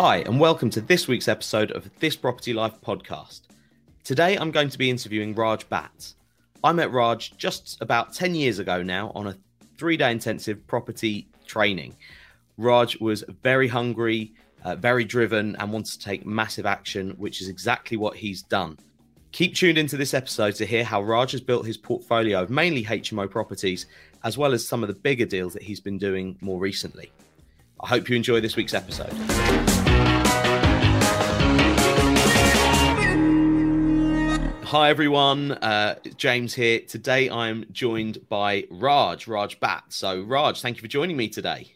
Hi, 0.00 0.18
and 0.18 0.38
welcome 0.38 0.70
to 0.70 0.80
this 0.80 1.08
week's 1.08 1.26
episode 1.26 1.72
of 1.72 1.90
This 1.98 2.14
Property 2.14 2.54
Life 2.54 2.80
podcast. 2.86 3.40
Today 4.04 4.36
I'm 4.36 4.52
going 4.52 4.68
to 4.68 4.78
be 4.78 4.90
interviewing 4.90 5.34
Raj 5.34 5.68
Bhatt. 5.68 6.14
I 6.62 6.70
met 6.70 6.92
Raj 6.92 7.36
just 7.36 7.82
about 7.82 8.14
10 8.14 8.36
years 8.36 8.60
ago 8.60 8.80
now 8.80 9.10
on 9.16 9.26
a 9.26 9.36
three 9.76 9.96
day 9.96 10.12
intensive 10.12 10.64
property 10.68 11.26
training. 11.48 11.96
Raj 12.58 12.96
was 13.00 13.24
very 13.42 13.66
hungry, 13.66 14.34
uh, 14.62 14.76
very 14.76 15.04
driven, 15.04 15.56
and 15.56 15.72
wanted 15.72 15.94
to 15.94 15.98
take 15.98 16.24
massive 16.24 16.64
action, 16.64 17.10
which 17.18 17.42
is 17.42 17.48
exactly 17.48 17.96
what 17.96 18.14
he's 18.14 18.42
done. 18.42 18.78
Keep 19.32 19.56
tuned 19.56 19.78
into 19.78 19.96
this 19.96 20.14
episode 20.14 20.54
to 20.54 20.64
hear 20.64 20.84
how 20.84 21.02
Raj 21.02 21.32
has 21.32 21.40
built 21.40 21.66
his 21.66 21.76
portfolio 21.76 22.40
of 22.40 22.50
mainly 22.50 22.84
HMO 22.84 23.28
properties, 23.28 23.86
as 24.22 24.38
well 24.38 24.52
as 24.52 24.64
some 24.64 24.84
of 24.84 24.86
the 24.86 24.94
bigger 24.94 25.26
deals 25.26 25.54
that 25.54 25.62
he's 25.64 25.80
been 25.80 25.98
doing 25.98 26.38
more 26.40 26.60
recently. 26.60 27.10
I 27.80 27.88
hope 27.88 28.08
you 28.08 28.14
enjoy 28.14 28.40
this 28.40 28.54
week's 28.54 28.74
episode. 28.74 29.12
Hi 34.68 34.90
everyone, 34.90 35.52
uh, 35.52 35.94
James 36.18 36.52
here. 36.52 36.80
Today 36.80 37.30
I'm 37.30 37.64
joined 37.72 38.28
by 38.28 38.66
Raj, 38.70 39.26
Raj 39.26 39.58
Bhatt. 39.60 39.84
So, 39.88 40.20
Raj, 40.20 40.60
thank 40.60 40.76
you 40.76 40.82
for 40.82 40.88
joining 40.88 41.16
me 41.16 41.30
today. 41.30 41.72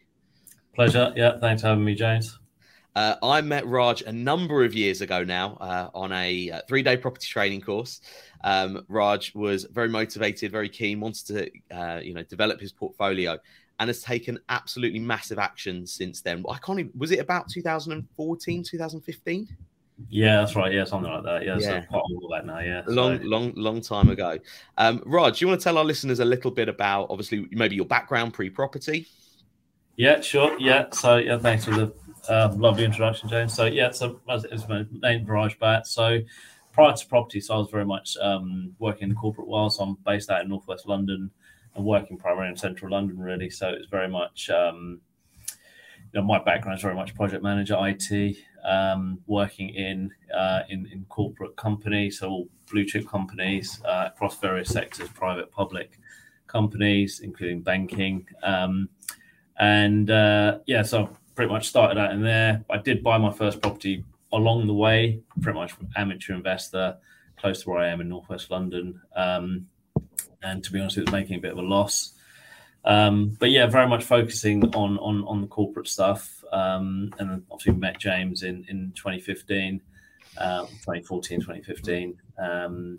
Pleasure. 0.75 1.11
Yeah, 1.17 1.39
thanks 1.41 1.63
for 1.63 1.69
having 1.69 1.87
me, 1.87 1.95
James. 1.95 2.39
Uh, 2.95 3.15
I 3.23 3.41
met 3.41 3.67
Raj 3.67 4.03
a 4.03 4.13
number 4.13 4.63
of 4.63 4.75
years 4.75 5.01
ago 5.01 5.25
now 5.25 5.57
uh, 5.59 5.89
on 5.95 6.13
a 6.13 6.51
uh, 6.51 6.61
three 6.69 6.83
day 6.83 6.99
property 6.99 7.27
training 7.27 7.63
course. 7.63 8.03
Um, 8.45 8.85
Raj 8.89 9.35
was 9.35 9.65
very 9.65 9.89
motivated, 9.89 10.53
very 10.53 10.69
keen, 10.69 11.01
wanted 11.01 11.27
to 11.29 11.51
uh, 11.75 12.01
you 12.01 12.13
know 12.13 12.25
develop 12.25 12.61
his 12.61 12.73
portfolio, 12.73 13.39
and 13.81 13.89
has 13.89 14.03
taken 14.03 14.39
absolutely 14.51 15.01
massive 15.01 15.39
action 15.39 15.87
since 15.87 16.21
then. 16.21 16.45
I 16.47 16.59
can't 16.59 16.79
even, 16.79 16.93
was 16.95 17.11
it 17.11 17.21
about 17.21 17.49
2014, 17.49 18.65
2015? 18.65 19.49
Yeah, 20.09 20.37
that's 20.37 20.57
right. 20.57 20.73
Yeah, 20.73 20.85
something 20.85 21.11
like 21.11 21.25
that. 21.25 21.45
Yeah, 21.45 21.59
Yeah. 21.59 21.81
so 21.81 21.87
quite 21.89 22.01
all 22.01 22.29
that 22.33 22.47
now. 22.47 22.59
Yeah, 22.61 22.83
long, 22.87 23.19
So- 23.19 23.25
long, 23.25 23.53
long 23.57 23.81
time 23.81 24.09
ago. 24.11 24.39
Um, 24.79 25.03
Raj, 25.07 25.39
do 25.39 25.45
you 25.45 25.49
want 25.49 25.61
to 25.61 25.65
tell 25.65 25.79
our 25.79 25.85
listeners 25.85 26.21
a 26.21 26.25
little 26.25 26.51
bit 26.51 26.69
about, 26.69 27.09
obviously, 27.11 27.47
maybe 27.51 27.77
your 27.77 27.85
background 27.87 28.35
pre-property? 28.35 29.07
Yeah, 29.97 30.21
sure. 30.21 30.59
Yeah. 30.59 30.87
So 30.93 31.17
yeah, 31.19 31.39
thanks 31.39 31.65
for 31.67 31.73
the 31.73 31.93
um, 32.29 32.59
lovely 32.59 32.85
introduction, 32.85 33.29
James. 33.29 33.53
So 33.55 33.67
yeah, 33.67 33.91
so 33.91 34.21
as, 34.29 34.45
as 34.47 34.67
my 34.69 34.85
name 34.91 35.27
Viraj 35.27 35.59
Bhatt. 35.59 35.87
So 35.87 36.21
prior 36.73 36.95
to 36.95 37.07
property, 37.07 37.41
so 37.41 37.55
I 37.55 37.59
was 37.59 37.69
very 37.71 37.85
much 37.85 38.17
um, 38.21 38.75
working 38.79 39.05
in 39.05 39.09
the 39.11 39.15
corporate 39.15 39.49
world. 39.49 39.75
So 39.75 39.83
I'm 39.83 39.97
based 40.07 40.31
out 40.31 40.43
in 40.43 40.49
northwest 40.49 40.87
London 40.89 41.31
and 41.75 41.85
working 41.85 42.17
primarily 42.17 42.51
in 42.51 42.57
central 42.57 42.91
London, 42.91 43.19
really. 43.19 43.51
So 43.51 43.69
it's 43.69 43.89
very 43.89 44.09
much 44.09 44.49
um, 44.51 45.01
you 46.13 46.21
know 46.21 46.27
my 46.27 46.39
background 46.43 46.79
is 46.79 46.83
very 46.83 46.95
much 46.95 47.15
project 47.15 47.43
manager, 47.43 47.77
IT, 47.79 48.37
um, 48.65 49.19
working 49.27 49.71
in 49.71 50.11
uh, 50.35 50.61
in 50.69 50.87
in 50.87 51.05
corporate 51.09 51.57
companies, 51.57 52.19
so 52.19 52.49
blue 52.71 52.85
chip 52.85 53.07
companies 53.09 53.81
uh, 53.85 54.09
across 54.13 54.39
various 54.39 54.69
sectors, 54.69 55.09
private, 55.09 55.51
public 55.51 55.99
companies, 56.47 57.21
including 57.21 57.63
banking. 57.63 58.27
Um, 58.43 58.89
and 59.59 60.11
uh, 60.11 60.59
yeah, 60.67 60.83
so 60.83 61.05
I 61.05 61.09
pretty 61.35 61.53
much 61.53 61.69
started 61.69 61.99
out 61.99 62.13
in 62.13 62.23
there. 62.23 62.65
I 62.71 62.79
did 62.79 63.03
buy 63.03 63.19
my 63.19 63.33
first 63.33 63.61
property 63.61 64.05
along 64.33 64.67
the 64.67 64.75
way, 64.75 65.21
pretty 65.41 65.59
much 65.59 65.73
from 65.73 65.89
amateur 65.97 66.35
investor, 66.35 66.97
close 67.37 67.63
to 67.63 67.71
where 67.71 67.81
I 67.81 67.89
am 67.89 68.01
in 68.01 68.09
northwest 68.09 68.51
London. 68.51 69.01
Um, 69.15 69.67
and 70.43 70.65
to 70.65 70.73
be 70.73 70.81
honest, 70.81 70.99
it 70.99 71.03
was 71.03 71.13
making 71.13 71.37
a 71.37 71.41
bit 71.41 71.53
of 71.53 71.59
a 71.59 71.63
loss. 71.63 72.13
Um, 72.85 73.37
but 73.39 73.51
yeah, 73.51 73.67
very 73.67 73.89
much 73.89 74.05
focusing 74.05 74.65
on 74.75 74.99
on 74.99 75.25
on 75.25 75.41
the 75.41 75.47
corporate 75.47 75.89
stuff. 75.89 76.42
Um, 76.53 77.13
and 77.19 77.43
obviously 77.51 77.75
met 77.75 77.99
James 77.99 78.43
in 78.43 78.65
in 78.69 78.93
2015, 78.95 79.81
um, 80.39 80.67
2014, 80.67 81.41
2015. 81.41 82.19
Um, 82.39 82.99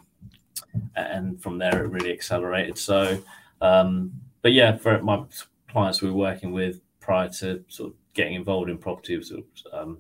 and 0.96 1.42
from 1.42 1.58
there, 1.58 1.84
it 1.84 1.90
really 1.90 2.12
accelerated. 2.12 2.78
So, 2.78 3.22
um, 3.62 4.12
but 4.42 4.54
yeah, 4.54 4.78
for 4.78 5.02
my 5.02 5.24
clients 5.70 6.02
we 6.02 6.10
were 6.10 6.18
working 6.18 6.52
with 6.52 6.82
prior 7.00 7.30
to 7.30 7.64
sort 7.68 7.92
of 7.92 7.96
getting 8.14 8.36
involved 8.36 8.70
in 8.70 8.78
property 8.78 9.18
was 9.18 9.30
sort 9.30 9.42
of, 9.42 9.80
um, 9.80 9.98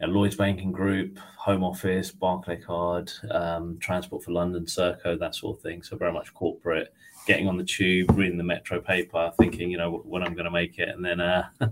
you 0.00 0.06
Lloyd's 0.08 0.36
Banking 0.36 0.72
Group, 0.72 1.18
Home 1.38 1.62
Office, 1.62 2.10
Barclaycard, 2.10 3.34
um, 3.34 3.78
Transport 3.78 4.24
for 4.24 4.32
London, 4.32 4.64
Serco, 4.64 5.18
that 5.18 5.34
sort 5.34 5.56
of 5.56 5.62
thing. 5.62 5.82
So 5.82 5.96
very 5.96 6.12
much 6.12 6.34
corporate. 6.34 6.92
Getting 7.26 7.46
on 7.46 7.56
the 7.56 7.64
tube, 7.64 8.10
reading 8.16 8.36
the 8.36 8.44
Metro 8.44 8.80
paper, 8.80 9.32
thinking, 9.38 9.70
you 9.70 9.78
know, 9.78 10.02
when 10.04 10.24
I'm 10.24 10.34
going 10.34 10.44
to 10.44 10.50
make 10.50 10.78
it, 10.80 10.88
and 10.88 11.04
then, 11.04 11.20
uh, 11.20 11.44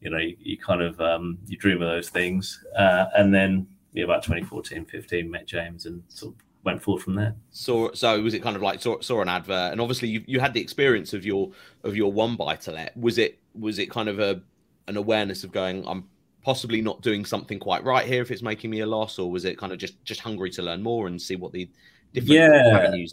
you 0.00 0.10
know, 0.10 0.18
you, 0.18 0.36
you 0.40 0.58
kind 0.58 0.82
of 0.82 1.00
um, 1.00 1.38
you 1.46 1.56
dream 1.56 1.82
of 1.82 1.88
those 1.88 2.08
things, 2.08 2.64
uh, 2.76 3.06
and 3.16 3.32
then 3.34 3.66
yeah, 3.92 4.04
about 4.04 4.22
2014, 4.22 4.84
15, 4.84 5.30
met 5.30 5.46
James, 5.46 5.86
and 5.86 6.02
sort 6.08 6.34
of 6.34 6.40
went 6.64 6.82
forward 6.82 7.02
from 7.02 7.14
there. 7.14 7.34
So, 7.50 7.90
so 7.92 8.20
was 8.22 8.34
it 8.34 8.42
kind 8.42 8.56
of 8.56 8.62
like 8.62 8.80
saw, 8.80 9.00
saw 9.00 9.20
an 9.22 9.28
advert, 9.28 9.72
and 9.72 9.80
obviously 9.80 10.08
you, 10.08 10.22
you 10.26 10.40
had 10.40 10.54
the 10.54 10.60
experience 10.60 11.12
of 11.12 11.24
your 11.24 11.50
of 11.84 11.96
your 11.96 12.12
one 12.12 12.36
buy 12.36 12.56
to 12.56 12.72
let. 12.72 12.96
Was 12.96 13.18
it 13.18 13.38
was 13.54 13.78
it 13.78 13.90
kind 13.90 14.08
of 14.08 14.18
a 14.20 14.40
an 14.88 14.96
awareness 14.96 15.44
of 15.44 15.52
going, 15.52 15.86
I'm 15.86 16.04
possibly 16.42 16.80
not 16.80 17.02
doing 17.02 17.24
something 17.24 17.58
quite 17.58 17.84
right 17.84 18.06
here 18.06 18.22
if 18.22 18.30
it's 18.30 18.42
making 18.42 18.70
me 18.70 18.80
a 18.80 18.86
loss, 18.86 19.18
or 19.18 19.30
was 19.30 19.44
it 19.44 19.58
kind 19.58 19.72
of 19.72 19.78
just 19.78 20.02
just 20.04 20.20
hungry 20.20 20.50
to 20.50 20.62
learn 20.62 20.82
more 20.82 21.06
and 21.06 21.20
see 21.20 21.36
what 21.36 21.52
the 21.52 21.68
different 22.12 22.32
Yeah. 22.32 22.78
avenues? 22.78 23.12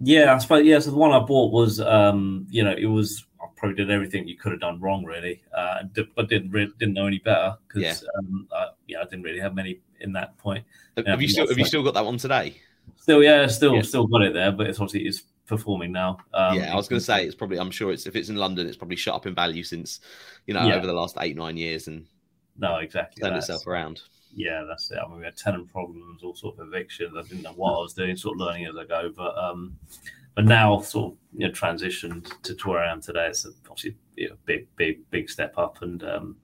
Yeah, 0.00 0.34
I 0.34 0.38
suppose. 0.38 0.64
Yeah, 0.64 0.78
so 0.78 0.90
the 0.90 0.96
one 0.96 1.12
I 1.12 1.18
bought 1.18 1.52
was, 1.52 1.80
um, 1.80 2.46
you 2.50 2.62
know, 2.62 2.74
it 2.76 2.86
was 2.86 3.24
probably 3.58 3.76
did 3.76 3.90
everything 3.90 4.26
you 4.28 4.36
could 4.36 4.52
have 4.52 4.60
done 4.60 4.80
wrong, 4.80 5.04
really, 5.04 5.42
uh, 5.56 5.82
but 6.16 6.28
didn't 6.28 6.50
re- 6.50 6.72
didn't 6.78 6.94
know 6.94 7.06
any 7.06 7.18
better 7.18 7.56
because, 7.66 8.04
um, 8.18 8.48
I, 8.52 8.68
yeah, 8.86 9.00
I 9.00 9.04
didn't 9.04 9.22
really 9.22 9.40
have 9.40 9.54
many 9.54 9.80
in 10.00 10.12
that 10.12 10.36
point. 10.38 10.64
Have, 10.96 11.04
Yeah, 11.06 11.10
have 11.12 11.22
you 11.22 11.28
still 11.28 11.48
have 11.48 11.58
you 11.58 11.64
still 11.64 11.82
got 11.82 11.94
that 11.94 12.04
one 12.04 12.16
today? 12.18 12.56
Still, 12.96 13.22
yeah, 13.22 13.46
still, 13.46 13.74
Yeah. 13.76 13.82
still 13.82 14.06
got 14.06 14.22
it 14.22 14.32
there, 14.32 14.52
but 14.52 14.66
it's 14.66 14.78
obviously 14.80 15.06
it's 15.08 15.22
performing 15.46 15.92
now. 15.92 16.18
Um, 16.34 16.56
yeah, 16.56 16.72
I 16.72 16.76
was 16.76 16.88
going 16.88 17.00
to 17.00 17.04
say 17.04 17.24
it's 17.24 17.34
probably. 17.34 17.58
I'm 17.58 17.70
sure 17.70 17.92
it's 17.92 18.06
if 18.06 18.16
it's 18.16 18.28
in 18.28 18.36
London, 18.36 18.66
it's 18.66 18.76
probably 18.76 18.96
shot 18.96 19.16
up 19.16 19.26
in 19.26 19.34
value 19.34 19.62
since 19.62 20.00
you 20.46 20.54
know 20.54 20.66
Yeah. 20.66 20.74
over 20.76 20.86
the 20.86 20.92
last 20.92 21.16
eight 21.20 21.36
nine 21.36 21.56
years 21.56 21.88
and 21.88 22.06
no, 22.58 22.76
exactly. 22.76 23.22
turned 23.22 23.36
itself 23.36 23.66
around. 23.66 24.02
yeah, 24.34 24.64
that's 24.68 24.90
it. 24.90 24.98
I 24.98 25.08
mean, 25.08 25.18
we 25.18 25.24
had 25.24 25.36
tenant 25.36 25.70
problems, 25.72 26.22
all 26.22 26.34
sort 26.34 26.58
of 26.58 26.66
evictions. 26.68 27.14
I 27.16 27.22
didn't 27.22 27.42
know 27.42 27.52
what 27.52 27.74
I 27.74 27.80
was 27.80 27.94
doing, 27.94 28.16
sort 28.16 28.34
of 28.36 28.40
learning 28.40 28.66
as 28.66 28.76
I 28.76 28.84
go. 28.84 29.12
But 29.16 29.36
um, 29.38 29.76
but 30.38 30.44
now, 30.44 30.78
sort 30.78 31.14
of, 31.14 31.18
you 31.36 31.48
know, 31.48 31.52
transitioned 31.52 32.30
to, 32.44 32.54
to 32.54 32.68
where 32.68 32.78
I 32.78 32.92
am 32.92 33.00
today. 33.00 33.26
It's 33.26 33.44
obviously 33.68 33.96
you 34.14 34.28
know, 34.28 34.36
big, 34.44 34.68
big, 34.76 35.00
big 35.10 35.28
step 35.28 35.52
up, 35.58 35.82
and 35.82 36.00
um, 36.04 36.36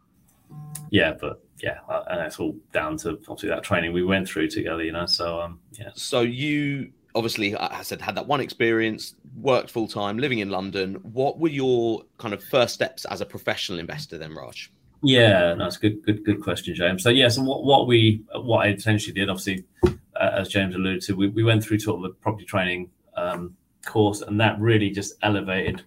yeah, 0.91 1.13
but 1.13 1.45
yeah, 1.63 1.79
uh, 1.89 2.03
and 2.09 2.21
it's 2.23 2.41
all 2.41 2.57
down 2.73 2.97
to 2.97 3.11
obviously 3.29 3.51
that 3.51 3.63
training 3.63 3.93
we 3.93 4.03
went 4.03 4.29
through 4.29 4.49
together. 4.49 4.83
You 4.83 4.91
know, 4.91 5.07
so 5.07 5.41
um, 5.41 5.61
yeah, 5.79 5.91
So 5.95 6.23
you 6.23 6.91
obviously, 7.15 7.55
I 7.55 7.83
said, 7.83 8.01
had 8.01 8.17
that 8.17 8.27
one 8.27 8.41
experience, 8.41 9.15
worked 9.37 9.71
full 9.71 9.87
time, 9.87 10.19
living 10.19 10.41
in 10.41 10.51
London. 10.51 10.97
What 11.05 11.39
were 11.39 11.49
your 11.49 12.03
kind 12.19 12.35
of 12.35 12.43
first 12.43 12.75
steps 12.75 13.05
as 13.05 13.21
a 13.21 13.25
professional 13.25 13.79
investor 13.79 14.19
then, 14.19 14.35
Raj? 14.35 14.73
Yeah, 15.05 15.55
that's 15.57 15.77
good, 15.77 16.03
good, 16.03 16.25
good 16.25 16.43
question, 16.43 16.75
James. 16.75 17.05
So 17.05 17.11
yeah, 17.11 17.29
so 17.29 17.45
what, 17.45 17.63
what 17.63 17.87
we 17.87 18.25
what 18.35 18.67
I 18.67 18.71
essentially 18.71 19.13
did, 19.13 19.29
obviously, 19.29 19.63
uh, 19.85 20.31
as 20.33 20.49
James 20.49 20.75
alluded 20.75 21.03
to, 21.03 21.15
we, 21.15 21.29
we 21.29 21.45
went 21.45 21.63
through 21.63 21.79
sort 21.79 22.05
of 22.05 22.11
a 22.11 22.15
property 22.15 22.45
training 22.45 22.91
um, 23.17 23.55
course, 23.85 24.23
and 24.23 24.41
that 24.41 24.59
really 24.61 24.91
just 24.91 25.15
elevated. 25.23 25.83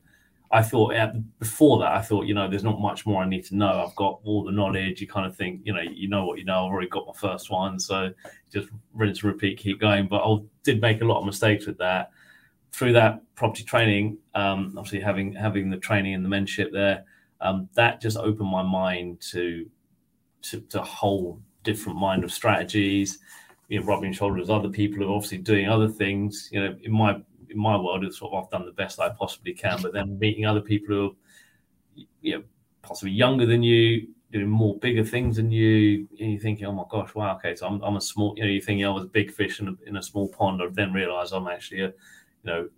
I 0.51 0.61
thought 0.63 0.93
before 1.39 1.79
that, 1.79 1.91
I 1.91 2.01
thought 2.01 2.25
you 2.25 2.33
know, 2.33 2.49
there's 2.49 2.63
not 2.63 2.79
much 2.79 3.05
more 3.05 3.21
I 3.21 3.27
need 3.27 3.43
to 3.45 3.55
know. 3.55 3.83
I've 3.85 3.95
got 3.95 4.19
all 4.23 4.45
the 4.45 4.51
knowledge. 4.51 5.01
You 5.01 5.07
kind 5.07 5.25
of 5.25 5.35
think, 5.35 5.61
you 5.65 5.73
know, 5.73 5.81
you 5.81 6.07
know 6.07 6.25
what 6.25 6.39
you 6.39 6.45
know. 6.45 6.65
I've 6.65 6.71
already 6.71 6.87
got 6.87 7.05
my 7.05 7.13
first 7.13 7.49
one, 7.49 7.79
so 7.79 8.13
just 8.51 8.69
rinse 8.93 9.23
and 9.23 9.33
repeat, 9.33 9.57
keep 9.57 9.79
going. 9.79 10.07
But 10.07 10.23
I 10.23 10.37
did 10.63 10.81
make 10.81 11.01
a 11.01 11.05
lot 11.05 11.19
of 11.19 11.25
mistakes 11.25 11.65
with 11.65 11.77
that. 11.79 12.11
Through 12.71 12.93
that 12.93 13.23
property 13.35 13.63
training, 13.63 14.19
um, 14.35 14.73
obviously 14.77 15.01
having 15.01 15.33
having 15.33 15.69
the 15.69 15.77
training 15.77 16.13
and 16.13 16.23
the 16.23 16.29
mentorship 16.29 16.71
there, 16.71 17.03
um, 17.41 17.67
that 17.73 17.99
just 18.01 18.17
opened 18.17 18.49
my 18.49 18.63
mind 18.63 19.19
to, 19.31 19.69
to 20.43 20.61
to 20.61 20.81
a 20.81 20.85
whole 20.85 21.41
different 21.63 21.99
mind 21.99 22.23
of 22.23 22.31
strategies. 22.31 23.19
You 23.67 23.81
know, 23.81 23.85
rubbing 23.85 24.13
shoulders 24.13 24.41
with 24.47 24.49
other 24.49 24.69
people 24.69 24.99
who 24.99 25.11
are 25.11 25.15
obviously 25.15 25.39
doing 25.39 25.67
other 25.67 25.89
things. 25.89 26.47
You 26.53 26.61
know, 26.61 26.77
in 26.83 26.93
my 26.93 27.21
in 27.49 27.59
my 27.59 27.77
world, 27.77 28.03
it's 28.03 28.19
sort 28.19 28.33
of 28.33 28.43
I've 28.43 28.49
done 28.49 28.65
the 28.65 28.71
best 28.71 28.99
I 28.99 29.09
possibly 29.09 29.53
can, 29.53 29.81
but 29.81 29.93
then 29.93 30.19
meeting 30.19 30.45
other 30.45 30.61
people 30.61 30.95
who 30.95 31.07
are, 31.07 32.03
you 32.21 32.35
know, 32.35 32.43
possibly 32.81 33.11
younger 33.11 33.45
than 33.45 33.63
you, 33.63 34.07
doing 34.31 34.47
more 34.47 34.77
bigger 34.79 35.03
things 35.03 35.37
than 35.37 35.51
you, 35.51 36.07
and 36.19 36.31
you're 36.31 36.41
thinking, 36.41 36.65
oh 36.65 36.71
my 36.71 36.83
gosh, 36.89 37.15
wow, 37.15 37.35
okay, 37.35 37.55
so 37.55 37.67
I'm, 37.67 37.81
I'm 37.81 37.95
a 37.95 38.01
small, 38.01 38.33
you 38.35 38.43
know, 38.43 38.49
you're 38.49 38.61
thinking 38.61 38.85
I 38.85 38.89
was 38.89 39.03
a 39.03 39.07
big 39.07 39.31
fish 39.31 39.59
in 39.59 39.69
a, 39.69 39.75
in 39.85 39.97
a 39.97 40.03
small 40.03 40.27
pond. 40.27 40.61
I've 40.61 40.75
then 40.75 40.93
realised 40.93 41.33
I'm 41.33 41.47
actually 41.47 41.81
a, 41.81 41.93
you 42.43 42.43
know, 42.43 42.69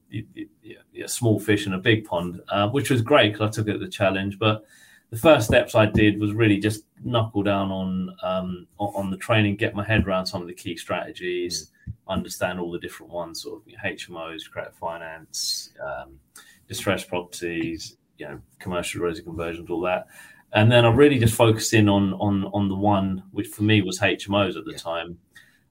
a 1.04 1.07
small 1.07 1.39
fish 1.39 1.68
in 1.68 1.74
a 1.74 1.80
big 1.80 2.06
pond, 2.06 2.42
uh, 2.50 2.69
which 2.69 2.89
was 2.89 3.01
great 3.01 3.33
because 3.33 3.48
I 3.48 3.51
took 3.51 3.68
it 3.68 3.81
a 3.81 3.89
challenge. 3.89 4.39
But 4.39 4.63
the 5.09 5.17
first 5.17 5.47
steps 5.47 5.73
I 5.75 5.85
did 5.88 6.19
was 6.19 6.33
really 6.33 6.57
just 6.59 6.83
knuckle 7.03 7.44
down 7.44 7.71
on 7.71 8.15
um, 8.23 8.67
on 8.79 9.09
the 9.09 9.17
training, 9.17 9.56
get 9.56 9.73
my 9.75 9.83
head 9.83 10.06
around 10.06 10.25
some 10.27 10.41
of 10.41 10.47
the 10.47 10.53
key 10.53 10.75
strategies, 10.77 11.71
understand 12.07 12.59
all 12.59 12.71
the 12.71 12.79
different 12.79 13.11
ones, 13.11 13.41
sort 13.41 13.61
of 13.61 13.73
HMOs, 13.83 14.50
credit 14.50 14.75
finance, 14.75 15.71
um, 15.83 16.19
distressed 16.67 17.07
properties, 17.07 17.97
you 18.17 18.27
know, 18.27 18.39
commercial 18.59 19.01
resi 19.01 19.23
conversions, 19.23 19.69
all 19.69 19.81
that. 19.81 20.07
and 20.53 20.71
then 20.71 20.83
I 20.85 20.89
really 20.91 21.19
just 21.19 21.35
focused 21.35 21.73
in 21.73 21.88
on 21.89 22.13
on 22.13 22.45
on 22.53 22.67
the 22.69 22.75
one 22.75 23.23
which 23.31 23.47
for 23.47 23.63
me 23.63 23.81
was 23.81 24.00
HMOs 24.00 24.57
at 24.57 24.65
the 24.65 24.71
Yeah. 24.71 24.77
time. 24.77 25.17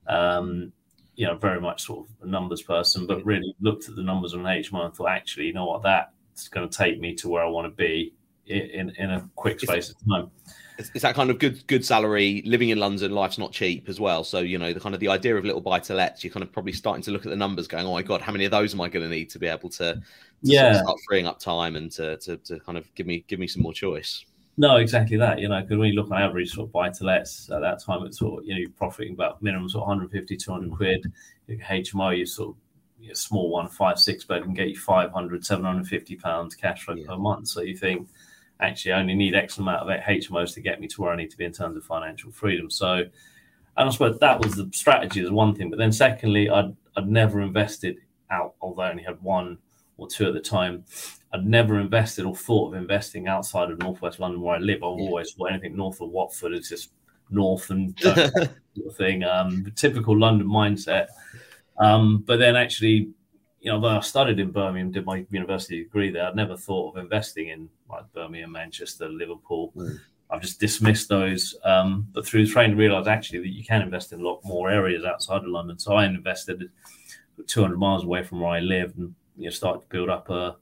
Um, 0.07 0.73
you 1.15 1.25
know, 1.27 1.35
very 1.35 1.59
much 1.59 1.83
sort 1.83 2.07
of 2.07 2.15
a 2.27 2.31
numbers 2.31 2.61
person, 2.61 3.05
but 3.05 3.25
really 3.25 3.53
looked 3.59 3.89
at 3.89 3.95
the 3.97 4.03
numbers 4.03 4.33
on 4.33 4.43
HMO 4.43 4.85
and 4.85 4.93
thought, 4.95 5.09
actually, 5.09 5.47
you 5.47 5.53
know 5.53 5.65
what, 5.65 5.83
that's 5.83 6.47
going 6.47 6.67
to 6.67 6.77
take 6.77 6.97
me 6.99 7.13
to 7.15 7.27
where 7.27 7.43
I 7.43 7.49
want 7.49 7.65
to 7.65 7.75
be 7.75 8.13
in 8.49 8.89
in 8.97 9.11
a 9.11 9.29
quick 9.35 9.59
space 9.59 9.89
of 9.89 9.95
time. 10.07 10.31
It's, 10.77 10.89
it's 10.93 11.01
that 11.01 11.13
kind 11.15 11.29
of 11.29 11.39
good 11.39 11.65
good 11.67 11.83
salary. 11.85 12.41
Living 12.45 12.69
in 12.69 12.77
London, 12.79 13.11
life's 13.11 13.37
not 13.37 13.51
cheap 13.51 13.89
as 13.89 13.99
well. 13.99 14.23
So 14.23 14.39
you 14.39 14.57
know 14.57 14.71
the 14.73 14.79
kind 14.79 14.95
of 14.95 15.01
the 15.01 15.09
idea 15.09 15.35
of 15.35 15.43
little 15.45 15.61
buy 15.61 15.79
to 15.79 15.93
lets. 15.93 16.23
You're 16.23 16.31
kind 16.33 16.43
of 16.43 16.51
probably 16.51 16.73
starting 16.73 17.03
to 17.03 17.11
look 17.11 17.25
at 17.25 17.29
the 17.29 17.35
numbers, 17.35 17.67
going, 17.67 17.85
"Oh 17.85 17.91
my 17.91 18.01
god, 18.01 18.21
how 18.21 18.31
many 18.31 18.45
of 18.45 18.51
those 18.51 18.73
am 18.73 18.81
I 18.81 18.89
going 18.89 19.03
to 19.07 19.13
need 19.13 19.29
to 19.31 19.39
be 19.39 19.47
able 19.47 19.69
to, 19.71 19.77
to 19.77 20.01
sort 20.01 20.01
of 20.01 20.01
Yeah. 20.41 20.81
start 20.81 20.97
freeing 21.07 21.27
up 21.27 21.39
time 21.39 21.75
and 21.75 21.91
to, 21.93 22.17
to 22.17 22.37
to 22.37 22.59
kind 22.61 22.77
of 22.77 22.93
give 22.95 23.07
me 23.07 23.25
give 23.27 23.39
me 23.39 23.47
some 23.47 23.61
more 23.61 23.73
choice." 23.73 24.25
No, 24.57 24.75
exactly 24.77 25.15
that. 25.17 25.39
You 25.39 25.47
know, 25.47 25.61
because 25.61 25.77
when 25.77 25.89
you 25.89 25.95
look 25.95 26.11
on 26.11 26.21
average 26.21 26.51
sort 26.51 26.67
of 26.67 26.73
buy 26.73 26.89
to 26.89 27.03
lets 27.05 27.49
at 27.49 27.61
that 27.61 27.81
time, 27.81 28.03
it's 28.05 28.19
sort 28.19 28.41
of, 28.41 28.45
you 28.45 28.53
know, 28.53 28.59
you're 28.59 28.69
profiting 28.71 29.13
about 29.13 29.41
minimum 29.41 29.69
sort 29.69 29.83
of 29.83 29.87
150, 29.87 30.35
200 30.35 30.71
quid. 30.75 31.11
Your 31.47 31.59
HMO, 31.59 32.17
you 32.17 32.25
sort 32.25 32.49
of, 32.49 32.55
your 32.99 33.15
small 33.15 33.49
one, 33.49 33.69
five, 33.69 33.97
six 33.97 34.25
bed 34.25 34.43
can 34.43 34.53
get 34.53 34.67
you 34.67 34.77
500, 34.77 35.45
750 35.45 36.15
pounds 36.17 36.55
cash 36.55 36.83
flow 36.83 36.95
Yeah. 36.95 37.07
per 37.07 37.15
month. 37.15 37.47
So 37.47 37.61
you 37.61 37.77
think, 37.77 38.09
actually, 38.61 38.93
I 38.93 38.99
only 38.99 39.15
need 39.15 39.35
X 39.35 39.57
amount 39.57 39.89
of 39.89 39.99
HMOs 40.01 40.53
to 40.55 40.61
get 40.61 40.79
me 40.81 40.87
to 40.87 41.01
where 41.01 41.11
I 41.11 41.15
need 41.15 41.31
to 41.31 41.37
be 41.37 41.45
in 41.45 41.51
terms 41.51 41.77
of 41.77 41.83
financial 41.83 42.31
freedom. 42.31 42.69
So, 42.69 42.95
and 43.77 43.87
I 43.87 43.89
suppose 43.89 44.19
that 44.19 44.39
was 44.43 44.55
the 44.55 44.69
strategy, 44.73 45.21
is 45.21 45.31
one 45.31 45.55
thing. 45.55 45.69
But 45.69 45.79
then, 45.79 45.91
secondly, 45.91 46.49
I'd, 46.49 46.75
I'd 46.97 47.07
never 47.09 47.41
invested 47.41 47.97
out, 48.31 48.55
although 48.61 48.81
I 48.83 48.91
only 48.91 49.03
had 49.03 49.21
one 49.21 49.57
or 49.97 50.07
two 50.07 50.27
at 50.27 50.33
the 50.33 50.39
time. 50.39 50.83
I'd 51.33 51.45
never 51.45 51.79
invested 51.79 52.25
or 52.25 52.35
thought 52.35 52.73
of 52.73 52.81
investing 52.81 53.27
outside 53.27 53.69
of 53.71 53.79
Northwest 53.79 54.19
London 54.19 54.41
where 54.41 54.55
I 54.55 54.59
live. 54.59 54.77
I've 54.77 54.97
Yeah. 54.99 55.05
always 55.05 55.31
thought 55.33 55.51
anything 55.51 55.75
north 55.75 56.01
of 56.01 56.09
Watford 56.09 56.53
is 56.53 56.67
just 56.69 56.91
north 57.29 57.69
and 57.69 57.97
sort 58.01 58.17
of 58.35 58.95
thing. 58.97 59.23
Um, 59.23 59.71
typical 59.75 60.17
London 60.17 60.47
mindset. 60.47 61.07
Um, 61.77 62.23
but 62.25 62.37
then 62.39 62.55
actually, 62.55 63.09
you 63.61 63.71
know, 63.71 63.85
I 63.85 63.99
studied 63.99 64.39
in 64.39 64.51
Birmingham, 64.51 64.91
did 64.91 65.05
my 65.05 65.25
university 65.29 65.83
degree 65.83 66.11
there, 66.11 66.27
I'd 66.27 66.35
never 66.35 66.55
thought 66.55 66.95
of 66.95 67.03
investing 67.03 67.49
in 67.49 67.69
like 67.89 68.11
Birmingham, 68.13 68.51
Manchester, 68.51 69.09
Liverpool. 69.09 69.73
Mm. 69.75 69.99
I've 70.29 70.41
just 70.41 70.59
dismissed 70.59 71.09
those. 71.09 71.57
Um, 71.63 72.07
but 72.13 72.25
through 72.25 72.45
the 72.45 72.51
training, 72.51 72.77
realised 72.77 73.07
actually 73.07 73.39
that 73.39 73.49
you 73.49 73.63
can 73.63 73.81
invest 73.81 74.13
in 74.13 74.21
a 74.21 74.23
lot 74.23 74.39
more 74.43 74.69
areas 74.69 75.03
outside 75.03 75.37
of 75.43 75.47
London. 75.47 75.79
So 75.79 75.93
I 75.93 76.05
invested 76.05 76.69
200 77.47 77.77
miles 77.77 78.03
away 78.03 78.23
from 78.23 78.41
where 78.41 78.51
I 78.51 78.59
lived 78.59 78.97
and 78.97 79.13
you 79.35 79.45
know, 79.45 79.49
started 79.49 79.81
to 79.81 79.87
build 79.87 80.09
up 80.09 80.29
a, 80.29 80.55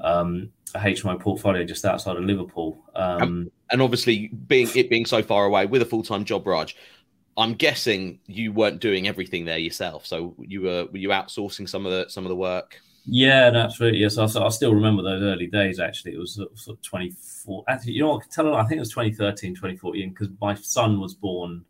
um, 0.00 0.50
a 0.74 0.78
HMO 0.78 1.20
portfolio 1.20 1.64
just 1.64 1.84
outside 1.84 2.16
of 2.16 2.24
Liverpool. 2.24 2.82
Um, 2.94 3.50
and 3.70 3.80
obviously, 3.80 4.28
being 4.28 4.68
it 4.74 4.90
being 4.90 5.06
so 5.06 5.22
far 5.22 5.44
away 5.44 5.66
with 5.66 5.82
a 5.82 5.86
full 5.86 6.02
time 6.02 6.24
job, 6.24 6.46
Raj, 6.46 6.76
I'm 7.36 7.54
guessing 7.54 8.18
you 8.26 8.52
weren't 8.52 8.80
doing 8.80 9.06
everything 9.08 9.44
there 9.44 9.58
yourself. 9.58 10.06
So 10.06 10.34
you 10.40 10.62
were 10.62 10.86
were 10.86 10.98
you 10.98 11.10
outsourcing 11.10 11.68
some 11.68 11.86
of 11.86 11.92
the 11.92 12.06
some 12.08 12.24
of 12.24 12.30
the 12.30 12.36
work? 12.36 12.80
Yeah, 13.08 13.50
no, 13.50 13.60
absolutely. 13.60 14.00
Yes, 14.00 14.18
I, 14.18 14.24
I 14.24 14.48
still 14.48 14.74
remember 14.74 15.02
those 15.02 15.22
early 15.22 15.46
days. 15.46 15.78
Actually, 15.78 16.14
it 16.14 16.18
was 16.18 16.34
sort 16.34 16.50
of, 16.50 16.58
sort 16.58 16.78
of 16.78 16.82
24. 16.82 17.64
Actually, 17.68 17.92
you 17.92 18.02
know 18.02 18.14
what? 18.14 18.28
Tell 18.30 18.52
I 18.54 18.62
think 18.64 18.78
it 18.78 18.80
was 18.80 18.90
2013, 18.90 19.54
2014, 19.54 20.10
because 20.10 20.28
my 20.40 20.54
son 20.54 20.98
was 21.00 21.14
born 21.14 21.64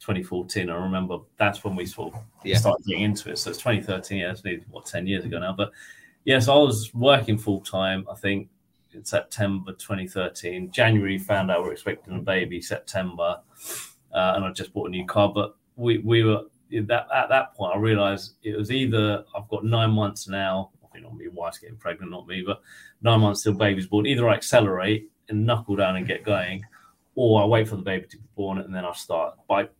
2014. 0.00 0.68
I 0.68 0.74
remember 0.74 1.18
that's 1.36 1.62
when 1.62 1.76
we 1.76 1.86
sort 1.86 2.14
of 2.14 2.20
Yeah. 2.42 2.56
started 2.56 2.84
getting 2.86 3.04
into 3.04 3.30
it. 3.30 3.38
So 3.38 3.50
it's 3.50 3.60
2013. 3.60 4.18
Yeah, 4.18 4.32
it's 4.32 4.42
nearly, 4.42 4.64
what 4.70 4.86
10 4.86 5.06
years 5.06 5.24
ago 5.24 5.38
now. 5.38 5.52
But 5.52 5.70
yes, 6.24 6.48
I 6.48 6.54
was 6.54 6.92
working 6.92 7.38
full 7.38 7.60
time. 7.60 8.04
I 8.10 8.16
think 8.16 8.48
in 8.92 9.04
September 9.04 9.72
2013. 9.72 10.72
January 10.72 11.18
found 11.18 11.50
out 11.50 11.62
we 11.62 11.68
are 11.68 11.72
expecting 11.72 12.16
a 12.16 12.18
baby. 12.18 12.60
September, 12.60 13.38
uh, 14.12 14.34
and 14.36 14.44
I 14.44 14.52
just 14.52 14.72
bought 14.72 14.88
a 14.88 14.90
new 14.90 15.06
car. 15.06 15.32
But 15.32 15.56
we 15.76 15.98
we 15.98 16.24
were 16.24 16.42
that 16.70 17.06
at 17.14 17.28
that 17.28 17.54
point. 17.54 17.74
I 17.74 17.78
realised 17.78 18.34
it 18.42 18.56
was 18.56 18.70
either 18.70 19.24
I've 19.36 19.48
got 19.48 19.64
nine 19.64 19.90
months 19.90 20.28
now. 20.28 20.70
I 20.84 20.88
think 20.92 21.04
not 21.04 21.16
me, 21.16 21.28
wife's 21.28 21.58
getting 21.58 21.76
pregnant, 21.76 22.10
not 22.10 22.26
me, 22.26 22.42
but 22.46 22.60
nine 23.02 23.20
months 23.20 23.42
till 23.42 23.54
baby's 23.54 23.86
born. 23.86 24.06
Either 24.06 24.28
I 24.28 24.34
accelerate 24.34 25.10
and 25.28 25.46
knuckle 25.46 25.76
down 25.76 25.96
and 25.96 26.06
get 26.06 26.24
going, 26.24 26.64
or 27.14 27.42
I 27.42 27.46
wait 27.46 27.68
for 27.68 27.76
the 27.76 27.82
baby 27.82 28.06
to 28.08 28.16
be 28.16 28.24
born 28.36 28.58
and 28.58 28.74
then 28.74 28.84
I 28.84 28.92
start. 28.92 29.34
But 29.48 29.72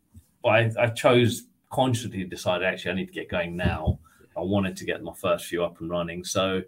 I, 0.44 0.48
I, 0.48 0.70
I 0.78 0.86
chose 0.88 1.44
consciously 1.70 2.24
decided 2.24 2.66
actually 2.66 2.92
I 2.92 2.94
need 2.94 3.06
to 3.06 3.12
get 3.12 3.28
going 3.28 3.56
now. 3.56 3.98
I 4.36 4.40
wanted 4.40 4.76
to 4.76 4.84
get 4.84 5.02
my 5.02 5.12
first 5.14 5.46
few 5.46 5.64
up 5.64 5.80
and 5.80 5.90
running. 5.90 6.24
So 6.24 6.62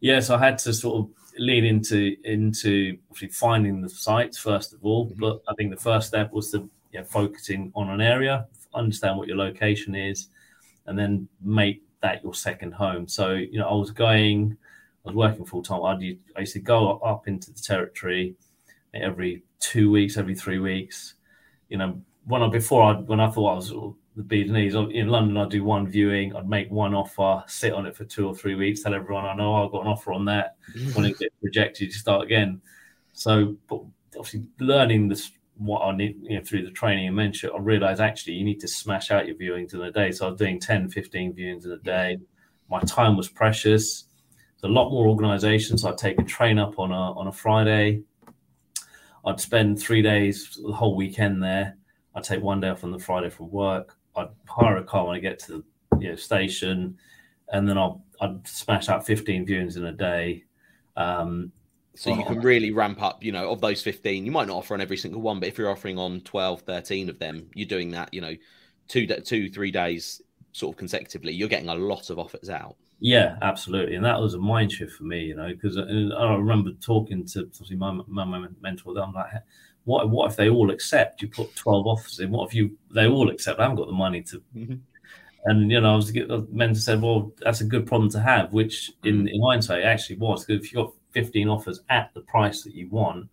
yes, 0.00 0.30
I 0.30 0.38
had 0.38 0.58
to 0.58 0.72
sort 0.72 1.00
of 1.00 1.10
lead 1.38 1.64
into 1.64 2.16
into 2.24 2.98
finding 3.30 3.80
the 3.80 3.88
sites 3.88 4.38
first 4.38 4.72
of 4.72 4.84
all. 4.84 5.06
Mhm. 5.06 5.18
But 5.18 5.42
I 5.48 5.54
think 5.54 5.70
the 5.70 5.80
first 5.80 6.08
step 6.08 6.32
was 6.32 6.50
to 6.52 6.68
you 6.92 6.98
know, 6.98 7.04
focusing 7.04 7.72
on 7.74 7.90
an 7.90 8.00
area, 8.00 8.46
understand 8.74 9.16
what 9.16 9.28
your 9.28 9.36
location 9.36 9.94
is, 9.94 10.28
and 10.86 10.98
then 10.98 11.28
make 11.42 11.82
that 12.00 12.22
your 12.22 12.34
second 12.34 12.72
home. 12.72 13.06
So 13.06 13.32
you 13.34 13.58
know, 13.58 13.68
I 13.68 13.74
was 13.74 13.90
going, 13.90 14.56
I 15.04 15.08
was 15.08 15.14
working 15.14 15.44
full 15.44 15.62
time. 15.62 15.84
I'd, 15.84 16.18
I 16.36 16.40
used 16.40 16.54
to 16.54 16.60
go 16.60 16.98
up 16.98 17.28
into 17.28 17.52
the 17.52 17.60
territory 17.60 18.34
every 18.94 19.42
two 19.60 19.90
weeks, 19.90 20.16
every 20.16 20.34
three 20.34 20.58
weeks. 20.58 21.14
You 21.68 21.78
know, 21.78 22.00
when 22.24 22.42
I 22.42 22.48
before 22.48 22.82
I 22.82 22.94
when 22.94 23.20
I 23.20 23.30
thought 23.30 23.52
I 23.52 23.56
was 23.56 23.72
the 24.16 24.22
beat 24.22 24.46
and 24.46 24.54
knees 24.54 24.74
in 24.74 25.08
London, 25.08 25.36
I'd 25.36 25.50
do 25.50 25.64
one 25.64 25.86
viewing, 25.86 26.34
I'd 26.34 26.48
make 26.48 26.70
one 26.70 26.94
offer, 26.94 27.44
sit 27.46 27.72
on 27.72 27.86
it 27.86 27.96
for 27.96 28.04
two 28.04 28.26
or 28.26 28.34
three 28.34 28.54
weeks, 28.54 28.82
tell 28.82 28.94
everyone 28.94 29.24
I 29.24 29.34
know 29.34 29.54
oh, 29.54 29.64
I've 29.66 29.72
got 29.72 29.82
an 29.82 29.88
offer 29.88 30.12
on 30.12 30.24
that. 30.26 30.56
Mm. 30.76 30.96
When 30.96 31.04
it 31.04 31.18
gets 31.18 31.34
rejected, 31.42 31.86
you 31.86 31.92
start 31.92 32.24
again. 32.24 32.60
So, 33.12 33.56
but 33.68 33.82
obviously, 34.16 34.44
learning 34.58 35.08
this 35.08 35.30
what 35.60 35.82
I 35.82 35.94
need 35.94 36.16
you 36.22 36.38
know, 36.38 36.44
through 36.44 36.64
the 36.64 36.70
training 36.70 37.06
and 37.06 37.16
mentorship, 37.16 37.54
I 37.54 37.58
realized 37.58 38.00
actually 38.00 38.34
you 38.34 38.44
need 38.44 38.60
to 38.60 38.68
smash 38.68 39.10
out 39.10 39.26
your 39.26 39.36
viewings 39.36 39.74
in 39.74 39.82
a 39.82 39.92
day. 39.92 40.10
So 40.10 40.26
I 40.26 40.30
was 40.30 40.38
doing 40.38 40.58
10, 40.58 40.88
15 40.88 41.34
viewings 41.34 41.66
in 41.66 41.72
a 41.72 41.76
day. 41.78 42.18
My 42.70 42.80
time 42.80 43.16
was 43.16 43.28
precious. 43.28 44.04
There's 44.60 44.70
a 44.70 44.74
lot 44.74 44.90
more 44.90 45.06
organizations. 45.06 45.82
So 45.82 45.90
I'd 45.90 45.98
take 45.98 46.18
a 46.18 46.24
train 46.24 46.58
up 46.58 46.78
on 46.78 46.92
a 46.92 47.12
on 47.12 47.26
a 47.26 47.32
Friday. 47.32 48.02
I'd 49.26 49.38
spend 49.38 49.78
three 49.78 50.00
days, 50.00 50.58
the 50.62 50.72
whole 50.72 50.96
weekend 50.96 51.42
there. 51.42 51.76
I'd 52.14 52.24
take 52.24 52.42
one 52.42 52.60
day 52.60 52.70
off 52.70 52.82
on 52.82 52.90
the 52.90 52.98
Friday 52.98 53.28
from 53.28 53.50
work. 53.50 53.96
I'd 54.16 54.28
hire 54.48 54.78
a 54.78 54.84
car 54.84 55.06
when 55.06 55.16
I 55.16 55.20
get 55.20 55.38
to 55.40 55.52
the 55.52 55.64
you 56.00 56.08
know, 56.08 56.16
station, 56.16 56.96
and 57.52 57.68
then 57.68 57.76
I'll 57.76 58.02
I'd 58.22 58.46
smash 58.48 58.88
out 58.88 59.06
15 59.06 59.46
viewings 59.46 59.76
in 59.76 59.84
a 59.84 59.92
day. 59.92 60.44
Um, 60.96 61.52
So 61.94 62.14
you 62.14 62.24
can 62.24 62.40
really 62.40 62.70
ramp 62.70 63.02
up, 63.02 63.22
you 63.22 63.32
know, 63.32 63.50
of 63.50 63.60
those 63.60 63.82
15, 63.82 64.24
you 64.24 64.30
might 64.30 64.46
not 64.46 64.56
offer 64.56 64.74
on 64.74 64.80
every 64.80 64.96
single 64.96 65.20
one, 65.20 65.40
but 65.40 65.48
if 65.48 65.58
you're 65.58 65.70
offering 65.70 65.98
on 65.98 66.20
12, 66.20 66.62
13 66.62 67.08
of 67.08 67.18
them, 67.18 67.50
you're 67.54 67.68
doing 67.68 67.90
that, 67.90 68.14
you 68.14 68.20
know, 68.20 68.34
two, 68.88 69.06
two, 69.06 69.50
three 69.50 69.70
days 69.70 70.22
sort 70.52 70.74
of 70.74 70.78
consecutively, 70.78 71.32
you're 71.32 71.48
getting 71.48 71.68
a 71.68 71.74
lot 71.74 72.08
of 72.10 72.18
offers 72.18 72.48
out. 72.48 72.76
Yeah, 73.00 73.38
absolutely, 73.42 73.96
and 73.96 74.04
that 74.04 74.20
was 74.20 74.34
a 74.34 74.38
mind 74.38 74.72
shift 74.72 74.92
for 74.92 75.04
me, 75.04 75.24
you 75.24 75.34
know, 75.34 75.48
because 75.48 75.78
I 75.78 75.82
remember 76.34 76.72
talking 76.80 77.26
to 77.28 77.40
obviously 77.40 77.76
my, 77.76 77.92
my, 78.06 78.24
my 78.24 78.46
mentor. 78.60 78.98
I'm 78.98 79.14
like, 79.14 79.32
what 79.84 80.10
what 80.10 80.30
if 80.30 80.36
they 80.36 80.50
all 80.50 80.70
accept? 80.70 81.22
You 81.22 81.28
put 81.28 81.54
twelve 81.56 81.86
offers 81.86 82.20
in. 82.20 82.30
What 82.30 82.48
if 82.48 82.54
you 82.54 82.76
they 82.90 83.06
all 83.06 83.30
accept? 83.30 83.58
I 83.58 83.62
haven't 83.62 83.78
got 83.78 83.86
the 83.86 83.94
money 83.94 84.20
to. 84.24 84.42
Mhm. 84.54 84.80
And 85.46 85.70
you 85.70 85.80
know, 85.80 85.94
I 85.94 85.96
was 85.96 86.12
the 86.12 86.46
mentor 86.50 86.80
said, 86.80 87.00
well, 87.00 87.32
that's 87.40 87.62
a 87.62 87.64
good 87.64 87.86
problem 87.86 88.10
to 88.10 88.20
have, 88.20 88.52
which 88.52 88.92
in 89.04 89.26
in 89.28 89.42
hindsight 89.42 89.84
actually 89.84 90.16
was. 90.16 90.44
Because 90.44 90.66
if 90.66 90.72
you 90.72 90.82
got 90.84 90.92
fifteen 91.12 91.48
offers 91.48 91.80
at 91.90 92.12
the 92.14 92.20
price 92.20 92.62
that 92.62 92.74
you 92.74 92.88
want, 92.88 93.28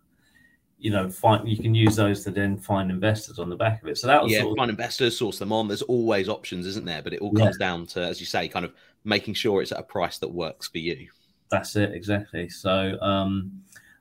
you 0.78 0.90
know, 0.90 1.10
find 1.10 1.48
you 1.48 1.56
can 1.56 1.74
use 1.74 1.96
those 1.96 2.22
to 2.24 2.30
then 2.30 2.56
find 2.56 2.90
investors 2.90 3.38
on 3.38 3.48
the 3.48 3.56
back 3.56 3.82
of 3.82 3.88
it. 3.88 3.98
So 3.98 4.06
that 4.06 4.22
was 4.22 4.32
Yeah, 4.32 4.40
sort 4.40 4.52
of, 4.52 4.56
find 4.58 4.70
investors, 4.70 5.18
source 5.18 5.38
them 5.38 5.52
on. 5.52 5.66
There's 5.68 5.82
always 5.82 6.28
options, 6.28 6.66
isn't 6.66 6.84
there? 6.86 7.02
But 7.02 7.14
it 7.14 7.20
all 7.20 7.32
Yeah. 7.34 7.44
comes 7.46 7.58
down 7.58 7.86
to, 7.88 8.00
as 8.02 8.20
you 8.20 8.26
say, 8.26 8.48
kind 8.48 8.64
of 8.64 8.72
making 9.04 9.34
sure 9.34 9.60
it's 9.62 9.72
at 9.72 9.78
a 9.80 9.82
price 9.82 10.18
that 10.18 10.28
works 10.28 10.68
for 10.68 10.78
you. 10.78 11.08
That's 11.50 11.74
it 11.76 11.92
exactly. 11.92 12.48
So, 12.48 12.98
um, 13.00 13.50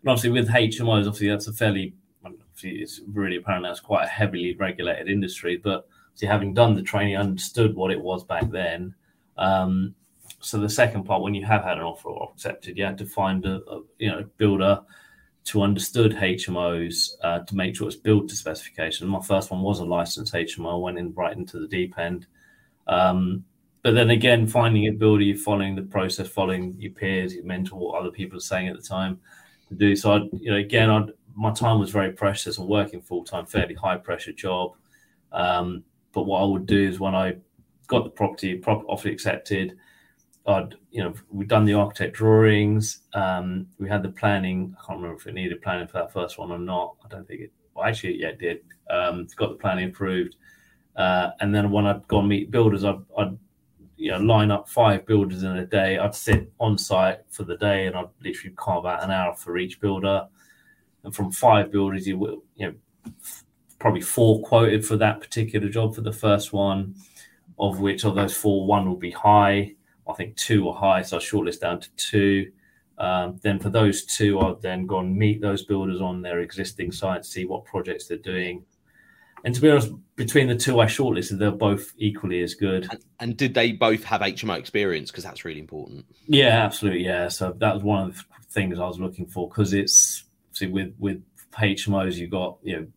and 0.02 0.10
obviously 0.10 0.30
with 0.32 0.50
HMOs, 0.50 1.08
obviously 1.08 1.30
that's 1.30 1.48
a 1.48 1.54
fairly, 1.54 1.94
obviously 2.26 2.82
it's 2.82 3.02
really 3.08 3.38
apparent 3.38 3.64
that's 3.64 3.80
quite 3.80 4.04
a 4.04 4.08
heavily 4.08 4.54
regulated 4.56 5.08
industry. 5.10 5.58
But 5.58 5.88
see, 6.14 6.26
having 6.26 6.54
done 6.54 6.76
the 6.76 6.82
training, 6.84 7.16
I 7.16 7.22
understood 7.22 7.76
what 7.76 7.90
it 7.92 8.00
was 8.00 8.24
back 8.24 8.50
then. 8.52 8.94
Um, 9.38 9.96
so 10.40 10.60
the 10.60 10.70
second 10.70 11.04
part, 11.04 11.22
when 11.22 11.34
you 11.34 11.46
have 11.46 11.64
had 11.64 11.78
an 11.78 11.84
offer 11.84 12.10
or 12.10 12.32
accepted, 12.34 12.78
you 12.78 12.86
had 12.86 12.98
to 13.00 13.06
find 13.06 13.46
a, 13.46 13.62
a 13.70 13.82
you 13.98 14.10
know 14.10 14.24
builder 14.38 14.82
to 15.46 15.62
understood 15.62 16.12
HMOs 16.12 17.12
uh, 17.24 17.40
to 17.40 17.56
make 17.56 17.76
sure 17.76 17.88
it's 17.88 17.96
built 17.96 18.28
to 18.30 18.36
specification. 18.36 19.08
My 19.08 19.22
first 19.22 19.50
one 19.50 19.62
was 19.62 19.80
a 19.80 19.86
licensed 19.86 20.34
HMO. 20.34 20.74
I 20.74 20.78
went 20.78 20.98
in 20.98 21.14
right 21.14 21.36
into 21.36 21.58
the 21.60 21.68
deep 21.68 21.98
end. 21.98 22.28
Um, 22.88 23.46
but 23.82 23.96
then 23.96 24.10
again, 24.10 24.46
finding 24.48 24.88
a 24.88 24.92
builder, 24.92 25.24
you're 25.24 25.38
following 25.38 25.76
the 25.76 25.84
process, 25.84 26.28
following 26.28 26.76
your 26.78 26.92
peers, 26.92 27.34
your 27.34 27.46
mentor, 27.46 27.80
what 27.80 27.98
other 27.98 28.12
people 28.12 28.38
are 28.38 28.42
saying 28.42 28.68
at 28.68 28.76
the 28.76 28.82
time 28.82 29.22
to 29.70 29.76
do. 29.76 29.96
So, 29.96 30.12
I, 30.12 30.18
you 30.34 30.52
know, 30.52 30.58
again, 30.58 30.90
I'd, 30.90 31.12
my 31.34 31.54
time 31.54 31.80
was 31.80 31.92
very 31.92 32.12
precious 32.12 32.58
and 32.58 32.68
working 32.68 33.02
full 33.02 33.24
time, 33.24 33.46
fairly 33.46 33.76
high 33.76 33.96
pressure 33.96 34.34
job. 34.34 34.74
Um, 35.32 35.86
but 36.12 36.24
what 36.24 36.42
I 36.42 36.46
would 36.46 36.66
do 36.66 36.90
is 36.90 37.00
when 37.00 37.16
I 37.16 37.38
got 37.88 38.04
the 38.04 38.10
property, 38.10 38.56
prop, 38.56 38.84
offer 38.90 39.08
accepted, 39.08 39.78
I'd 40.48 40.76
you 40.92 41.04
know 41.04 41.14
we'd 41.30 41.50
done 41.50 41.66
the 41.66 41.74
architect 41.74 42.16
drawings. 42.16 43.02
Um, 43.14 43.68
we 43.80 43.90
had 43.90 44.02
the 44.02 44.10
planning. 44.10 44.76
I 44.80 44.86
can't 44.86 45.00
remember 45.00 45.20
if 45.20 45.28
it 45.28 45.34
needed 45.34 45.62
planning 45.62 45.88
for 45.88 46.00
that 46.00 46.14
first 46.14 46.38
one 46.38 46.52
or 46.52 46.60
not. 46.60 46.96
I 47.04 47.08
don't 47.10 47.28
think 47.28 47.42
it. 47.42 47.52
Well, 47.74 47.86
actually, 47.86 48.22
yeah, 48.22 48.30
it 48.30 48.40
did. 48.40 48.60
Um, 48.90 49.28
got 49.36 49.50
the 49.50 49.56
planning 49.56 49.90
approved. 49.90 50.36
Uh, 50.96 51.32
and 51.42 51.54
then 51.54 51.70
when 51.70 51.86
I'd 51.86 52.08
gone 52.08 52.28
meet 52.28 52.50
builders, 52.50 52.84
I'd, 52.84 53.00
I'd 53.18 53.38
you 53.98 54.12
know 54.12 54.20
line 54.20 54.50
up 54.50 54.70
five 54.70 55.06
builders 55.06 55.44
in 55.44 55.58
a 55.58 55.66
day. 55.66 55.98
I'd 55.98 56.16
sit 56.16 56.52
on 56.60 56.78
site 56.78 57.20
for 57.30 57.44
the 57.44 57.58
day, 57.58 57.88
and 57.88 57.96
I'd 57.96 58.10
literally 58.24 58.56
carve 58.56 58.86
out 58.86 59.04
an 59.04 59.12
hour 59.12 59.36
for 59.36 59.58
each 59.58 59.80
builder. 59.82 60.28
And 61.04 61.14
from 61.16 61.32
five 61.32 61.72
builders, 61.72 62.08
you 62.08 62.18
will 62.18 62.44
you 62.56 62.68
know 62.68 63.14
probably 63.80 64.02
four 64.02 64.42
quoted 64.42 64.86
for 64.86 64.98
that 64.98 65.20
particular 65.20 65.70
job 65.70 65.94
for 65.94 66.02
the 66.02 66.12
first 66.12 66.54
one, 66.54 66.96
of 67.60 67.80
which 67.80 68.06
of 68.06 68.16
those 68.16 68.36
four, 68.36 68.66
one 68.66 68.88
will 68.88 68.96
be 68.96 69.12
high. 69.12 69.76
I 70.10 70.14
think 70.14 70.36
two 70.36 70.68
are 70.70 70.76
high, 70.76 71.02
so 71.02 71.18
I 71.18 71.20
shortlist 71.20 71.62
down 71.62 71.80
to 71.80 71.90
two. 71.96 72.52
Um, 72.98 73.40
then 73.44 73.60
for 73.60 73.70
those 73.70 74.06
two, 74.06 74.40
I'll 74.40 74.56
then 74.56 74.88
go 74.88 75.00
and 75.00 75.16
meet 75.16 75.42
those 75.42 75.66
builders 75.66 76.02
on 76.02 76.22
their 76.22 76.40
existing 76.40 76.92
sites, 76.92 77.30
see 77.30 77.46
what 77.46 77.66
projects 77.66 78.08
they're 78.08 78.18
doing. 78.18 78.66
And 79.44 79.54
to 79.54 79.62
be 79.62 79.70
honest, 79.70 79.92
between 80.16 80.48
the 80.48 80.56
two 80.56 80.80
I 80.80 80.88
shortlisted, 80.88 81.38
they're 81.38 81.52
both 81.52 81.94
equally 81.98 82.42
as 82.42 82.56
good. 82.56 82.88
And, 82.90 83.06
and 83.20 83.38
did 83.38 83.54
they 83.54 83.72
both 83.72 84.04
have 84.04 84.22
HMO 84.22 84.58
experience? 84.58 85.12
Because 85.12 85.24
that's 85.24 85.46
really 85.46 85.60
important. 85.60 86.06
Yeah, 86.28 86.64
absolutely. 86.64 87.06
Yeah. 87.06 87.28
So 87.28 87.56
that 87.60 87.76
was 87.76 87.84
one 87.84 88.10
of 88.10 88.16
the 88.16 88.24
things 88.50 88.80
I 88.80 88.88
was 88.88 89.00
looking 89.00 89.28
for 89.28 89.48
because 89.48 89.74
it's 89.74 90.24
see 90.54 90.68
with 90.68 90.94
with 90.98 91.22
HMOs, 91.54 92.16
you've 92.16 92.32
got 92.32 92.58
you 92.64 92.78
know 92.78 92.88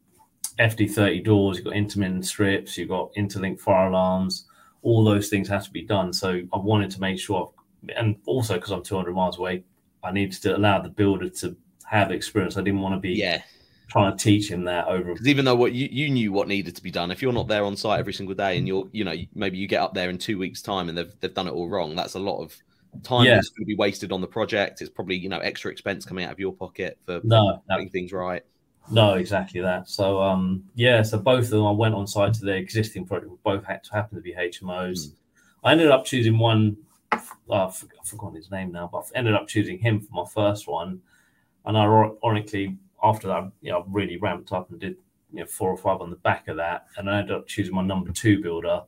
FD30 0.59 1.25
doors, 1.25 1.57
you've 1.57 1.67
got 1.67 1.75
intumescent 1.75 2.25
strips, 2.25 2.77
you've 2.77 2.89
got 2.89 3.11
interlinked 3.17 3.61
fire 3.61 3.89
alarms. 3.89 4.47
All 4.83 5.05
those 5.05 5.29
things 5.29 5.49
have 5.49 5.65
to 5.65 5.71
be 5.71 5.83
done. 5.83 6.13
So 6.13 6.41
I 6.53 6.59
wanted 6.59 6.91
to 6.93 7.01
make 7.01 7.19
sure, 7.19 7.53
and 7.97 8.17
also 8.27 8.55
because 8.55 8.71
I'm 8.71 8.83
200 8.83 9.13
miles 9.13 9.39
away, 9.39 9.65
I 10.03 10.13
needed 10.13 10.41
to 10.43 10.57
allow 10.57 10.81
the 10.81 10.89
builder 10.89 11.29
to 11.29 11.57
have 11.85 12.11
experience. 12.11 12.57
I 12.57 12.63
didn't 12.63 12.81
want 12.81 12.95
to 12.95 13.01
be 13.01 13.11
yeah 13.11 13.43
trying 13.91 14.17
to 14.17 14.23
teach 14.23 14.51
him 14.51 14.65
that 14.65 14.87
over. 14.87 15.13
Because 15.13 15.27
even 15.27 15.45
though 15.45 15.57
what 15.57 15.73
you, 15.73 15.89
you 15.91 16.09
knew 16.09 16.33
what 16.33 16.49
needed 16.49 16.77
to 16.77 16.83
be 16.83 16.91
done, 16.91 17.11
if 17.11 17.21
you're 17.21 17.33
not 17.33 17.49
there 17.49 17.65
on 17.65 17.77
site 17.77 17.99
every 17.99 18.13
single 18.13 18.35
day, 18.35 18.57
and 18.57 18.67
you're 18.67 18.89
you 18.93 19.05
know 19.05 19.15
maybe 19.35 19.59
you 19.59 19.67
get 19.67 19.83
up 19.83 19.95
there 19.95 20.09
in 20.09 20.17
two 20.17 20.39
weeks' 20.39 20.63
time 20.63 20.89
and 20.89 20.97
they've 20.97 21.13
they've 21.21 21.35
done 21.35 21.49
it 21.49 21.53
all 21.53 21.69
wrong, 21.69 21.95
that's 21.95 22.15
a 22.15 22.19
lot 22.19 22.41
of 22.43 22.57
time 23.03 23.27
yeah. 23.27 23.35
that's 23.35 23.51
going 23.51 23.65
to 23.65 23.67
be 23.67 23.77
wasted 23.77 24.13
on 24.13 24.21
the 24.21 24.27
project. 24.27 24.81
It's 24.81 24.91
probably 24.91 25.17
you 25.17 25.29
know 25.29 25.41
extra 25.41 25.71
expense 25.71 26.05
coming 26.05 26.25
out 26.25 26.33
of 26.33 26.41
your 26.41 26.53
pocket 26.53 26.99
for 27.05 27.21
no, 27.25 27.63
getting 27.69 27.87
no. 27.87 27.91
things 27.91 28.13
right. 28.13 28.43
No, 28.91 29.15
exactly 29.15 29.61
that. 29.61 29.89
So 29.89 30.21
um, 30.21 30.65
yeah, 30.75 31.03
so 31.03 31.19
both 31.19 31.45
of 31.45 31.51
them 31.51 31.67
I 31.67 31.71
went 31.71 31.95
on 31.95 32.07
site 32.07 32.35
to 32.35 32.45
their 32.45 32.57
existing 32.57 33.07
project. 33.07 33.33
Both 33.43 33.65
had 33.65 33.85
to 33.85 33.93
happen 33.93 34.17
to 34.17 34.23
be 34.23 34.35
HMOs. 34.35 35.09
Mm. 35.09 35.13
I 35.65 35.73
ended 35.73 35.91
up 35.91 36.05
choosing 36.05 36.39
one. 36.39 36.77
Uh, 37.13 37.67
I've 37.67 37.77
forgotten 38.05 38.37
his 38.37 38.51
name 38.51 38.73
now, 38.73 38.89
but 38.91 39.05
I 39.15 39.19
ended 39.19 39.35
up 39.35 39.49
choosing 39.49 39.79
him 39.79 40.01
for 40.01 40.13
my 40.13 40.29
first 40.29 40.67
one. 40.67 41.01
And 41.65 41.77
ironically, 41.77 42.79
after 43.03 43.29
that, 43.29 43.51
you 43.61 43.71
know, 43.71 43.81
I 43.81 43.85
really 43.89 44.17
ramped 44.17 44.53
up 44.53 44.71
and 44.71 44.81
did 44.81 44.97
you 45.33 45.41
know 45.41 45.47
four 45.47 45.71
or 45.71 45.77
five 45.77 46.01
on 46.01 46.11
the 46.11 46.17
back 46.17 46.49
of 46.49 46.57
that, 46.57 46.87
and 46.97 47.09
I 47.09 47.19
ended 47.19 47.37
up 47.37 47.47
choosing 47.47 47.75
my 47.75 47.83
number 47.83 48.13
two 48.13 48.43
builder, 48.43 48.83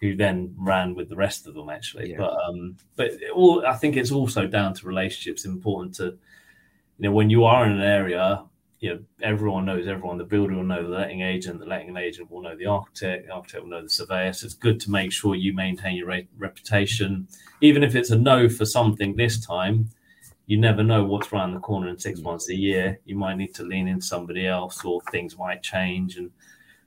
who 0.00 0.14
then 0.14 0.54
ran 0.58 0.94
with 0.94 1.08
the 1.08 1.16
rest 1.16 1.46
of 1.46 1.54
them 1.54 1.70
actually. 1.70 2.10
Yeah. 2.10 2.18
But 2.18 2.36
um, 2.44 2.76
but 2.96 3.12
all 3.34 3.64
I 3.66 3.74
think 3.74 3.96
it's 3.96 4.12
also 4.12 4.46
down 4.46 4.74
to 4.74 4.86
relationships. 4.86 5.44
Important 5.44 5.94
to 5.96 6.04
you 6.04 6.18
know 6.98 7.12
when 7.12 7.30
you 7.30 7.44
are 7.44 7.64
in 7.66 7.72
an 7.72 7.80
area 7.80 8.44
you 8.84 8.90
know, 8.90 9.00
everyone 9.22 9.64
knows 9.64 9.86
everyone. 9.86 10.18
The 10.18 10.24
builder 10.24 10.56
will 10.56 10.62
know 10.62 10.82
the 10.82 10.90
letting 10.90 11.22
agent. 11.22 11.58
The 11.58 11.64
letting 11.64 11.96
agent 11.96 12.30
will 12.30 12.42
know 12.42 12.54
the 12.54 12.66
architect. 12.66 13.26
The 13.26 13.32
architect 13.32 13.62
will 13.62 13.70
know 13.70 13.82
the 13.82 13.88
surveyor. 13.88 14.34
So 14.34 14.44
it's 14.44 14.52
good 14.52 14.78
to 14.80 14.90
make 14.90 15.10
sure 15.10 15.34
you 15.34 15.54
maintain 15.54 15.96
your 15.96 16.08
re- 16.08 16.28
reputation, 16.36 17.26
even 17.62 17.82
if 17.82 17.94
it's 17.94 18.10
a 18.10 18.18
no 18.18 18.46
for 18.46 18.66
something 18.66 19.16
this 19.16 19.44
time. 19.44 19.88
You 20.44 20.58
never 20.58 20.82
know 20.82 21.02
what's 21.02 21.32
around 21.32 21.54
the 21.54 21.60
corner 21.60 21.88
in 21.88 21.98
six 21.98 22.20
months, 22.20 22.50
a 22.50 22.54
year. 22.54 23.00
You 23.06 23.16
might 23.16 23.38
need 23.38 23.54
to 23.54 23.62
lean 23.62 23.88
in 23.88 24.02
somebody 24.02 24.46
else, 24.46 24.84
or 24.84 25.00
things 25.10 25.38
might 25.38 25.62
change. 25.62 26.18
And 26.18 26.30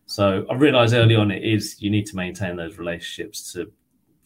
so 0.05 0.45
I 0.51 0.53
realized 0.53 0.93
early 0.93 1.15
on 1.15 1.31
it 1.31 1.43
is 1.43 1.81
you 1.81 1.89
need 1.89 2.05
to 2.05 2.15
maintain 2.15 2.57
those 2.57 2.77
relationships 2.77 3.51
to 3.53 3.71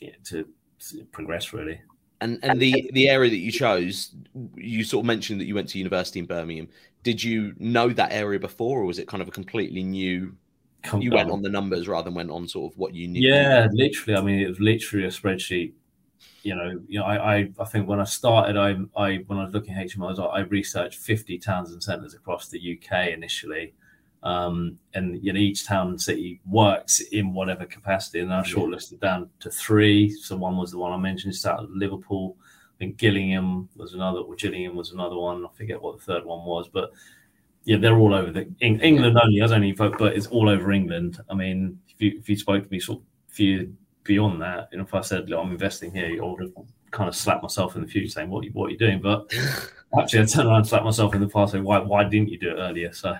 you 0.02 0.08
know, 0.08 0.14
to, 0.26 0.46
to 0.90 1.06
progress 1.14 1.54
really. 1.54 1.80
And 2.20 2.38
and 2.44 2.60
the 2.60 2.92
the 2.94 3.08
area 3.08 3.32
that 3.32 3.38
you 3.38 3.52
chose, 3.52 4.14
you 4.56 4.84
sort 4.84 5.04
of 5.04 5.08
mentioned 5.08 5.40
that 5.40 5.46
you 5.46 5.56
went 5.56 5.70
to 5.70 5.80
university 5.80 6.20
in 6.20 6.26
Birmingham 6.26 6.68
did 7.04 7.24
you 7.24 7.54
know 7.58 7.90
that 7.90 8.12
area 8.12 8.40
before, 8.40 8.82
or 8.82 8.86
was 8.86 9.00
it 9.00 9.08
kind 9.08 9.22
of 9.22 9.28
a 9.28 9.32
completely 9.32 9.84
new? 9.84 10.36
Come 10.84 11.02
you 11.02 11.12
went 11.12 11.30
on 11.30 11.44
the 11.44 11.50
numbers 11.50 11.88
rather 11.88 12.06
than 12.06 12.16
went 12.16 12.32
on 12.32 12.48
sort 12.48 12.74
of 12.74 12.78
what 12.78 12.96
you 12.96 13.08
knew. 13.08 13.22
Yeah, 13.22 13.68
literally. 13.72 14.18
I 14.18 14.22
mean, 14.22 14.40
it 14.40 14.48
was 14.48 14.60
literally 14.60 15.06
a 15.06 15.10
spreadsheet. 15.10 15.74
You 16.44 16.56
know, 16.56 16.82
you 16.88 17.00
know, 17.00 17.06
I, 17.06 17.36
I, 17.36 17.50
I 17.60 17.66
think 17.66 17.88
when 17.88 18.00
I 18.00 18.04
started, 18.04 18.58
I, 18.58 18.76
I 19.00 19.18
when 19.28 19.38
I 19.38 19.44
was 19.44 19.54
looking 19.54 19.76
at 19.76 19.88
HMOs, 19.88 20.20
I, 20.20 20.26
I 20.26 20.40
researched 20.42 21.00
50 21.00 21.38
towns 21.38 21.72
and 21.72 21.84
centres 21.84 22.16
across 22.16 22.48
the 22.48 22.80
UK 22.80 23.10
initially. 23.10 23.74
Um, 24.24 24.78
and 24.94 25.24
you 25.24 25.34
know 25.34 25.40
each 25.40 25.66
town 25.66 25.90
and 25.90 26.02
city 26.02 26.42
works 26.46 27.00
in 27.00 27.34
whatever 27.34 27.66
capacity, 27.66 28.20
and 28.20 28.32
I 28.32 28.42
shortlisted 28.42 29.00
down 29.00 29.30
to 29.40 29.50
three. 29.50 30.12
So 30.12 30.38
one 30.38 30.58
was 30.58 30.72
the 30.72 30.78
one 30.78 30.92
I 30.94 30.98
mentioned, 30.98 31.34
it's 31.34 31.46
out 31.46 31.64
of 31.64 31.72
Liverpool 31.72 32.38
think 32.82 32.98
Gillingham 32.98 33.70
was 33.76 33.94
another, 33.94 34.22
or 34.22 34.34
Gillingham 34.36 34.76
was 34.76 34.92
another 34.92 35.16
one. 35.16 35.46
I 35.46 35.50
forget 35.56 35.80
what 35.80 36.00
the 36.00 36.04
third 36.04 36.26
one 36.26 36.44
was, 36.46 36.68
but 36.68 36.92
yeah, 37.64 37.78
they're 37.78 37.98
all 37.98 38.16
over 38.16 38.32
the 38.32 38.52
England 38.60 39.20
only. 39.24 39.42
I 39.42 39.48
don't 39.48 39.64
even, 39.64 39.94
but 40.00 40.16
it's 40.18 40.26
all 40.26 40.50
over 40.50 40.72
England. 40.72 41.20
I 41.30 41.36
mean, 41.36 41.80
if 41.90 42.02
you 42.02 42.18
if 42.18 42.28
you 42.28 42.36
spoke 42.36 42.64
to 42.64 42.70
me 42.72 42.80
sort 42.80 43.00
of 43.00 43.06
few 43.28 43.76
beyond 44.04 44.42
that, 44.42 44.70
you 44.72 44.80
know, 44.80 44.84
if 44.84 44.96
I 44.96 45.02
said 45.02 45.30
Look, 45.30 45.40
I'm 45.40 45.52
investing 45.52 45.94
here, 45.94 46.08
I 46.08 46.26
would 46.26 46.42
have 46.42 46.54
kind 46.90 47.08
of 47.08 47.16
slapped 47.16 47.44
myself 47.44 47.76
in 47.76 47.84
the 47.84 47.88
future 47.88 48.10
saying, 48.10 48.32
"What 48.32 48.46
what 48.54 48.68
are 48.68 48.72
you 48.72 48.80
doing?" 48.80 49.00
But 49.00 49.32
actually, 50.00 50.22
I 50.22 50.26
turned 50.26 50.48
around 50.48 50.58
and 50.58 50.68
slapped 50.68 50.86
myself 50.86 51.14
in 51.14 51.22
the 51.22 51.28
past 51.28 51.52
saying, 51.52 51.64
"Why 51.64 51.78
why 51.78 52.04
didn't 52.04 52.30
you 52.30 52.40
do 52.40 52.50
it 52.50 52.60
earlier?" 52.60 52.92
So. 52.94 53.16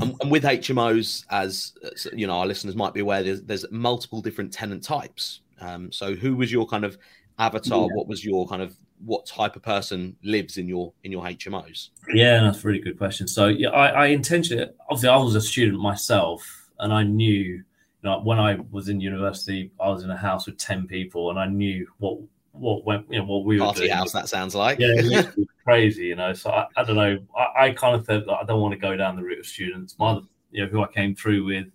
And, 0.00 0.16
and 0.22 0.30
with 0.30 0.44
HMOs, 0.44 1.26
as 1.28 1.74
you 2.14 2.26
know, 2.26 2.38
our 2.38 2.46
listeners 2.46 2.74
might 2.74 2.94
be 2.94 3.00
aware, 3.00 3.22
there's, 3.22 3.42
there's 3.42 3.66
multiple 3.70 4.22
different 4.22 4.50
tenant 4.50 4.82
types. 4.82 5.42
Um, 5.60 5.92
so, 5.92 6.14
who 6.14 6.34
was 6.34 6.50
your 6.50 6.66
kind 6.66 6.86
of 6.86 6.96
avatar? 7.38 7.82
Yeah. 7.82 7.96
What 7.96 8.08
was 8.08 8.24
your 8.24 8.48
kind 8.48 8.62
of 8.62 8.74
what 9.04 9.26
type 9.26 9.56
of 9.56 9.62
person 9.62 10.16
lives 10.22 10.58
in 10.58 10.68
your 10.68 10.92
in 11.04 11.12
your 11.12 11.24
HMOs? 11.24 11.90
Yeah, 12.12 12.42
that's 12.42 12.64
a 12.64 12.66
really 12.66 12.80
good 12.80 12.98
question. 12.98 13.26
So 13.26 13.48
yeah, 13.48 13.70
I, 13.70 13.88
I 13.88 14.06
intentionally 14.06 14.66
obviously 14.88 15.08
I 15.08 15.16
was 15.16 15.34
a 15.34 15.40
student 15.40 15.80
myself, 15.80 16.70
and 16.78 16.92
I 16.92 17.02
knew 17.02 17.28
you 17.28 17.64
know 18.02 18.20
when 18.20 18.38
I 18.38 18.58
was 18.70 18.88
in 18.88 19.00
university, 19.00 19.70
I 19.80 19.88
was 19.88 20.04
in 20.04 20.10
a 20.10 20.16
house 20.16 20.46
with 20.46 20.58
ten 20.58 20.86
people, 20.86 21.30
and 21.30 21.38
I 21.38 21.46
knew 21.46 21.86
what 21.98 22.18
what 22.52 22.84
went 22.84 23.06
you 23.10 23.18
know 23.18 23.24
what 23.24 23.44
we 23.44 23.58
Party 23.58 23.80
were 23.80 23.86
doing. 23.86 23.96
house 23.96 24.12
that 24.12 24.28
sounds 24.28 24.54
like 24.54 24.78
yeah 24.78 25.30
crazy 25.64 26.06
you 26.06 26.16
know 26.16 26.34
so 26.34 26.50
I, 26.50 26.66
I 26.76 26.84
don't 26.84 26.96
know 26.96 27.18
I, 27.36 27.64
I, 27.64 27.70
kind 27.70 27.96
of 27.96 28.04
thought 28.04 28.28
I 28.28 28.44
don't 28.44 28.60
want 28.60 28.72
to 28.72 28.78
go 28.78 28.94
down 28.94 29.16
the 29.16 29.22
route 29.22 29.38
of 29.38 29.46
students 29.46 29.96
my 29.98 30.20
you 30.50 30.62
know 30.62 30.70
who 30.70 30.82
I 30.82 30.88
came 30.88 31.14
through 31.14 31.44
with 31.44 31.68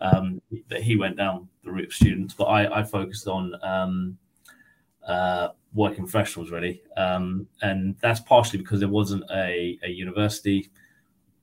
um 0.00 0.40
that 0.70 0.82
he 0.82 0.96
went 0.96 1.18
down 1.18 1.48
the 1.62 1.72
route 1.72 1.88
of 1.88 1.92
students 1.92 2.32
but 2.32 2.44
I 2.44 2.80
I 2.80 2.84
focused 2.84 3.28
on 3.28 3.54
um 3.62 4.18
uh 5.06 5.48
working 5.74 6.04
professionals 6.04 6.50
really, 6.50 6.82
um, 6.96 7.46
and 7.62 7.96
that's 8.00 8.20
partially 8.20 8.58
because 8.58 8.80
there 8.80 8.88
wasn't 8.88 9.24
a, 9.30 9.78
a 9.82 9.90
university. 9.90 10.70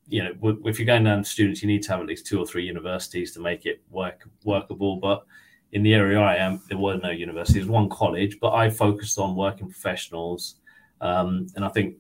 You 0.08 0.24
know, 0.24 0.58
if 0.66 0.80
you're 0.80 0.86
going 0.86 1.04
down 1.04 1.24
to 1.24 1.30
students, 1.30 1.62
you 1.62 1.68
need 1.68 1.84
to 1.84 1.92
have 1.92 2.02
at 2.02 2.08
least 2.08 2.26
two 2.26 2.40
or 2.40 2.46
three 2.46 2.66
universities 2.66 3.34
to 3.34 3.40
make 3.40 3.66
it 3.66 3.82
work 3.90 4.28
workable. 4.44 4.98
But 4.98 5.26
in 5.72 5.84
the 5.84 5.94
area 5.94 6.20
I 6.20 6.36
am, 6.36 6.62
there 6.70 6.78
were 6.78 6.98
no 6.98 7.12
universities. 7.12 7.66
One 7.66 7.90
college, 7.90 8.40
but 8.40 8.54
I 8.54 8.70
focused 8.70 9.18
on 9.20 9.36
working 9.36 9.68
professionals, 9.68 10.56
um, 11.02 11.48
and 11.56 11.64
I 11.64 11.70
think 11.70 11.96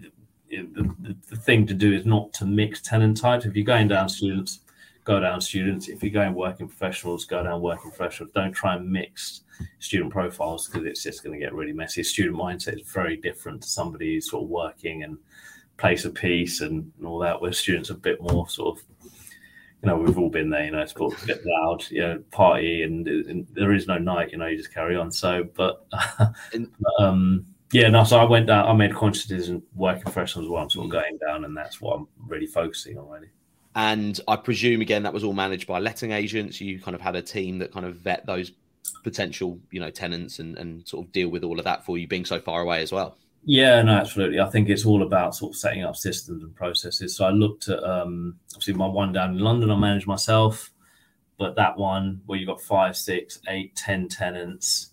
the, 0.00 0.62
the, 1.00 1.16
the, 1.28 1.36
thing 1.36 1.66
to 1.66 1.74
do 1.74 1.92
is 1.92 2.06
not 2.06 2.32
to 2.34 2.46
mix 2.46 2.80
tenant 2.80 3.18
types. 3.18 3.44
If 3.44 3.54
you're 3.54 3.64
going 3.64 3.88
down 3.88 4.08
students, 4.08 4.60
go 5.08 5.18
down 5.18 5.40
students. 5.40 5.88
If 5.88 6.02
you're 6.02 6.12
going 6.12 6.34
working 6.34 6.68
professionals, 6.68 7.24
go 7.24 7.42
down 7.42 7.62
working 7.62 7.90
professionals. 7.90 8.30
Don't 8.34 8.52
try 8.52 8.76
and 8.76 8.88
mix 8.88 9.40
student 9.78 10.12
profiles 10.12 10.68
because 10.68 10.86
it's 10.86 11.02
just 11.02 11.24
going 11.24 11.32
to 11.32 11.44
get 11.44 11.54
really 11.54 11.72
messy. 11.72 12.02
Student 12.02 12.36
mindset 12.36 12.74
is 12.74 12.92
very 12.92 13.16
different 13.16 13.62
to 13.62 13.68
somebody 13.68 14.14
who's 14.14 14.30
sort 14.30 14.44
of 14.44 14.50
working 14.50 15.04
and 15.04 15.16
place 15.78 16.04
of 16.04 16.14
peace 16.14 16.60
and, 16.60 16.92
and 16.98 17.06
all 17.06 17.18
that, 17.20 17.40
where 17.40 17.54
students 17.54 17.90
are 17.90 17.94
a 17.94 17.96
bit 17.96 18.20
more 18.20 18.46
sort 18.50 18.78
of, 18.78 18.84
you 19.82 19.88
know, 19.88 19.96
we've 19.96 20.18
all 20.18 20.28
been 20.28 20.50
there, 20.50 20.66
you 20.66 20.72
know, 20.72 20.80
it's 20.80 20.92
a 20.92 21.26
bit 21.26 21.40
loud, 21.46 21.90
you 21.90 22.00
know, 22.00 22.22
party 22.30 22.82
and, 22.82 23.08
and, 23.08 23.46
there 23.52 23.72
is 23.72 23.86
no 23.86 23.96
night, 23.96 24.30
you 24.30 24.36
know, 24.36 24.46
you 24.46 24.58
just 24.58 24.74
carry 24.74 24.94
on. 24.94 25.10
So, 25.10 25.44
but, 25.54 25.86
um, 26.98 27.46
yeah, 27.72 27.88
no, 27.88 28.04
so 28.04 28.18
I 28.18 28.24
went 28.24 28.48
down, 28.48 28.68
I 28.68 28.74
made 28.74 28.90
a 28.90 28.94
conscious 28.94 29.24
decision 29.24 29.62
working 29.74 30.02
professionals 30.02 30.46
as 30.46 30.50
well. 30.50 30.62
I'm 30.64 30.70
sort 30.70 30.86
of 30.86 30.92
going 30.92 31.16
down 31.18 31.46
and 31.46 31.56
that's 31.56 31.80
what 31.80 31.96
I'm 31.96 32.08
really 32.26 32.46
focusing 32.46 32.98
on 32.98 33.08
really. 33.08 33.28
And 33.74 34.20
I 34.26 34.36
presume 34.36 34.80
again 34.80 35.02
that 35.04 35.12
was 35.12 35.24
all 35.24 35.32
managed 35.32 35.66
by 35.66 35.78
letting 35.78 36.12
agents. 36.12 36.60
You 36.60 36.80
kind 36.80 36.94
of 36.94 37.00
had 37.00 37.16
a 37.16 37.22
team 37.22 37.58
that 37.58 37.72
kind 37.72 37.86
of 37.86 37.96
vet 37.96 38.26
those 38.26 38.52
potential, 39.04 39.58
you 39.70 39.80
know, 39.80 39.90
tenants 39.90 40.38
and, 40.38 40.56
and 40.58 40.86
sort 40.86 41.06
of 41.06 41.12
deal 41.12 41.28
with 41.28 41.44
all 41.44 41.58
of 41.58 41.64
that 41.64 41.84
for 41.84 41.98
you 41.98 42.08
being 42.08 42.24
so 42.24 42.40
far 42.40 42.62
away 42.62 42.82
as 42.82 42.92
well. 42.92 43.16
Yeah, 43.44 43.80
no, 43.82 43.92
absolutely. 43.92 44.40
I 44.40 44.50
think 44.50 44.68
it's 44.68 44.84
all 44.84 45.02
about 45.02 45.34
sort 45.34 45.52
of 45.52 45.56
setting 45.56 45.84
up 45.84 45.96
systems 45.96 46.42
and 46.42 46.54
processes. 46.54 47.16
So 47.16 47.24
I 47.24 47.30
looked 47.30 47.68
at 47.68 47.82
um, 47.84 48.36
obviously 48.52 48.74
my 48.74 48.86
one 48.86 49.12
down 49.12 49.30
in 49.30 49.38
London, 49.38 49.70
I 49.70 49.76
managed 49.76 50.06
myself, 50.06 50.70
but 51.38 51.54
that 51.54 51.78
one 51.78 52.20
where 52.26 52.38
you've 52.38 52.48
got 52.48 52.60
five, 52.60 52.96
six, 52.96 53.38
eight, 53.48 53.76
ten 53.76 54.08
tenants, 54.08 54.90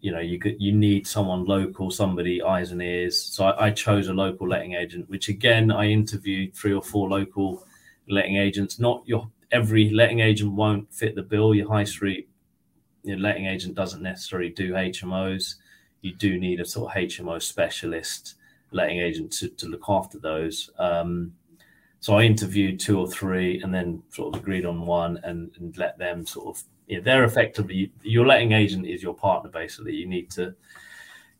you 0.00 0.12
know 0.12 0.20
you 0.20 0.38
could 0.38 0.56
you 0.60 0.72
need 0.72 1.06
someone 1.06 1.44
local 1.44 1.90
somebody 1.90 2.42
eyes 2.42 2.70
and 2.72 2.82
ears 2.82 3.20
so 3.20 3.44
I, 3.46 3.66
I, 3.66 3.70
chose 3.70 4.08
a 4.08 4.14
local 4.14 4.48
letting 4.48 4.74
agent 4.74 5.08
which 5.10 5.28
again 5.28 5.72
i 5.72 5.86
interviewed 5.86 6.54
three 6.54 6.72
or 6.72 6.82
four 6.82 7.08
local 7.08 7.66
letting 8.08 8.36
agents 8.36 8.78
not 8.78 9.02
your 9.06 9.28
every 9.50 9.90
letting 9.90 10.20
agent 10.20 10.52
won't 10.52 10.92
fit 10.92 11.14
the 11.14 11.22
bill. 11.22 11.54
Your 11.54 11.68
high 11.68 11.84
street 11.84 12.28
your 13.04 13.18
letting 13.18 13.46
agent 13.46 13.74
doesn't 13.74 14.02
necessarily 14.02 14.50
do 14.50 14.72
hmos 14.72 15.54
you 16.02 16.12
do 16.14 16.38
need 16.38 16.60
a 16.60 16.64
sort 16.64 16.90
of 16.90 17.02
hmo 17.02 17.40
specialist 17.40 18.34
letting 18.72 18.98
agent 18.98 19.32
to, 19.32 19.48
to 19.48 19.66
look 19.66 19.84
after 19.88 20.18
those. 20.18 20.70
Um, 20.78 21.32
so 22.00 22.18
i 22.18 22.22
interviewed 22.22 22.78
two 22.78 22.98
or 22.98 23.08
three 23.08 23.62
and 23.62 23.72
then 23.72 24.02
sort 24.10 24.34
of 24.34 24.42
agreed 24.42 24.66
on 24.66 24.84
one 24.84 25.18
and, 25.24 25.50
and 25.58 25.76
let 25.78 25.96
them 25.96 26.26
sort 26.26 26.56
of 26.56 26.64
they're 27.02 27.24
effectively 27.24 27.92
your 28.02 28.26
letting 28.26 28.52
agent 28.52 28.86
is 28.86 29.02
your 29.02 29.14
partner. 29.14 29.50
Basically, 29.50 29.94
you 29.94 30.06
need 30.06 30.30
to, 30.32 30.54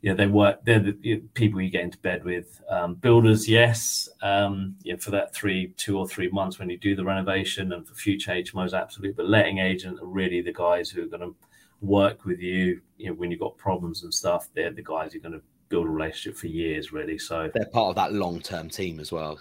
yeah, 0.00 0.14
they 0.14 0.26
work. 0.26 0.64
They're 0.64 0.78
the 0.78 1.22
people 1.34 1.60
you 1.60 1.70
get 1.70 1.82
into 1.82 1.98
bed 1.98 2.24
with. 2.24 2.60
Um, 2.70 2.94
builders, 2.94 3.48
yes, 3.48 4.08
um, 4.22 4.76
yeah, 4.82 4.96
for 4.96 5.10
that 5.10 5.34
three, 5.34 5.72
two 5.76 5.98
or 5.98 6.06
three 6.06 6.28
months 6.30 6.58
when 6.58 6.70
you 6.70 6.78
do 6.78 6.94
the 6.94 7.04
renovation, 7.04 7.72
and 7.72 7.86
for 7.86 7.94
future 7.94 8.30
HMOs, 8.30 8.78
absolutely. 8.78 9.14
But 9.14 9.28
letting 9.28 9.58
agent 9.58 9.98
are 10.00 10.06
really 10.06 10.40
the 10.40 10.52
guys 10.52 10.88
who 10.88 11.02
are 11.02 11.08
going 11.08 11.22
to 11.22 11.34
work 11.80 12.24
with 12.24 12.38
you. 12.38 12.80
You 12.96 13.08
know, 13.08 13.14
when 13.14 13.30
you've 13.30 13.40
got 13.40 13.56
problems 13.58 14.04
and 14.04 14.14
stuff, 14.14 14.48
they're 14.54 14.70
the 14.70 14.82
guys 14.82 15.12
who 15.12 15.18
are 15.18 15.22
going 15.22 15.40
to 15.40 15.42
build 15.68 15.86
a 15.86 15.90
relationship 15.90 16.38
for 16.38 16.46
years, 16.46 16.92
really. 16.92 17.18
So 17.18 17.50
they're 17.52 17.66
part 17.66 17.90
of 17.90 17.96
that 17.96 18.12
long-term 18.12 18.70
team 18.70 19.00
as 19.00 19.10
well. 19.10 19.40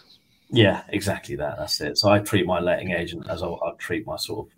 Yeah, 0.49 0.83
exactly 0.89 1.35
that. 1.35 1.57
That's 1.57 1.79
it. 1.81 1.97
So 1.97 2.09
I 2.09 2.19
treat 2.19 2.45
my 2.45 2.59
letting 2.59 2.91
agent 2.91 3.27
as 3.29 3.43
I, 3.43 3.47
I 3.47 3.73
treat 3.77 4.07
my 4.07 4.15
sort 4.15 4.47
of 4.47 4.53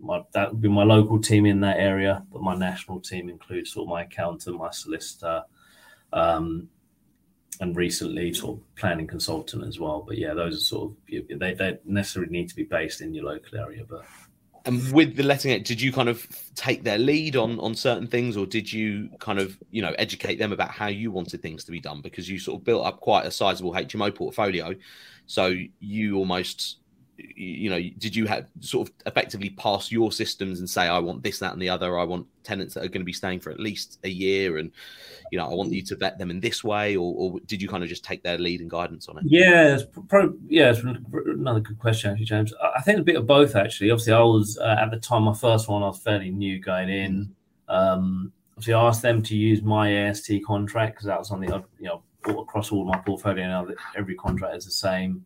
my, 0.00 0.22
that 0.32 0.52
would 0.52 0.60
be 0.60 0.68
my 0.68 0.84
local 0.84 1.20
team 1.20 1.46
in 1.46 1.60
that 1.60 1.78
area, 1.78 2.24
but 2.32 2.42
my 2.42 2.54
national 2.54 3.00
team 3.00 3.28
includes 3.28 3.72
sort 3.72 3.84
of 3.84 3.90
my 3.90 4.02
accountant, 4.02 4.58
my 4.58 4.70
solicitor, 4.70 5.42
um, 6.12 6.68
and 7.60 7.76
recently 7.76 8.32
sort 8.32 8.58
of 8.58 8.74
planning 8.76 9.06
consultant 9.06 9.64
as 9.64 9.78
well. 9.78 10.04
But 10.06 10.18
yeah, 10.18 10.34
those 10.34 10.56
are 10.56 10.60
sort 10.60 10.90
of 10.90 11.38
they 11.38 11.54
don't 11.54 11.84
necessarily 11.86 12.32
need 12.32 12.48
to 12.48 12.56
be 12.56 12.64
based 12.64 13.00
in 13.00 13.14
your 13.14 13.24
local 13.24 13.58
area, 13.58 13.84
but. 13.88 14.04
And 14.64 14.92
with 14.92 15.16
the 15.16 15.24
letting 15.24 15.50
it, 15.50 15.64
did 15.64 15.80
you 15.80 15.92
kind 15.92 16.08
of 16.08 16.24
take 16.54 16.84
their 16.84 16.98
lead 16.98 17.34
on 17.34 17.58
on 17.58 17.74
certain 17.74 18.06
things, 18.06 18.36
or 18.36 18.46
did 18.46 18.72
you 18.72 19.10
kind 19.18 19.40
of 19.40 19.58
you 19.72 19.82
know 19.82 19.92
educate 19.98 20.36
them 20.36 20.52
about 20.52 20.70
how 20.70 20.86
you 20.86 21.10
wanted 21.10 21.42
things 21.42 21.64
to 21.64 21.72
be 21.72 21.80
done? 21.80 22.00
Because 22.00 22.28
you 22.28 22.38
sort 22.38 22.60
of 22.60 22.64
built 22.64 22.86
up 22.86 23.00
quite 23.00 23.26
a 23.26 23.30
sizable 23.32 23.72
HMO 23.72 24.14
portfolio, 24.14 24.72
so 25.26 25.52
you 25.80 26.16
almost 26.16 26.78
you 27.34 27.70
know, 27.70 27.80
did 27.98 28.14
you 28.14 28.26
have 28.26 28.46
sort 28.60 28.88
of 28.88 28.94
effectively 29.06 29.50
pass 29.50 29.90
your 29.90 30.12
systems 30.12 30.58
and 30.58 30.68
say, 30.68 30.82
I 30.82 30.98
want 30.98 31.22
this, 31.22 31.38
that, 31.38 31.52
and 31.52 31.62
the 31.62 31.68
other? 31.68 31.98
I 31.98 32.04
want 32.04 32.26
tenants 32.42 32.74
that 32.74 32.84
are 32.84 32.88
going 32.88 33.00
to 33.00 33.04
be 33.04 33.12
staying 33.12 33.40
for 33.40 33.50
at 33.50 33.60
least 33.60 33.98
a 34.04 34.08
year, 34.08 34.58
and 34.58 34.70
you 35.30 35.38
know, 35.38 35.46
I 35.50 35.54
want 35.54 35.72
you 35.72 35.82
to 35.82 35.96
vet 35.96 36.18
them 36.18 36.30
in 36.30 36.40
this 36.40 36.62
way, 36.62 36.96
or, 36.96 37.14
or 37.16 37.40
did 37.46 37.62
you 37.62 37.68
kind 37.68 37.82
of 37.82 37.88
just 37.88 38.04
take 38.04 38.22
their 38.22 38.38
lead 38.38 38.60
and 38.60 38.70
guidance 38.70 39.08
on 39.08 39.18
it? 39.18 39.24
Yeah, 39.26 39.74
it's 39.74 39.84
probably, 40.08 40.38
yeah, 40.48 40.70
it's 40.70 40.80
another 40.80 41.60
good 41.60 41.78
question, 41.78 42.10
actually, 42.10 42.26
James. 42.26 42.52
I 42.76 42.80
think 42.82 42.98
a 42.98 43.02
bit 43.02 43.16
of 43.16 43.26
both, 43.26 43.56
actually. 43.56 43.90
Obviously, 43.90 44.12
I 44.12 44.20
was 44.20 44.58
uh, 44.58 44.76
at 44.80 44.90
the 44.90 44.98
time 44.98 45.22
my 45.22 45.34
first 45.34 45.68
one, 45.68 45.82
I 45.82 45.86
was 45.86 45.98
fairly 45.98 46.30
new 46.30 46.60
going 46.60 46.88
in. 46.88 47.34
Um, 47.68 48.32
obviously, 48.52 48.74
I 48.74 48.86
asked 48.86 49.02
them 49.02 49.22
to 49.22 49.36
use 49.36 49.62
my 49.62 50.08
AST 50.08 50.30
contract 50.46 50.96
because 50.96 51.06
that 51.06 51.18
was 51.18 51.28
something 51.28 51.52
I, 51.52 51.62
you 51.78 51.86
know, 51.86 52.02
across 52.24 52.70
all 52.70 52.84
my 52.84 52.98
portfolio. 52.98 53.46
Now 53.46 53.64
that 53.64 53.76
every 53.96 54.14
contract 54.14 54.56
is 54.56 54.64
the 54.64 54.70
same. 54.70 55.24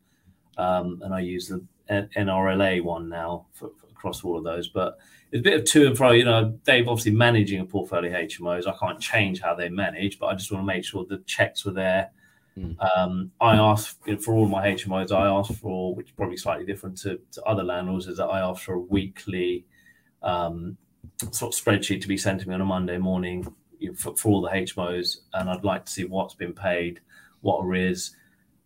Um, 0.59 1.03
and 1.05 1.15
I 1.15 1.21
use 1.21 1.49
the 1.49 1.62
NRLA 1.90 2.83
one 2.83 3.09
now 3.09 3.47
for, 3.52 3.71
for, 3.81 3.87
across 3.90 4.25
all 4.25 4.37
of 4.37 4.45
those. 4.45 4.69
But 4.69 4.99
it's 5.33 5.40
a 5.40 5.43
bit 5.43 5.61
of 5.61 5.64
to 5.66 5.87
and 5.87 5.97
fro. 5.97 6.12
You 6.12 6.25
know, 6.25 6.59
Dave 6.64 6.88
obviously 6.88 7.12
managing 7.12 7.61
a 7.61 7.64
portfolio 7.64 8.11
of 8.11 8.28
HMOs. 8.28 8.66
I 8.66 8.76
can't 8.76 9.00
change 9.00 9.40
how 9.40 9.55
they 9.55 9.69
manage, 9.69 10.19
but 10.19 10.26
I 10.26 10.35
just 10.35 10.50
want 10.52 10.62
to 10.62 10.66
make 10.66 10.85
sure 10.85 11.05
the 11.05 11.19
checks 11.26 11.64
were 11.64 11.73
there. 11.73 12.11
Mm. 12.59 12.76
Um, 12.97 13.31
I 13.40 13.57
asked 13.57 13.99
for 14.22 14.35
all 14.35 14.46
my 14.46 14.68
HMOs. 14.68 15.12
I 15.12 15.27
asked 15.27 15.55
for, 15.55 15.94
which 15.94 16.09
is 16.09 16.12
probably 16.12 16.37
slightly 16.37 16.64
different 16.64 16.96
to, 16.99 17.20
to 17.33 17.42
other 17.44 17.62
landlords, 17.62 18.07
is 18.07 18.16
that 18.16 18.27
I 18.27 18.40
asked 18.40 18.64
for 18.64 18.75
a 18.75 18.81
weekly 18.81 19.66
um, 20.22 20.77
sort 21.31 21.55
of 21.55 21.64
spreadsheet 21.64 22.01
to 22.01 22.09
be 22.09 22.16
sent 22.16 22.40
to 22.40 22.49
me 22.49 22.55
on 22.55 22.61
a 22.61 22.64
Monday 22.64 22.99
morning 22.99 23.46
for, 23.96 24.16
for 24.16 24.29
all 24.29 24.40
the 24.40 24.51
HMOs, 24.51 25.18
and 25.35 25.51
I'd 25.51 25.64
like 25.64 25.85
to 25.85 25.92
see 25.92 26.05
what's 26.05 26.35
been 26.35 26.53
paid, 26.53 27.01
what 27.40 27.64
arrears 27.64 28.16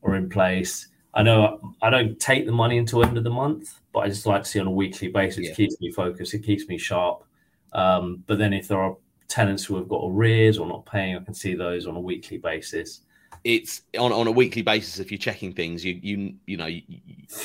are 0.02 0.16
in 0.16 0.28
place, 0.28 0.88
I 1.12 1.22
know 1.22 1.74
I 1.82 1.90
don't 1.90 2.18
take 2.20 2.46
the 2.46 2.52
money 2.52 2.78
until 2.78 3.04
end 3.04 3.18
of 3.18 3.24
the 3.24 3.30
month, 3.30 3.80
but 3.92 4.00
I 4.00 4.08
just 4.08 4.26
like 4.26 4.44
to 4.44 4.48
see 4.48 4.60
on 4.60 4.66
a 4.66 4.70
weekly 4.70 5.08
basis. 5.08 5.44
Yeah. 5.44 5.50
It 5.50 5.56
keeps 5.56 5.80
me 5.80 5.90
focused. 5.90 6.34
It 6.34 6.44
keeps 6.44 6.68
me 6.68 6.78
sharp. 6.78 7.24
Um, 7.72 8.22
but 8.26 8.38
then 8.38 8.52
if 8.52 8.68
there 8.68 8.80
are 8.80 8.96
tenants 9.28 9.64
who 9.64 9.76
have 9.76 9.88
got 9.88 10.02
arrears 10.04 10.58
or 10.58 10.66
not 10.66 10.86
paying, 10.86 11.16
I 11.16 11.20
can 11.20 11.34
see 11.34 11.54
those 11.54 11.86
on 11.86 11.96
a 11.96 12.00
weekly 12.00 12.38
basis. 12.38 13.00
It's 13.42 13.82
on, 13.98 14.12
on 14.12 14.26
a 14.26 14.30
weekly 14.30 14.62
basis. 14.62 14.98
If 14.98 15.10
you're 15.10 15.18
checking 15.18 15.52
things, 15.52 15.84
you 15.84 15.98
you 16.02 16.34
you 16.46 16.56
know, 16.56 16.66
you, 16.66 16.82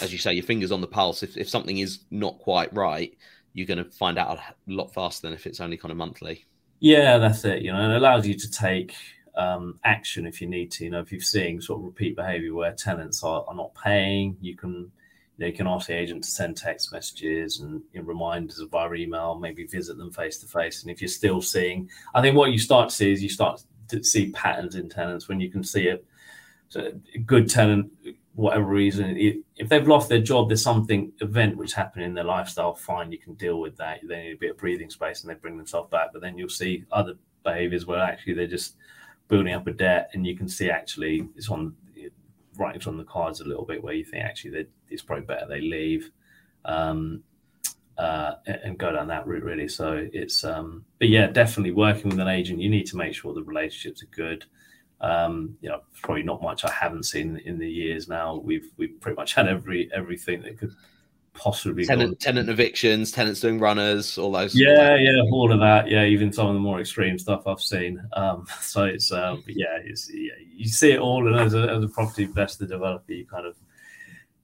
as 0.02 0.12
you 0.12 0.20
say, 0.20 0.34
your 0.34 0.44
fingers 0.44 0.72
on 0.72 0.82
the 0.82 0.88
pulse. 0.88 1.24
If 1.24 1.38
if 1.38 1.50
something 1.50 1.78
is 1.78 2.00
not 2.12 2.38
quite 2.40 2.74
right, 2.74 3.16
you're 3.54 3.68
going 3.68 3.84
to 3.84 3.90
find 3.90 4.18
out 4.18 4.38
a 4.38 4.44
lot 4.68 4.94
faster 4.94 5.26
than 5.26 5.34
if 5.34 5.48
it's 5.48 5.60
only 5.60 5.78
kind 5.78 5.92
of 5.92 5.98
monthly. 5.98 6.46
Yeah, 6.80 7.18
that's 7.18 7.46
it. 7.46 7.62
You 7.62 7.72
know, 7.72 7.90
it 7.90 7.96
allows 7.96 8.28
you 8.28 8.34
to 8.34 8.52
take 8.52 8.94
um, 9.38 9.80
action 9.84 10.26
if 10.26 10.42
you 10.42 10.48
need 10.48 10.72
to. 10.72 10.86
You 10.86 10.92
know, 10.92 11.00
if 11.00 11.12
you're 11.12 11.22
seeing 11.22 11.62
sort 11.62 11.80
of 11.80 11.86
repeat 11.86 12.16
behaviour 12.16 12.54
where 12.54 12.74
tenants 12.74 13.24
are, 13.24 13.44
are 13.48 13.56
not 13.56 13.74
paying, 13.76 14.38
you 14.42 14.56
can 14.56 14.92
you, 15.38 15.46
know, 15.46 15.48
you 15.48 15.54
can 15.54 15.68
ask 15.68 15.88
the 15.88 15.94
agent 15.94 16.24
to 16.24 16.30
send 16.30 16.56
text 16.56 16.94
messages 16.94 17.60
and 17.60 17.82
you 17.92 18.02
know, 18.02 18.08
reminders 18.08 18.62
via 18.72 18.94
email, 18.94 19.36
maybe 19.36 19.66
visit 19.66 19.98
them 19.98 20.12
face 20.12 20.38
to 20.40 20.48
face. 20.48 20.82
And 20.82 20.92
if 20.92 21.02
you're 21.02 21.10
still 21.10 21.42
seeing, 21.42 21.90
I 22.14 22.22
think 22.22 22.36
what 22.36 22.52
you 22.52 22.58
start 22.58 22.90
to 22.90 22.96
see 22.96 23.12
is 23.12 23.22
you 23.22 23.30
start 23.30 23.62
to 23.90 24.04
see 24.04 24.32
patterns 24.32 24.76
in 24.76 24.90
tenants 24.90 25.28
when 25.28 25.40
you 25.40 25.50
can 25.50 25.64
see 25.64 25.90
a, 25.90 26.00
so 26.70 26.92
good 27.26 27.50
tenant, 27.50 27.92
whatever 28.34 28.66
reason, 28.66 29.16
if 29.56 29.70
they've 29.70 29.88
lost 29.88 30.10
their 30.10 30.22
job, 30.22 30.50
there's 30.50 30.64
something 30.64 31.12
event 31.22 31.58
which 31.58 31.74
happened 31.74 32.04
in 32.04 32.14
their 32.14 32.24
lifestyle. 32.24 32.74
Fine, 32.74 33.12
you 33.12 33.18
can 33.18 33.34
deal 33.36 33.60
with 33.60 33.78
that. 33.78 34.00
They 34.04 34.24
need 34.24 34.34
a 34.34 34.38
bit 34.38 34.52
of 34.52 34.58
breathing 34.58 34.90
space 34.90 35.22
and 35.22 35.30
they 35.30 35.36
bring 35.36 35.58
themselves 35.58 35.90
back. 35.90 36.10
But 36.12 36.22
then 36.22 36.38
you'll 36.38 36.50
see 36.50 36.86
other 36.92 37.14
behaviors 37.44 37.86
where 37.86 38.00
actually 38.00 38.34
they're 38.34 38.48
just 38.48 38.76
building 39.28 39.54
up 39.54 39.68
a 39.68 39.72
debt, 39.72 40.10
and 40.14 40.26
you 40.26 40.36
can 40.38 40.48
see 40.48 40.70
actually 40.70 41.28
it's 41.36 41.50
on 41.50 41.76
right 42.58 42.88
on 42.88 42.98
the 42.98 43.04
cards 43.04 43.42
a 43.42 43.44
little 43.44 43.66
bit 43.66 43.84
where 43.84 43.94
you 43.94 44.06
think 44.06 44.24
actually 44.24 44.66
it's 44.90 45.02
probably 45.02 45.26
better 45.26 45.46
they 45.46 45.62
leave 45.62 46.10
um, 46.66 47.22
uh, 47.98 48.36
and 48.46 48.78
go 48.78 48.92
down 48.92 49.08
that 49.08 49.26
route 49.26 49.44
really. 49.44 49.68
So 49.68 50.08
it's 50.12 50.44
um, 50.44 50.86
but 51.00 51.10
yeah, 51.10 51.28
definitely 51.28 51.72
working 51.72 52.10
with 52.10 52.20
an 52.20 52.28
agent, 52.28 52.62
you 52.62 52.70
need 52.70 52.88
to 52.88 52.98
make 52.98 53.14
sure 53.14 53.34
the 53.34 53.44
relationships 53.44 54.04
are 54.04 54.08
good. 54.08 54.46
Um, 55.02 55.58
you 55.62 55.70
know, 55.70 55.82
probably 56.02 56.24
not 56.24 56.42
much 56.42 56.66
I 56.66 56.72
haven't 56.72 57.04
seen 57.04 57.38
in 57.46 57.60
the 57.60 57.70
years 57.70 58.08
now. 58.08 58.36
We've 58.36 58.70
we've 58.78 59.00
pretty 59.00 59.16
much 59.16 59.34
had 59.34 59.48
every 59.48 59.90
everything 59.94 60.42
that 60.44 60.58
could 60.58 60.74
possibly 61.36 61.86
tenant, 61.86 62.20
tenant 62.20 62.50
evictions, 62.50 63.12
tenants 63.12 63.40
doing 63.40 63.60
runners, 63.60 64.18
all 64.18 64.32
those. 64.32 64.56
Yeah, 64.56 64.96
yeah, 64.96 65.22
all 65.32 65.52
of 65.52 65.60
that. 65.60 65.90
Yeah, 65.90 66.06
even 66.06 66.34
some 66.34 66.48
of 66.48 66.54
the 66.54 66.60
more 66.60 66.80
extreme 66.80 67.20
stuff 67.20 67.46
I've 67.46 67.62
seen. 67.62 68.02
Um, 68.14 68.48
so 68.62 68.86
it's 68.86 69.12
um, 69.12 69.44
yeah, 69.48 69.78
it's 69.84 70.10
yeah, 70.14 70.34
you 70.50 70.68
see 70.68 70.92
it 70.92 71.00
all, 71.00 71.28
and 71.28 71.40
as 71.40 71.54
a, 71.54 71.70
as 71.70 71.84
a 71.84 71.88
property 71.88 72.24
investor 72.24 72.66
developer, 72.66 73.14
you 73.14 73.26
kind 73.26 73.46
of 73.46 73.56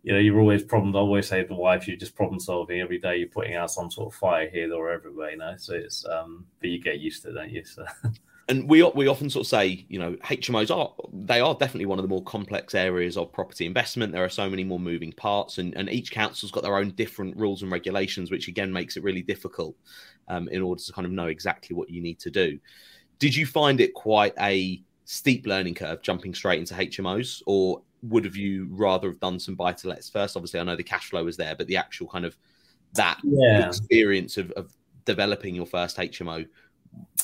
you 0.04 0.14
know, 0.14 0.20
you're 0.20 0.40
always 0.40 0.64
problems. 0.64 0.96
I 0.96 1.00
always 1.00 1.28
say 1.28 1.42
to 1.44 1.48
the 1.48 1.54
wife, 1.54 1.88
you're 1.88 1.96
just 1.96 2.16
problem 2.16 2.40
solving 2.40 2.82
every 2.82 2.98
day. 2.98 3.18
You're 3.18 3.28
putting 3.28 3.56
out 3.56 3.70
some 3.70 3.92
sort 3.92 4.12
of 4.12 4.20
fire 4.20 4.50
here 4.50 4.74
or 4.74 4.90
everywhere, 4.92 5.32
you 5.32 5.38
know. 5.38 5.54
So 5.58 5.76
it's, 5.76 6.06
um, 6.08 6.48
but 6.60 6.72
you 6.72 6.82
get 6.82 7.00
used 7.00 7.22
to 7.24 7.30
it, 7.30 7.34
don't 7.34 7.52
you? 7.52 7.64
So. 7.64 7.86
and 8.52 8.70
we 8.70 8.84
we 8.84 9.08
often 9.08 9.30
sort 9.30 9.46
of 9.46 9.48
say, 9.48 9.86
you 9.88 9.98
know, 9.98 10.12
HMOs 10.26 10.76
are 10.76 10.94
they 11.14 11.40
are 11.40 11.56
definitely 11.56 11.86
one 11.86 12.00
of 12.00 12.04
the 12.04 12.10
more 12.10 12.24
complex 12.24 12.76
areas 12.76 13.16
of 13.16 13.32
property 13.32 13.66
investment. 13.66 14.12
There 14.12 14.26
are 14.26 14.30
so 14.30 14.50
many 14.50 14.66
more 14.66 14.80
moving 14.80 15.14
parts, 15.14 15.58
and, 15.58 15.74
and 15.78 15.90
each 15.90 16.12
council's 16.12 16.52
got 16.52 16.62
their 16.62 16.76
own 16.76 16.92
different 16.92 17.38
rules 17.38 17.64
and 17.64 17.72
regulations, 17.72 18.30
which 18.30 18.50
again 18.50 18.72
makes 18.72 18.98
it 18.98 19.04
really 19.04 19.22
difficult 19.22 19.76
um, 20.28 20.50
in 20.50 20.62
order 20.62 20.82
to 20.84 20.92
kind 20.92 21.06
of 21.06 21.14
know 21.14 21.28
exactly 21.28 21.76
what 21.76 21.90
you 21.90 22.02
need 22.02 22.20
to 22.20 22.30
do. 22.30 22.60
Did 23.20 23.34
you 23.34 23.46
find 23.46 23.80
it 23.80 23.94
quite 23.94 24.34
a 24.40 24.84
steep 25.06 25.48
learning 25.48 25.76
curve 25.76 26.02
jumping 26.02 26.36
straight 26.36 26.60
into 26.60 26.74
HMOs, 26.74 27.42
or 27.46 27.82
would 28.04 28.26
have 28.26 28.36
you 28.36 28.68
rather 28.72 29.08
have 29.08 29.20
done 29.22 29.40
some 29.40 29.56
buy 29.56 29.72
to 29.72 29.88
lets 29.88 30.10
first? 30.10 30.36
Obviously, 30.36 30.60
I 30.60 30.64
know 30.64 30.76
the 30.76 30.84
cash 30.84 31.10
flow 31.10 31.24
was 31.24 31.38
there, 31.38 31.56
but 31.56 31.68
the 31.68 31.78
actual 31.78 32.08
kind 32.08 32.26
of 32.26 32.36
that 32.96 33.18
yeah. 33.24 33.66
experience 33.66 34.36
of, 34.36 34.52
of 34.52 34.74
developing 35.06 35.56
your 35.56 35.66
first 35.66 35.96
HMO 35.96 36.46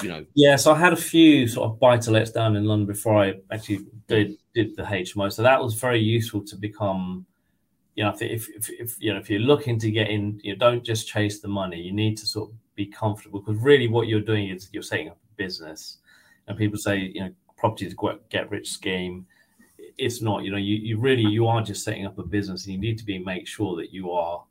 you 0.02 0.10
know. 0.10 0.26
Yeah, 0.34 0.56
so 0.56 0.72
I 0.72 0.78
had 0.78 0.94
a 0.94 0.98
few 0.98 1.48
sort 1.48 1.70
of 1.70 1.80
buy 1.80 1.98
to 1.98 2.12
lets 2.12 2.32
down 2.32 2.56
in 2.56 2.66
London 2.66 2.86
before 2.86 3.22
I 3.22 3.36
actually 3.52 3.86
did 4.08 4.38
did 4.54 4.76
the 4.76 4.84
HMO. 4.84 5.32
So 5.32 5.44
that 5.44 5.62
was 5.62 5.76
very 5.76 6.00
useful 6.00 6.42
to 6.46 6.56
become. 6.56 7.26
You 7.96 8.04
know, 8.04 8.14
if, 8.22 8.48
if, 8.50 8.70
if 8.70 8.96
you 9.00 9.12
know 9.12 9.20
if 9.20 9.30
you're 9.30 9.40
looking 9.40 9.80
to 9.80 9.90
get 9.90 10.10
in, 10.10 10.40
you 10.44 10.54
know, 10.54 10.60
don't 10.60 10.84
just 10.84 11.08
chase 11.08 11.40
the 11.40 11.48
money. 11.48 11.82
You 11.82 11.94
need 11.94 12.18
to 12.18 12.28
sort 12.28 12.50
of 12.50 12.56
be 12.76 12.86
comfortable 12.86 13.40
because 13.40 13.60
really 13.62 13.88
what 13.88 14.08
you're 14.08 14.22
doing 14.22 14.50
is 14.50 14.70
you're 14.72 14.84
setting 14.84 15.10
up 15.10 15.18
a 15.18 15.36
business. 15.36 15.98
And 16.48 16.58
people 16.58 16.78
say, 16.78 16.98
you 16.98 17.22
know, 17.22 17.32
property 17.58 17.88
is 17.88 17.94
a 17.94 18.16
get 18.30 18.50
rich 18.50 18.70
scheme. 18.70 19.26
It's 19.98 20.22
not. 20.22 20.44
You 20.44 20.52
know, 20.52 20.58
you, 20.58 20.76
you 20.76 21.00
really 21.00 21.24
you 21.24 21.48
are 21.48 21.62
just 21.62 21.84
setting 21.84 22.06
up 22.06 22.20
a 22.20 22.24
business, 22.24 22.66
and 22.66 22.74
you 22.74 22.80
need 22.80 23.00
to 23.00 23.06
be 23.06 23.18
make 23.18 23.48
sure 23.48 23.76
that 23.78 23.92
you 23.92 24.12
are 24.12 24.44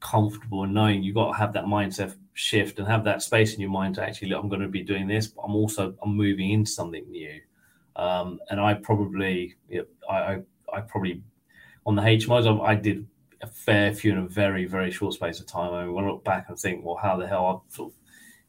comfortable 0.00 0.62
and 0.64 0.74
knowing 0.74 1.02
you've 1.02 1.14
got 1.14 1.32
to 1.32 1.38
have 1.38 1.52
that 1.54 1.64
mindset 1.64 2.14
shift 2.34 2.78
and 2.78 2.86
have 2.86 3.04
that 3.04 3.22
space 3.22 3.54
in 3.54 3.60
your 3.60 3.70
mind 3.70 3.94
to 3.96 4.02
actually 4.02 4.28
look, 4.28 4.42
I'm 4.42 4.48
going 4.48 4.60
to 4.60 4.68
be 4.68 4.82
doing 4.82 5.06
this, 5.06 5.26
but 5.26 5.42
I'm 5.42 5.54
also 5.54 5.94
I'm 6.02 6.16
moving 6.16 6.50
into 6.50 6.70
something 6.70 7.08
new. 7.10 7.40
Um, 7.96 8.40
and 8.50 8.60
I 8.60 8.74
probably, 8.74 9.56
you 9.68 9.78
know, 9.78 9.86
I, 10.10 10.38
I, 10.72 10.80
probably 10.82 11.22
on 11.86 11.94
the 11.94 12.02
HMOs, 12.02 12.60
I, 12.60 12.72
I, 12.72 12.74
did 12.74 13.06
a 13.40 13.46
fair 13.46 13.94
few 13.94 14.12
in 14.12 14.18
a 14.18 14.28
very, 14.28 14.66
very 14.66 14.90
short 14.90 15.14
space 15.14 15.40
of 15.40 15.46
time. 15.46 15.72
I 15.72 15.84
mean, 15.84 15.94
when 15.94 16.04
I 16.04 16.08
look 16.08 16.22
back 16.22 16.50
and 16.50 16.58
think, 16.58 16.84
well, 16.84 16.96
how 16.96 17.16
the 17.16 17.26
hell 17.26 17.46
I 17.46 17.74
sort 17.74 17.92
of 17.92 17.96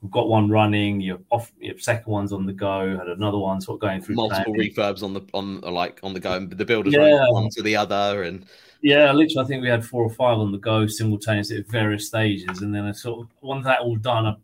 You've 0.01 0.11
got 0.11 0.29
one 0.29 0.49
running. 0.49 1.01
You're 1.01 1.19
off. 1.31 1.51
Your 1.59 1.77
second 1.79 2.11
one's 2.11 2.31
on 2.31 2.45
the 2.45 2.53
go. 2.53 2.95
Had 2.97 3.07
another 3.07 3.39
one 3.39 3.59
sort 3.59 3.77
of 3.77 3.81
going 3.81 4.01
through 4.01 4.15
multiple 4.15 4.53
planning. 4.53 4.73
refurbs 4.73 5.01
on 5.01 5.13
the 5.13 5.21
on 5.33 5.61
like 5.61 5.99
on 6.03 6.13
the 6.13 6.19
go. 6.19 6.33
And 6.33 6.51
the 6.51 6.65
builders 6.65 6.93
yeah. 6.93 7.25
one 7.29 7.49
to 7.49 7.63
the 7.63 7.75
other, 7.75 8.21
and 8.23 8.45
yeah, 8.81 9.11
literally, 9.11 9.43
I 9.43 9.47
think 9.47 9.61
we 9.61 9.69
had 9.69 9.85
four 9.85 10.03
or 10.03 10.09
five 10.09 10.37
on 10.37 10.51
the 10.51 10.57
go 10.57 10.87
simultaneously 10.87 11.57
at 11.57 11.67
various 11.67 12.07
stages, 12.07 12.61
and 12.61 12.73
then 12.73 12.83
I 12.83 12.91
sort 12.91 13.21
of 13.21 13.27
once 13.41 13.65
that 13.65 13.79
all 13.79 13.95
done, 13.95 14.25
I 14.25 14.35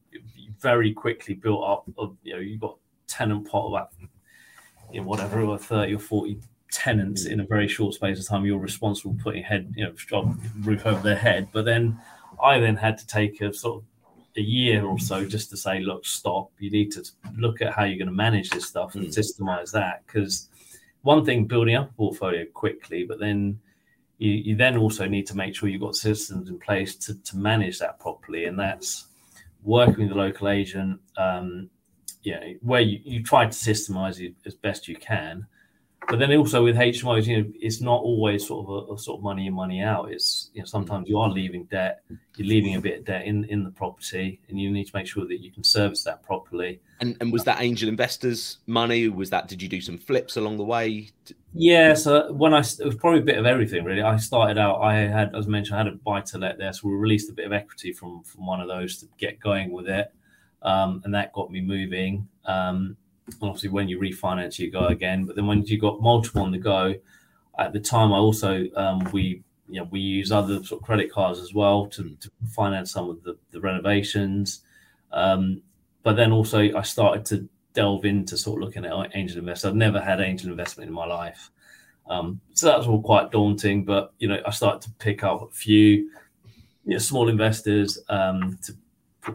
very 0.60 0.94
quickly 0.94 1.36
built 1.36 1.64
up. 1.64 1.86
Of, 1.98 2.18
you 2.24 2.34
know, 2.34 2.40
you've 2.40 2.62
got 2.62 2.78
tenant 3.08 3.48
pot 3.48 3.68
about 3.68 3.90
you 4.92 5.02
know, 5.02 5.08
whatever, 5.08 5.42
or 5.42 5.58
thirty 5.58 5.94
or 5.96 6.00
forty 6.00 6.40
tenants 6.72 7.26
in 7.26 7.40
a 7.40 7.46
very 7.46 7.68
short 7.68 7.94
space 7.94 8.20
of 8.20 8.28
time. 8.28 8.46
You're 8.46 8.58
responsible 8.58 9.16
for 9.18 9.24
putting 9.24 9.44
head, 9.44 9.74
you 9.76 9.86
know, 9.86 10.36
roof 10.62 10.86
over 10.86 11.02
their 11.02 11.18
head. 11.18 11.48
But 11.52 11.66
then 11.66 12.00
I 12.42 12.60
then 12.60 12.76
had 12.76 12.98
to 12.98 13.08
take 13.08 13.42
a 13.42 13.54
sort 13.54 13.78
of 13.78 13.84
a 14.36 14.42
year 14.42 14.86
or 14.86 14.98
so 15.00 15.26
just 15.26 15.50
to 15.52 15.58
say, 15.58 15.80
look, 15.80 16.06
stop. 16.06 16.50
You 16.60 16.72
need 16.72 16.92
to 16.94 17.06
look 17.38 17.62
at 17.62 17.74
how 17.74 17.84
you're 17.84 18.00
going 18.00 18.08
to 18.08 18.14
manage 18.14 18.50
this 18.50 18.66
stuff 18.66 18.96
and 18.96 19.06
mm. 19.06 19.16
systemize 19.16 19.72
that. 19.72 20.04
Because 20.06 20.50
one 21.04 21.24
thing, 21.24 21.46
building 21.46 21.76
up 21.76 21.92
a 21.92 21.94
portfolio 21.94 22.46
quickly, 22.54 23.04
but 23.04 23.20
then 23.20 23.60
you, 24.24 24.32
you, 24.32 24.56
then 24.56 24.78
also 24.78 25.06
need 25.06 25.28
to 25.28 25.36
make 25.36 25.54
sure 25.54 25.68
you've 25.68 25.82
got 25.82 25.96
systems 25.96 26.50
in 26.50 26.58
place 26.58 26.96
to, 26.96 27.22
to 27.24 27.38
manage 27.38 27.78
that 27.80 28.00
properly. 28.00 28.46
And 28.46 28.58
that's 28.58 29.08
working 29.64 30.00
with 30.00 30.10
the 30.10 30.16
local 30.16 30.48
agent, 30.48 31.02
um, 31.18 31.70
you 32.22 32.32
know, 32.32 32.54
where 32.62 32.80
you, 32.80 33.00
you 33.04 33.22
try 33.22 33.44
to 33.44 33.52
systemize 33.52 34.22
it 34.22 34.34
as 34.46 34.56
best 34.56 34.88
you 34.88 34.96
can 34.96 35.46
but 36.10 36.20
then 36.20 36.34
also 36.36 36.64
with 36.64 36.76
HMOs, 36.76 37.26
you 37.26 37.38
know, 37.42 37.52
it's 37.60 37.82
not 37.82 38.02
always 38.02 38.48
sort 38.48 38.68
of 38.68 38.90
a, 38.90 38.94
a, 38.94 38.98
sort 38.98 39.20
of 39.20 39.24
money 39.24 39.48
in, 39.48 39.54
money 39.54 39.82
out. 39.82 40.12
It's 40.12 40.50
you 40.54 40.62
know 40.62 40.66
sometimes 40.66 41.08
you 41.08 41.18
are 41.20 41.30
leaving 41.30 41.66
debt, 41.66 42.04
you're 42.36 42.48
leaving 42.48 42.76
a 42.76 42.82
bit 42.82 43.00
of 43.00 43.06
debt 43.06 43.26
in 43.26 43.46
in 43.46 43.64
the 43.64 43.72
property, 43.72 44.40
and 44.50 44.60
you 44.60 44.72
need 44.72 44.86
to 44.86 44.92
make 44.96 45.08
sure 45.08 45.26
that 45.28 45.42
you 45.42 45.52
can 45.52 45.64
service 45.64 46.04
that 46.04 46.24
properly. 46.24 46.82
And 47.00 47.18
and 47.22 47.32
was 47.32 47.44
that 47.46 47.62
angel 47.62 47.90
investors' 47.90 48.58
money? 48.68 49.08
Was 49.08 49.30
that 49.30 49.48
did 49.48 49.62
you 49.62 49.70
do 49.70 49.82
some 49.82 49.98
flips 49.98 50.38
along 50.38 50.58
the 50.58 50.64
way? 50.64 51.10
Yeah, 51.54 51.94
so 51.94 52.32
when 52.34 52.54
I 52.54 52.60
it 52.60 52.86
was 52.86 52.96
probably 52.96 53.20
a 53.20 53.24
bit 53.24 53.38
of 53.38 53.46
everything 53.46 53.84
really. 53.84 54.02
I 54.02 54.18
started 54.18 54.58
out, 54.58 54.82
I 54.82 54.96
had 54.96 55.36
as 55.36 55.46
I 55.46 55.50
mentioned, 55.50 55.76
I 55.76 55.84
had 55.84 55.88
a 55.88 55.96
buy 55.98 56.22
to 56.22 56.38
let 56.38 56.58
there, 56.58 56.74
so 56.74 56.88
we 56.88 56.96
released 56.96 57.30
a 57.30 57.34
bit 57.34 57.46
of 57.46 57.54
equity 57.54 57.94
from 57.94 58.24
from 58.24 58.46
one 58.46 58.60
of 58.60 58.68
those 58.68 58.98
to 59.00 59.08
get 59.18 59.40
going 59.40 59.72
with 59.72 59.88
it, 59.88 60.12
um, 60.62 61.02
and 61.06 61.14
that 61.14 61.34
got 61.34 61.52
me 61.52 61.62
moving. 61.62 62.28
Um, 62.46 62.98
obviously 63.42 63.70
when 63.70 63.88
you 63.88 64.00
refinance 64.00 64.60
you 64.60 64.72
go 64.72 64.88
again. 64.88 65.26
But 65.26 65.36
then 65.36 65.48
when 65.48 65.64
you 65.66 65.80
got 65.80 66.02
multiple 66.02 66.42
on 66.42 66.52
the 66.52 66.58
go 66.58 66.96
at 67.60 67.74
the 67.74 67.80
time 67.80 68.12
i 68.12 68.18
also 68.18 68.66
um, 68.76 69.08
we 69.12 69.44
you 69.68 69.80
know 69.80 69.88
we 69.92 70.00
use 70.00 70.32
other 70.32 70.64
sort 70.64 70.82
of 70.82 70.86
credit 70.86 71.12
cards 71.12 71.40
as 71.40 71.54
well 71.54 71.86
to, 71.88 72.16
to 72.20 72.32
finance 72.50 72.92
some 72.92 73.10
of 73.10 73.24
the, 73.24 73.38
the 73.52 73.62
renovations. 73.62 74.62
Um, 75.12 75.62
but 76.02 76.16
then 76.16 76.32
also 76.32 76.76
i 76.76 76.82
started 76.82 77.26
to 77.26 77.48
delve 77.74 78.06
into 78.06 78.38
sort 78.38 78.62
of 78.62 78.66
looking 78.66 78.86
at 78.86 79.16
angel 79.16 79.40
investment 79.40 79.74
i've 79.74 79.78
never 79.78 80.00
had 80.00 80.22
angel 80.22 80.52
investment 80.52 80.88
in 80.88 80.94
my 80.94 81.06
life. 81.06 81.50
Um, 82.10 82.42
so 82.52 82.68
that 82.68 82.78
was 82.78 82.88
all 82.88 83.02
quite 83.02 83.32
daunting 83.32 83.86
but 83.86 84.14
you 84.20 84.28
know 84.28 84.42
i 84.46 84.52
started 84.52 84.82
to 84.82 84.92
pick 85.00 85.24
up 85.24 85.42
a 85.42 85.52
few 85.54 86.10
you 86.86 86.94
know, 86.94 86.98
small 86.98 87.30
investors 87.30 87.98
um, 88.10 88.60
to 88.64 88.76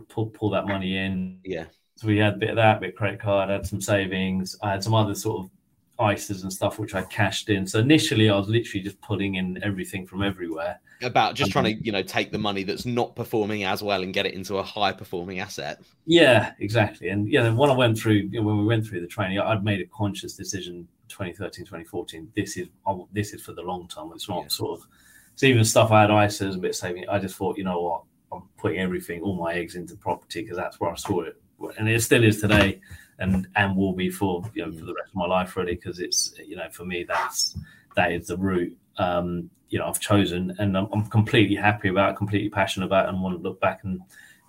pull, 0.08 0.26
pull 0.26 0.50
that 0.50 0.66
money 0.66 0.98
in. 0.98 1.38
Yeah 1.44 1.64
so 1.98 2.06
we 2.06 2.18
had 2.18 2.34
a 2.34 2.36
bit 2.36 2.50
of 2.50 2.56
that, 2.56 2.78
bit 2.78 2.90
of 2.90 2.94
credit 2.94 3.18
card, 3.18 3.50
I 3.50 3.54
had 3.54 3.66
some 3.66 3.80
savings. 3.80 4.56
I 4.62 4.70
had 4.70 4.84
some 4.84 4.94
other 4.94 5.16
sort 5.16 5.40
of 5.40 5.50
ISAs 5.98 6.44
and 6.44 6.52
stuff 6.52 6.78
which 6.78 6.94
I 6.94 7.02
cashed 7.02 7.48
in. 7.48 7.66
So 7.66 7.80
initially, 7.80 8.30
I 8.30 8.36
was 8.36 8.48
literally 8.48 8.84
just 8.84 9.00
putting 9.00 9.34
in 9.34 9.58
everything 9.64 10.06
from 10.06 10.22
everywhere. 10.22 10.78
About 11.02 11.34
just 11.34 11.48
um, 11.48 11.64
trying 11.64 11.76
to, 11.76 11.84
you 11.84 11.90
know, 11.90 12.04
take 12.04 12.30
the 12.30 12.38
money 12.38 12.62
that's 12.62 12.86
not 12.86 13.16
performing 13.16 13.64
as 13.64 13.82
well 13.82 14.04
and 14.04 14.14
get 14.14 14.26
it 14.26 14.34
into 14.34 14.58
a 14.58 14.62
high 14.62 14.92
performing 14.92 15.40
asset. 15.40 15.80
Yeah, 16.06 16.52
exactly. 16.60 17.08
And 17.08 17.28
yeah, 17.28 17.50
when 17.50 17.68
I 17.68 17.74
went 17.74 17.98
through, 17.98 18.12
you 18.12 18.30
know, 18.30 18.42
when 18.42 18.58
we 18.58 18.64
went 18.64 18.86
through 18.86 19.00
the 19.00 19.08
training, 19.08 19.40
I'd 19.40 19.64
made 19.64 19.80
a 19.80 19.86
conscious 19.86 20.34
decision 20.34 20.86
2013, 21.08 21.64
2014. 21.64 22.30
This 22.36 22.56
is 22.56 22.68
this 23.12 23.34
is 23.34 23.42
for 23.42 23.54
the 23.54 23.62
long 23.62 23.88
term. 23.88 24.12
It's 24.14 24.28
not 24.28 24.42
yeah. 24.42 24.48
sort 24.50 24.78
of. 24.78 24.86
So 25.34 25.46
even 25.46 25.64
stuff 25.64 25.90
I 25.90 26.02
had 26.02 26.10
ISAs, 26.10 26.54
a 26.54 26.58
bit 26.58 26.76
saving. 26.76 27.08
I 27.08 27.18
just 27.18 27.34
thought, 27.34 27.58
you 27.58 27.64
know 27.64 27.80
what, 27.80 28.02
I'm 28.30 28.48
putting 28.56 28.78
everything, 28.78 29.20
all 29.22 29.34
my 29.34 29.54
eggs 29.54 29.74
into 29.74 29.96
property 29.96 30.42
because 30.42 30.56
that's 30.56 30.78
where 30.78 30.92
I 30.92 30.94
saw 30.94 31.22
it 31.22 31.36
and 31.78 31.88
it 31.88 32.02
still 32.02 32.24
is 32.24 32.40
today, 32.40 32.80
and 33.18 33.46
and 33.56 33.76
will 33.76 33.92
be 33.92 34.10
for 34.10 34.42
you 34.54 34.64
know 34.64 34.72
for 34.72 34.84
the 34.84 34.94
rest 34.94 35.10
of 35.10 35.14
my 35.16 35.26
life 35.26 35.56
really 35.56 35.74
because 35.74 36.00
it's 36.00 36.34
you 36.46 36.56
know 36.56 36.68
for 36.70 36.84
me 36.84 37.04
that's 37.06 37.56
that 37.96 38.12
is 38.12 38.28
the 38.28 38.36
route 38.36 38.76
um, 38.98 39.50
you 39.68 39.78
know 39.78 39.86
I've 39.86 40.00
chosen, 40.00 40.54
and 40.58 40.76
I'm, 40.76 40.88
I'm, 40.92 41.06
completely 41.06 41.56
happy 41.56 41.88
about, 41.88 42.16
completely 42.16 42.50
passionate 42.50 42.86
about, 42.86 43.08
and 43.08 43.22
want 43.22 43.36
to 43.36 43.42
look 43.42 43.60
back 43.60 43.80
and 43.84 44.00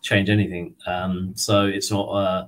change 0.01 0.29
anything. 0.29 0.75
Um, 0.87 1.33
so 1.35 1.65
it's 1.65 1.91
not 1.91 2.05
uh, 2.09 2.47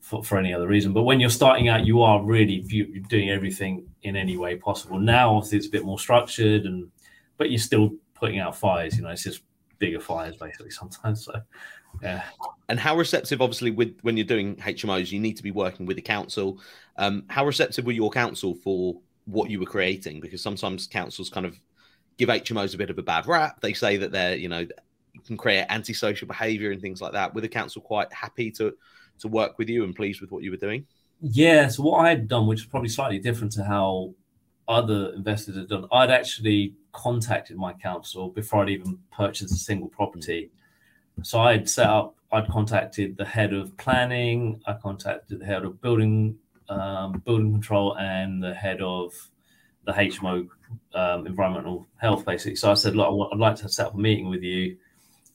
for, 0.00 0.24
for 0.24 0.38
any 0.38 0.52
other 0.54 0.66
reason. 0.66 0.92
But 0.92 1.02
when 1.02 1.20
you're 1.20 1.30
starting 1.30 1.68
out, 1.68 1.86
you 1.86 2.02
are 2.02 2.22
really 2.22 2.60
doing 3.08 3.30
everything 3.30 3.86
in 4.02 4.16
any 4.16 4.36
way 4.36 4.56
possible. 4.56 4.98
Now, 4.98 5.34
obviously, 5.34 5.58
it's 5.58 5.66
a 5.66 5.70
bit 5.70 5.84
more 5.84 5.98
structured, 5.98 6.64
and 6.64 6.90
but 7.36 7.50
you're 7.50 7.58
still 7.58 7.90
putting 8.14 8.38
out 8.38 8.56
fires. 8.56 8.96
You 8.96 9.02
know, 9.02 9.10
it's 9.10 9.24
just 9.24 9.42
bigger 9.78 10.00
fires 10.00 10.36
basically 10.36 10.70
sometimes. 10.70 11.24
So 11.24 11.40
yeah. 12.02 12.22
And 12.68 12.78
how 12.78 12.96
receptive, 12.96 13.42
obviously, 13.42 13.70
with 13.70 13.98
when 14.02 14.16
you're 14.16 14.26
doing 14.26 14.56
HMOs, 14.56 15.10
you 15.10 15.20
need 15.20 15.36
to 15.36 15.42
be 15.42 15.50
working 15.50 15.86
with 15.86 15.96
the 15.96 16.02
council. 16.02 16.60
Um, 16.96 17.24
how 17.28 17.44
receptive 17.44 17.84
were 17.84 17.92
your 17.92 18.10
council 18.10 18.54
for 18.54 18.96
what 19.24 19.50
you 19.50 19.58
were 19.58 19.66
creating? 19.66 20.20
Because 20.20 20.42
sometimes 20.42 20.86
councils 20.86 21.30
kind 21.30 21.46
of 21.46 21.58
give 22.16 22.28
HMOs 22.28 22.74
a 22.74 22.78
bit 22.78 22.90
of 22.90 22.98
a 22.98 23.02
bad 23.02 23.26
rap. 23.26 23.60
They 23.60 23.72
say 23.72 23.96
that 23.96 24.12
they're, 24.12 24.36
you 24.36 24.48
know, 24.48 24.66
can 25.26 25.36
create 25.36 25.66
antisocial 25.68 26.28
behaviour 26.28 26.70
and 26.70 26.80
things 26.80 27.00
like 27.00 27.12
that. 27.12 27.34
Were 27.34 27.40
the 27.40 27.48
council 27.48 27.82
quite 27.82 28.12
happy 28.12 28.50
to 28.52 28.74
to 29.18 29.28
work 29.28 29.58
with 29.58 29.68
you 29.68 29.84
and 29.84 29.94
pleased 29.94 30.20
with 30.20 30.30
what 30.30 30.42
you 30.42 30.50
were 30.50 30.56
doing? 30.56 30.86
Yeah. 31.20 31.68
So 31.68 31.82
what 31.82 31.98
I 31.98 32.10
had 32.10 32.28
done, 32.28 32.46
which 32.46 32.60
is 32.60 32.66
probably 32.66 32.88
slightly 32.88 33.18
different 33.18 33.52
to 33.52 33.64
how 33.64 34.14
other 34.68 35.12
investors 35.14 35.56
had 35.56 35.68
done, 35.68 35.86
I'd 35.92 36.10
actually 36.10 36.74
contacted 36.92 37.56
my 37.56 37.72
council 37.74 38.30
before 38.30 38.62
I'd 38.62 38.70
even 38.70 38.98
purchased 39.12 39.52
a 39.52 39.56
single 39.56 39.88
property 39.88 40.50
so 41.22 41.40
I'd 41.40 41.68
set 41.68 41.88
up, 41.88 42.14
I'd 42.32 42.48
contacted 42.48 43.16
the 43.16 43.24
head 43.24 43.52
of 43.52 43.76
planning, 43.76 44.60
I 44.66 44.74
contacted 44.74 45.40
the 45.40 45.44
head 45.44 45.64
of 45.64 45.80
building 45.80 46.38
um, 46.68 47.20
building 47.24 47.52
control, 47.52 47.96
and 47.98 48.42
the 48.42 48.54
head 48.54 48.80
of 48.80 49.12
the 49.84 49.92
HMO 49.92 50.48
um, 50.94 51.26
environmental 51.26 51.86
health, 51.96 52.24
basically. 52.24 52.56
So 52.56 52.70
I 52.70 52.74
said, 52.74 52.94
look, 52.94 53.30
I'd 53.32 53.38
like 53.38 53.56
to 53.56 53.68
set 53.68 53.88
up 53.88 53.94
a 53.94 53.98
meeting 53.98 54.28
with 54.28 54.42
you. 54.42 54.76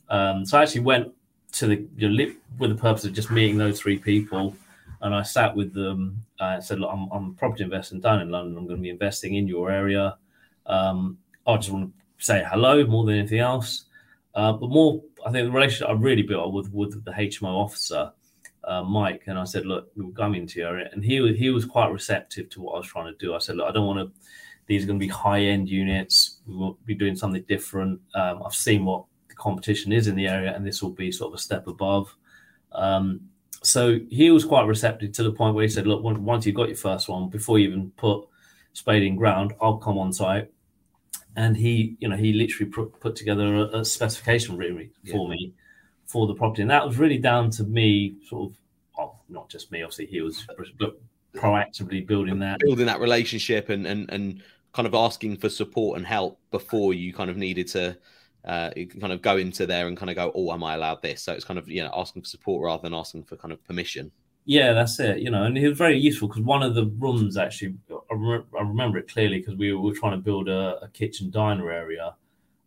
Um, 0.10 0.45
so 0.45 0.58
I 0.58 0.63
actually 0.63 0.82
went 0.82 1.13
to 1.54 1.67
the 1.67 1.88
you 1.98 2.10
know, 2.10 2.34
with 2.58 2.69
the 2.69 2.76
purpose 2.76 3.06
of 3.06 3.13
just 3.13 3.32
meeting 3.32 3.58
those 3.58 3.80
three 3.80 3.98
people. 3.98 4.56
And 5.02 5.13
I 5.13 5.24
sat 5.24 5.56
with 5.56 5.74
them 5.74 6.26
and 6.39 6.63
said, 6.63 6.80
look, 6.80 6.89
I'm, 6.91 7.10
I'm 7.12 7.30
a 7.32 7.34
property 7.34 7.63
investor 7.63 7.98
down 7.98 8.21
in 8.21 8.30
London. 8.30 8.58
I'm 8.58 8.65
going 8.65 8.78
to 8.78 8.84
be 8.84 8.89
investing 8.89 9.36
in 9.36 9.48
your 9.48 9.71
area. 9.71 10.17
Um, 10.65 11.17
I 11.45 11.58
just 11.58 11.69
want 11.69 11.91
to 12.17 12.26
say 12.26 12.45
hello 12.50 12.86
more 12.86 13.06
than 13.06 13.19
anything 13.19 13.39
else. 13.39 13.86
Uh, 14.34 14.54
but 14.54 14.69
more, 14.69 15.02
I 15.26 15.32
think 15.32 15.48
the 15.48 15.52
relationship 15.52 15.90
I 15.90 15.94
really 15.94 16.22
built 16.22 16.54
with 16.54 16.72
with 16.72 17.04
the 17.04 17.12
HMO 17.12 17.48
officer, 17.48 18.12
uh, 18.64 18.84
Mike, 18.84 19.24
and 19.26 19.40
I 19.40 19.44
said, 19.44 19.66
look, 19.66 19.92
we're 19.96 20.12
come 20.12 20.46
to 20.46 20.62
area, 20.62 20.90
and 20.94 21.04
he 21.04 21.34
he 21.34 21.50
was 21.50 21.66
quite 21.66 21.92
receptive 21.92 22.50
to 22.52 22.62
what 22.62 22.76
I 22.76 22.78
was 22.78 22.88
trying 22.88 23.12
to 23.12 23.18
do. 23.18 23.34
I 23.34 23.40
said, 23.40 23.58
look, 23.58 23.68
I 23.68 23.72
don't 23.72 23.88
want 23.88 24.00
to. 24.00 24.30
These 24.68 24.84
are 24.84 24.88
going 24.88 25.00
to 25.00 25.06
be 25.06 25.12
high 25.12 25.42
end 25.42 25.68
units. 25.68 26.40
We 26.48 26.56
will 26.56 26.78
be 26.86 26.96
doing 26.96 27.16
something 27.16 27.44
different. 27.48 28.00
Um, 28.14 28.44
I've 28.44 28.56
seen 28.56 28.86
what 28.86 29.06
the 29.28 29.36
competition 29.36 29.92
is 29.92 30.08
in 30.08 30.16
the 30.16 30.28
area, 30.28 30.56
and 30.56 30.66
this 30.66 30.82
will 30.82 30.92
be 30.92 31.12
sort 31.12 31.34
of 31.34 31.40
a 31.40 31.42
step 31.42 31.68
above. 31.68 32.16
Um, 32.72 33.22
so 33.64 34.00
he 34.10 34.30
was 34.30 34.46
quite 34.46 34.68
receptive 34.68 35.12
to 35.14 35.24
the 35.24 35.32
point 35.32 35.56
where 35.56 35.64
he 35.64 35.70
said, 35.70 35.88
look, 35.88 36.04
once 36.04 36.46
you've 36.46 36.56
got 36.56 36.68
your 36.68 36.78
first 36.78 37.10
one, 37.10 37.30
before 37.30 37.58
you 37.58 37.68
even 37.68 37.92
put 37.98 38.28
spade 38.74 39.02
in 39.02 39.16
ground, 39.16 39.54
I'll 39.60 39.78
come 39.78 39.98
on 39.98 40.14
site 40.14 40.52
and 41.36 41.58
he, 41.58 41.95
you 42.00 42.08
know, 42.08 42.15
he 42.15 42.34
literally 42.34 42.71
put, 42.71 43.00
put 43.00 43.15
together 43.15 43.56
a, 43.56 43.80
a 43.80 43.86
specification 43.86 44.58
really 44.58 44.91
for 45.10 45.28
yeah. 45.28 45.36
me 45.36 45.54
for 46.06 46.28
the 46.28 46.36
property, 46.36 46.62
and 46.62 46.71
that 46.71 46.86
was 46.86 46.98
really 46.98 47.17
down 47.17 47.50
to 47.50 47.63
me, 47.63 48.15
sort 48.28 48.52
of, 48.52 48.58
well, 48.98 49.24
not 49.28 49.50
just 49.50 49.71
me, 49.71 49.82
obviously 49.82 50.06
he 50.06 50.21
was, 50.21 50.45
but 50.78 51.00
proactively 51.36 52.06
building 52.06 52.39
that, 52.39 52.60
building 52.60 52.86
that 52.86 53.00
relationship, 53.00 53.69
and 53.69 53.86
and 53.86 54.10
and 54.12 54.43
kind 54.74 54.88
of 54.88 54.93
asking 54.93 55.38
for 55.38 55.50
support 55.50 55.98
and 55.98 56.06
help 56.06 56.39
before 56.52 56.93
you 56.93 57.13
kind 57.13 57.30
of 57.30 57.38
needed 57.38 57.67
to. 57.67 57.98
Uh, 58.43 58.69
kind 59.02 59.12
of 59.12 59.24
go 59.24 59.38
into 59.38 59.65
there 59.65 59.88
and 59.88 59.98
kind 59.98 60.12
of 60.12 60.15
go, 60.15 60.32
oh, 60.36 60.54
am 60.54 60.63
I 60.63 60.76
allowed 60.76 61.02
this? 61.02 61.24
So 61.24 61.34
it's 61.34 61.43
kind 61.43 61.58
of 61.58 61.67
you 61.67 61.84
know 61.84 61.89
asking 61.95 62.21
for 62.21 62.28
support 62.28 62.63
rather 62.63 62.84
than 62.84 62.93
asking 62.93 63.24
for 63.24 63.38
kind 63.38 63.52
of 63.52 63.63
permission. 63.65 64.12
Yeah, 64.46 64.74
that's 64.74 65.00
it. 65.00 65.20
You 65.20 65.32
know, 65.32 65.44
and 65.44 65.58
it 65.58 65.68
was 65.68 65.78
very 65.78 65.98
useful 65.98 66.28
because 66.28 66.44
one 66.44 66.62
of 66.62 66.76
the 66.76 66.86
rooms 66.86 67.36
actually, 67.36 67.76
I, 67.92 68.14
re- 68.14 68.44
I 68.58 68.62
remember 68.62 69.00
it 69.00 69.10
clearly 69.10 69.40
because 69.40 69.56
we 69.56 69.74
were 69.74 69.94
trying 69.94 70.14
to 70.14 70.24
build 70.24 70.48
a, 70.48 70.84
a, 70.84 70.88
kitchen 70.90 71.32
diner 71.32 71.72
area, 71.72 72.16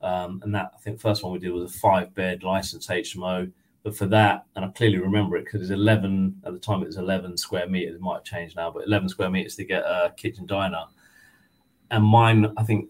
Um, 0.02 0.40
and 0.42 0.52
that 0.54 0.72
I 0.74 0.78
think 0.78 0.96
the 0.96 1.02
first 1.02 1.22
one 1.22 1.32
we 1.32 1.38
did 1.38 1.52
was 1.52 1.74
a 1.74 1.78
five 1.78 2.14
bed 2.14 2.42
licensed 2.42 2.90
HMO. 2.90 3.50
But 3.84 3.96
for 3.96 4.06
that, 4.06 4.46
and 4.56 4.64
I 4.64 4.68
clearly 4.68 4.98
remember 4.98 5.36
it 5.36 5.44
because 5.44 5.62
it's 5.62 5.70
11 5.70 6.42
at 6.44 6.52
the 6.52 6.58
time, 6.58 6.82
it 6.82 6.86
was 6.86 6.96
11 6.96 7.36
square 7.36 7.68
meters. 7.68 7.94
It 7.94 8.00
might 8.00 8.14
have 8.16 8.24
changed 8.24 8.56
now, 8.56 8.72
but 8.72 8.84
11 8.84 9.08
square 9.08 9.30
meters 9.30 9.54
to 9.56 9.64
get 9.64 9.82
a 9.82 10.12
kitchen 10.16 10.46
diner. 10.46 10.84
And 11.92 12.04
mine, 12.04 12.52
I 12.56 12.64
think, 12.64 12.88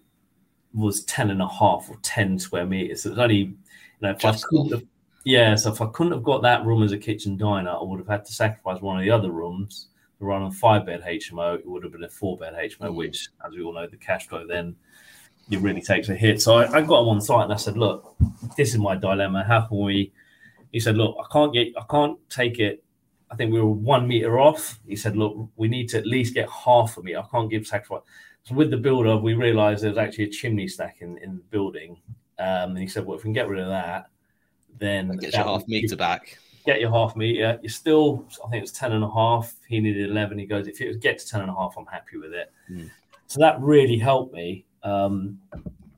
was 0.72 1.04
10 1.04 1.30
and 1.30 1.42
a 1.42 1.48
half 1.48 1.88
or 1.90 1.98
10 2.02 2.38
square 2.38 2.66
meters. 2.66 3.02
So 3.02 3.10
it 3.10 3.12
was 3.12 3.18
only, 3.18 3.36
you 3.36 3.56
know, 4.00 4.10
if 4.10 4.18
Just 4.18 4.46
I 4.52 4.68
have, 4.70 4.82
yeah, 5.28 5.54
so 5.56 5.70
if 5.70 5.82
I 5.82 5.86
couldn't 5.88 6.12
have 6.12 6.22
got 6.22 6.40
that 6.40 6.64
room 6.64 6.82
as 6.82 6.92
a 6.92 6.96
kitchen 6.96 7.36
diner, 7.36 7.68
I 7.70 7.82
would 7.82 7.98
have 7.98 8.08
had 8.08 8.24
to 8.24 8.32
sacrifice 8.32 8.80
one 8.80 8.96
of 8.96 9.04
the 9.04 9.10
other 9.10 9.30
rooms 9.30 9.88
to 10.18 10.24
run 10.24 10.42
a 10.44 10.50
five 10.50 10.86
bed 10.86 11.02
HMO. 11.02 11.58
It 11.58 11.68
would 11.68 11.82
have 11.82 11.92
been 11.92 12.04
a 12.04 12.08
four 12.08 12.38
bed 12.38 12.54
HMO, 12.54 12.88
Mhm. 12.88 12.94
which, 12.94 13.28
as 13.44 13.54
we 13.54 13.62
all 13.62 13.74
know, 13.74 13.86
the 13.86 13.98
cash 13.98 14.26
flow 14.26 14.46
then 14.46 14.74
it 15.50 15.60
really 15.60 15.82
takes 15.82 16.08
a 16.08 16.14
hit. 16.14 16.40
So 16.40 16.56
I, 16.56 16.78
I 16.78 16.80
got 16.80 17.02
him 17.02 17.08
on 17.10 17.20
site 17.20 17.44
and 17.44 17.52
I 17.52 17.56
said, 17.56 17.76
look, 17.76 18.16
this 18.56 18.70
is 18.70 18.78
my 18.78 18.96
dilemma. 18.96 19.44
How 19.44 19.60
can 19.66 19.80
we? 19.80 20.12
He 20.72 20.80
said, 20.80 20.96
look, 20.96 21.16
I 21.18 21.30
can't 21.30 21.52
get, 21.52 21.74
I 21.76 21.84
can't 21.90 22.18
take 22.30 22.58
it. 22.58 22.82
I 23.30 23.36
think 23.36 23.52
we 23.52 23.60
were 23.60 23.68
one 23.68 24.08
meter 24.08 24.40
off. 24.40 24.80
He 24.86 24.96
said, 24.96 25.14
look, 25.14 25.50
we 25.56 25.68
need 25.68 25.90
to 25.90 25.98
at 25.98 26.06
least 26.06 26.32
get 26.32 26.48
half 26.48 26.96
of 26.96 27.04
me. 27.04 27.16
I 27.16 27.24
can't 27.30 27.50
give 27.50 27.66
sacrifice. 27.66 28.02
So 28.44 28.54
with 28.54 28.70
the 28.70 28.78
builder, 28.78 29.18
we 29.18 29.34
realised 29.34 29.82
there 29.82 29.90
was 29.90 29.98
actually 29.98 30.24
a 30.24 30.30
chimney 30.30 30.68
stack 30.68 30.98
in, 31.00 31.18
in 31.18 31.36
the 31.36 31.42
building. 31.50 31.98
Um, 32.38 32.70
and 32.70 32.78
he 32.78 32.86
said, 32.86 33.04
well, 33.04 33.18
if 33.18 33.24
we 33.24 33.28
can 33.28 33.34
get 33.34 33.48
rid 33.48 33.60
of 33.60 33.68
that, 33.68 34.08
then 34.78 35.08
Get 35.18 35.32
that 35.32 35.38
your 35.38 35.44
half 35.44 35.68
meter 35.68 35.96
back. 35.96 36.38
get 36.66 36.80
your 36.80 36.90
half 36.90 37.16
meter. 37.16 37.58
You're 37.62 37.70
still, 37.70 38.26
I 38.44 38.48
think 38.50 38.58
it 38.58 38.62
was 38.62 38.72
10 38.72 38.92
and 38.92 39.04
a 39.04 39.10
half. 39.10 39.54
He 39.68 39.80
needed 39.80 40.10
11. 40.10 40.38
He 40.38 40.46
goes, 40.46 40.66
if 40.66 40.80
it 40.80 40.88
was 40.88 40.96
get 40.96 41.18
to 41.18 41.28
10 41.28 41.40
and 41.42 41.50
a 41.50 41.54
half, 41.54 41.74
I'm 41.78 41.86
happy 41.86 42.18
with 42.18 42.32
it. 42.32 42.52
Mm. 42.70 42.90
So 43.26 43.40
that 43.40 43.60
really 43.60 43.98
helped 43.98 44.32
me. 44.34 44.64
Um, 44.82 45.38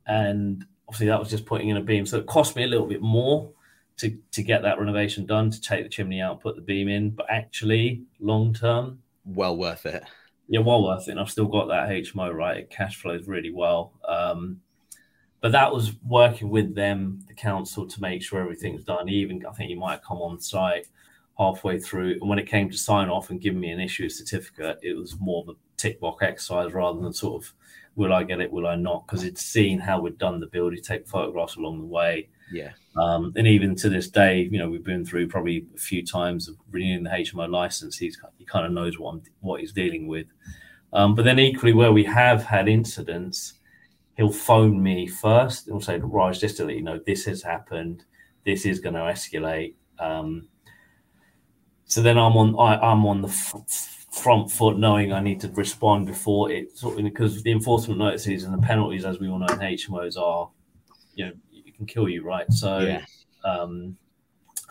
and 0.06 0.64
obviously, 0.88 1.06
that 1.08 1.18
was 1.18 1.30
just 1.30 1.46
putting 1.46 1.68
in 1.68 1.76
a 1.76 1.80
beam. 1.82 2.06
So 2.06 2.18
it 2.18 2.26
cost 2.26 2.56
me 2.56 2.64
a 2.64 2.66
little 2.66 2.86
bit 2.86 3.02
more 3.02 3.50
to, 3.98 4.16
to 4.32 4.42
get 4.42 4.62
that 4.62 4.78
renovation 4.78 5.26
done, 5.26 5.50
to 5.50 5.60
take 5.60 5.82
the 5.84 5.88
chimney 5.88 6.20
out, 6.20 6.40
put 6.40 6.56
the 6.56 6.62
beam 6.62 6.88
in. 6.88 7.10
But 7.10 7.26
actually, 7.30 8.02
long 8.18 8.52
term, 8.54 9.00
Well 9.24 9.56
worth 9.56 9.86
it. 9.86 10.02
yeah, 10.48 10.60
well 10.60 10.82
worth 10.82 11.06
it. 11.08 11.12
And 11.12 11.20
I've 11.20 11.30
still 11.30 11.46
got 11.46 11.68
that 11.68 11.88
HMO, 11.90 12.32
right? 12.34 12.56
It 12.58 12.70
cash 12.70 12.96
flows 12.96 13.28
really 13.28 13.52
well. 13.52 13.92
Um, 14.08 14.60
but 15.40 15.52
that 15.52 15.72
was 15.72 15.94
working 16.06 16.50
with 16.50 16.74
them, 16.74 17.20
the 17.26 17.34
council, 17.34 17.86
to 17.86 18.00
make 18.00 18.22
sure 18.22 18.40
everything's 18.40 18.84
done. 18.84 19.08
Even 19.08 19.44
I 19.46 19.52
think 19.52 19.70
you 19.70 19.78
might 19.78 20.02
come 20.02 20.18
on 20.18 20.40
site 20.40 20.86
halfway 21.38 21.78
through, 21.78 22.12
and 22.20 22.28
when 22.28 22.38
it 22.38 22.46
came 22.46 22.70
to 22.70 22.76
sign 22.76 23.08
off 23.08 23.30
and 23.30 23.40
giving 23.40 23.60
me 23.60 23.70
an 23.70 23.80
issue 23.80 24.08
certificate, 24.08 24.78
it 24.82 24.96
was 24.96 25.18
more 25.18 25.42
of 25.42 25.48
a 25.48 25.58
tick 25.76 26.00
box 26.00 26.22
exercise 26.22 26.72
rather 26.72 27.00
than 27.00 27.12
sort 27.12 27.42
of 27.42 27.52
will 27.96 28.12
I 28.12 28.22
get 28.22 28.40
it, 28.40 28.50
will 28.50 28.66
I 28.66 28.76
not? 28.76 29.06
Because 29.06 29.24
it's 29.24 29.42
seen 29.42 29.78
how 29.78 30.00
we've 30.00 30.16
done 30.16 30.40
the 30.40 30.46
build, 30.46 30.74
you 30.74 30.80
take 30.80 31.06
photographs 31.06 31.56
along 31.56 31.80
the 31.80 31.86
way. 31.86 32.28
Yeah. 32.52 32.70
Um, 32.96 33.32
and 33.36 33.46
even 33.46 33.74
to 33.76 33.88
this 33.88 34.08
day, 34.08 34.48
you 34.50 34.58
know, 34.58 34.68
we've 34.68 34.84
been 34.84 35.04
through 35.04 35.28
probably 35.28 35.66
a 35.74 35.78
few 35.78 36.04
times 36.04 36.48
of 36.48 36.56
renewing 36.70 37.04
the 37.04 37.10
HMO 37.10 37.48
license. 37.48 37.96
He's 37.96 38.18
he 38.38 38.44
kind 38.44 38.66
of 38.66 38.72
knows 38.72 38.98
what 38.98 39.12
I'm, 39.12 39.22
what 39.40 39.60
he's 39.60 39.72
dealing 39.72 40.06
with. 40.08 40.26
Um, 40.92 41.14
but 41.14 41.24
then 41.24 41.38
equally, 41.38 41.72
where 41.72 41.92
we 41.92 42.04
have 42.04 42.42
had 42.42 42.68
incidents, 42.68 43.54
he'll 44.20 44.30
phone 44.30 44.82
me 44.82 45.06
first 45.06 45.66
and 45.66 45.74
will 45.74 45.80
say, 45.80 45.98
"Raj, 45.98 46.40
just 46.40 46.58
to 46.58 46.66
let 46.66 46.76
you 46.76 46.82
know, 46.82 47.00
this 47.06 47.24
has 47.24 47.42
happened. 47.42 48.04
This 48.44 48.66
is 48.66 48.78
going 48.78 48.94
to 48.94 49.00
escalate." 49.00 49.72
Um, 49.98 50.48
so 51.86 52.02
then 52.02 52.18
I'm 52.18 52.36
on 52.36 52.54
I, 52.58 52.78
I'm 52.78 53.06
on 53.06 53.22
the 53.22 53.28
f- 53.28 54.06
front 54.12 54.50
foot, 54.50 54.76
knowing 54.76 55.14
I 55.14 55.20
need 55.20 55.40
to 55.40 55.48
respond 55.52 56.06
before 56.06 56.50
it, 56.50 56.76
sort 56.76 56.98
of, 56.98 57.04
because 57.04 57.42
the 57.42 57.50
enforcement 57.50 57.98
notices 57.98 58.44
and 58.44 58.52
the 58.52 58.58
penalties, 58.66 59.06
as 59.06 59.18
we 59.20 59.30
all 59.30 59.38
know, 59.38 59.46
in 59.46 59.58
HMOs 59.58 60.18
are, 60.18 60.50
you 61.14 61.24
know, 61.24 61.32
it 61.50 61.74
can 61.74 61.86
kill 61.86 62.06
you, 62.06 62.22
right? 62.22 62.50
So 62.52 62.80
Yeah. 62.80 63.04
um, 63.46 63.96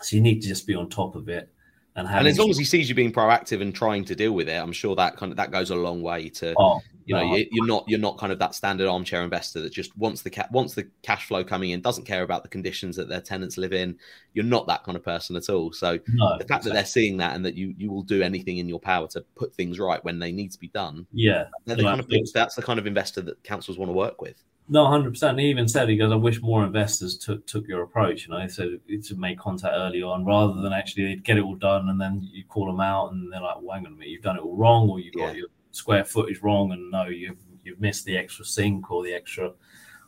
so 0.00 0.14
you 0.14 0.22
need 0.22 0.42
to 0.42 0.48
just 0.48 0.64
be 0.64 0.76
on 0.76 0.88
top 0.88 1.16
of 1.16 1.28
it 1.28 1.50
and 1.96 2.06
have 2.06 2.20
And 2.20 2.28
as 2.28 2.38
long 2.38 2.50
as 2.50 2.56
he 2.56 2.64
sees 2.64 2.88
you 2.88 2.94
being 2.94 3.12
proactive 3.12 3.60
and 3.60 3.74
trying 3.74 4.04
to 4.04 4.14
deal 4.14 4.32
with 4.32 4.48
it, 4.48 4.62
I'm 4.62 4.72
sure 4.72 4.94
that 4.94 5.16
kind 5.16 5.32
of 5.32 5.36
that 5.38 5.50
goes 5.50 5.70
a 5.70 5.76
long 5.76 6.02
way 6.02 6.28
to 6.28 6.54
oh, 6.56 6.80
you 7.10 7.16
know 7.16 7.20
no, 7.20 7.22
you, 7.22 7.46
you're 7.50 7.66
not 7.66 7.84
you're 7.88 7.98
not 7.98 8.18
kind 8.18 8.32
of 8.32 8.38
that 8.38 8.54
standard 8.54 8.88
armchair 8.88 9.22
investor 9.22 9.60
that 9.60 9.72
just 9.72 9.96
wants 9.96 10.22
the 10.22 10.30
ca- 10.30 10.48
wants 10.52 10.74
the 10.74 10.88
cash 11.02 11.26
flow 11.26 11.44
coming 11.44 11.70
in 11.70 11.80
doesn't 11.80 12.04
care 12.06 12.22
about 12.22 12.42
the 12.42 12.48
conditions 12.48 12.96
that 12.96 13.08
their 13.08 13.20
tenants 13.20 13.58
live 13.58 13.72
in 13.72 13.96
you're 14.34 14.44
not 14.44 14.66
that 14.68 14.84
kind 14.84 14.96
of 14.96 15.04
person 15.04 15.36
at 15.36 15.48
all 15.50 15.72
so 15.72 15.98
no, 16.06 16.38
the 16.38 16.44
fact 16.44 16.64
that 16.64 16.72
they're 16.72 16.84
seeing 16.84 17.16
that 17.18 17.34
and 17.34 17.44
that 17.44 17.54
you 17.56 17.74
you 17.76 17.90
will 17.90 18.02
do 18.02 18.22
anything 18.22 18.58
in 18.58 18.68
your 18.68 18.80
power 18.80 19.08
to 19.08 19.22
put 19.36 19.54
things 19.54 19.78
right 19.78 20.04
when 20.04 20.18
they 20.18 20.32
need 20.32 20.52
to 20.52 20.58
be 20.58 20.68
done 20.68 21.06
yeah, 21.12 21.46
the 21.66 21.76
Yeah, 21.76 21.82
kind 21.84 22.00
of 22.00 22.08
that's 22.34 22.54
the 22.54 22.62
kind 22.62 22.78
of 22.78 22.86
investor 22.86 23.20
that 23.22 23.42
councils 23.44 23.78
want 23.78 23.88
to 23.88 23.94
work 23.94 24.20
with 24.22 24.42
No, 24.68 24.86
hundred 24.86 25.10
percent. 25.10 25.38
He 25.40 25.46
even 25.50 25.66
said 25.68 25.88
he 25.88 25.96
goes, 25.96 26.12
"I 26.12 26.16
wish 26.16 26.40
more 26.40 26.64
investors 26.64 27.18
took 27.18 27.46
took 27.46 27.66
your 27.66 27.82
approach." 27.82 28.26
You 28.26 28.32
know, 28.34 28.46
so 28.46 28.78
it's 28.86 29.08
to 29.08 29.16
make 29.16 29.38
contact 29.38 29.74
early 29.76 30.02
on 30.02 30.24
rather 30.24 30.54
than 30.62 30.72
actually 30.72 31.16
get 31.16 31.38
it 31.38 31.42
all 31.44 31.56
done 31.56 31.88
and 31.88 32.00
then 32.00 32.28
you 32.32 32.44
call 32.44 32.66
them 32.66 32.80
out 32.80 33.12
and 33.12 33.32
they're 33.32 33.40
like, 33.40 33.56
well, 33.60 33.74
"Hang 33.74 33.86
on 33.86 33.92
a 33.92 33.96
minute, 33.96 34.08
you've 34.10 34.22
done 34.22 34.36
it 34.36 34.42
all 34.42 34.56
wrong, 34.56 34.88
or 34.88 35.00
you've 35.00 35.14
got 35.14 35.34
Yeah. 35.34 35.40
your 35.40 35.48
square 35.72 36.04
footage 36.04 36.40
wrong, 36.42 36.72
and 36.72 36.90
no, 36.90 37.04
you've 37.06 37.38
you've 37.64 37.80
missed 37.80 38.04
the 38.04 38.16
extra 38.16 38.44
sink 38.44 38.90
or 38.90 39.02
the 39.02 39.14
extra 39.14 39.52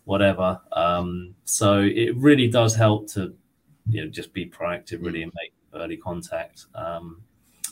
whatever." 0.05 0.61
Um, 0.73 1.35
so 1.45 1.81
it 1.81 2.17
really 2.17 2.49
does 2.49 2.75
help 2.75 3.09
to 3.13 3.35
you 3.89 4.05
know 4.05 4.11
just 4.11 4.33
be 4.33 4.47
proactive, 4.47 5.03
really, 5.03 5.23
and 5.23 5.33
make 5.35 5.53
early 5.75 5.97
contact. 5.97 6.67
Um, 6.75 7.23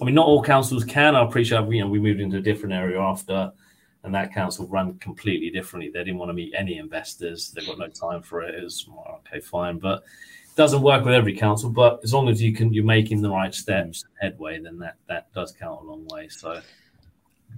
I 0.01 0.05
mean, 0.05 0.15
not 0.15 0.27
all 0.27 0.43
councils 0.43 0.85
can. 0.85 1.15
I 1.17 1.25
appreciate. 1.25 1.69
You 1.69 1.83
know, 1.83 1.89
we 1.89 1.99
moved 1.99 2.21
into 2.21 2.39
a 2.39 2.43
different 2.43 2.75
area 2.75 3.01
after 3.01 3.53
and 4.03 4.15
that 4.15 4.33
council 4.33 4.67
ran 4.69 4.99
completely 4.99 5.51
differently. 5.51 5.91
They 5.91 6.01
didn't 6.01 6.19
want 6.19 6.31
to 6.31 6.35
meet 6.35 6.55
any 6.57 6.79
investors. 6.79 7.51
They've 7.51 7.67
got 7.67 7.79
no 7.79 7.89
time 7.89 8.23
for 8.23 8.43
it. 8.43 8.55
It 8.55 8.65
was 8.65 8.87
well, 8.89 9.21
okay, 9.27 9.41
fine, 9.41 9.79
but 9.79 10.03
it 10.45 10.57
doesn't 10.57 10.83
work 10.83 11.05
with 11.05 11.15
every 11.15 11.37
council. 11.37 11.71
But 11.71 12.01
as 12.03 12.15
long 12.15 12.29
as 12.29 12.43
you 12.43 12.55
can, 12.55 12.73
you're 12.73 12.85
making 12.85 13.21
the 13.21 13.31
right 13.31 13.55
steps, 13.55 14.05
headway, 14.21 14.61
then 14.61 14.79
that 14.79 14.97
that 15.09 15.33
does 15.35 15.53
count 15.53 15.83
a 15.83 15.85
long 15.85 16.07
way. 16.09 16.29
So 16.29 16.61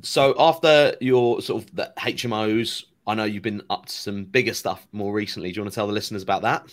so 0.01 0.35
after 0.39 0.97
your 1.01 1.41
sort 1.43 1.63
of 1.63 1.77
the 1.77 1.93
hmos 1.99 2.85
i 3.07 3.15
know 3.15 3.25
you've 3.25 3.43
been 3.43 3.63
up 3.71 3.87
to 3.87 3.93
some 3.93 4.25
bigger 4.25 4.55
stuff 4.55 4.87
more 4.93 5.13
recently 5.13 5.53
do 5.53 5.57
you 5.57 5.63
want 5.63 5.73
to 5.73 5.75
tell 5.75 5.87
the 5.87 5.93
listeners 5.93 6.23
about 6.23 6.43
that 6.43 6.67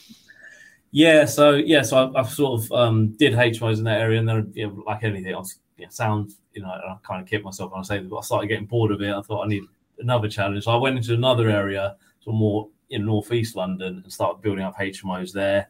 yeah, 0.92 1.26
so 1.26 1.52
yeah, 1.52 1.84
so 1.84 2.12
I, 2.16 2.22
I 2.22 2.24
sort 2.24 2.62
of 2.62 2.72
um, 2.72 3.10
did 3.10 3.34
HMOs 3.34 3.78
in 3.78 3.84
that 3.84 4.02
area, 4.02 4.20
and 4.20 4.28
then 4.28 4.52
you 4.56 4.68
know, 4.68 4.84
like 4.88 5.04
anything 5.04 5.26
you 5.26 5.34
know, 5.34 5.90
sounds 5.90 6.38
you 6.54 6.64
know, 6.64 6.70
I 6.70 6.98
kind 7.04 7.22
of 7.22 7.30
kept 7.30 7.46
myself 7.46 7.72
on. 7.74 7.80
I 7.80 7.84
say, 7.84 8.00
but 8.00 8.18
I 8.18 8.22
started 8.22 8.48
getting 8.48 8.66
bored 8.66 8.92
of 8.92 9.02
it. 9.02 9.14
I 9.14 9.22
thought 9.22 9.46
I 9.46 9.48
need 9.48 9.64
another 10.00 10.28
challenge. 10.28 10.64
So 10.64 10.72
I 10.72 10.78
went 10.78 10.98
into 10.98 11.14
another 11.14 11.50
area, 11.50 11.96
so 12.22 12.32
more 12.32 12.70
in 12.90 13.06
northeast 13.06 13.56
London, 13.56 14.02
and 14.04 14.12
started 14.12 14.42
building 14.42 14.66
up 14.66 14.78
HMOs 14.78 15.32
there. 15.32 15.70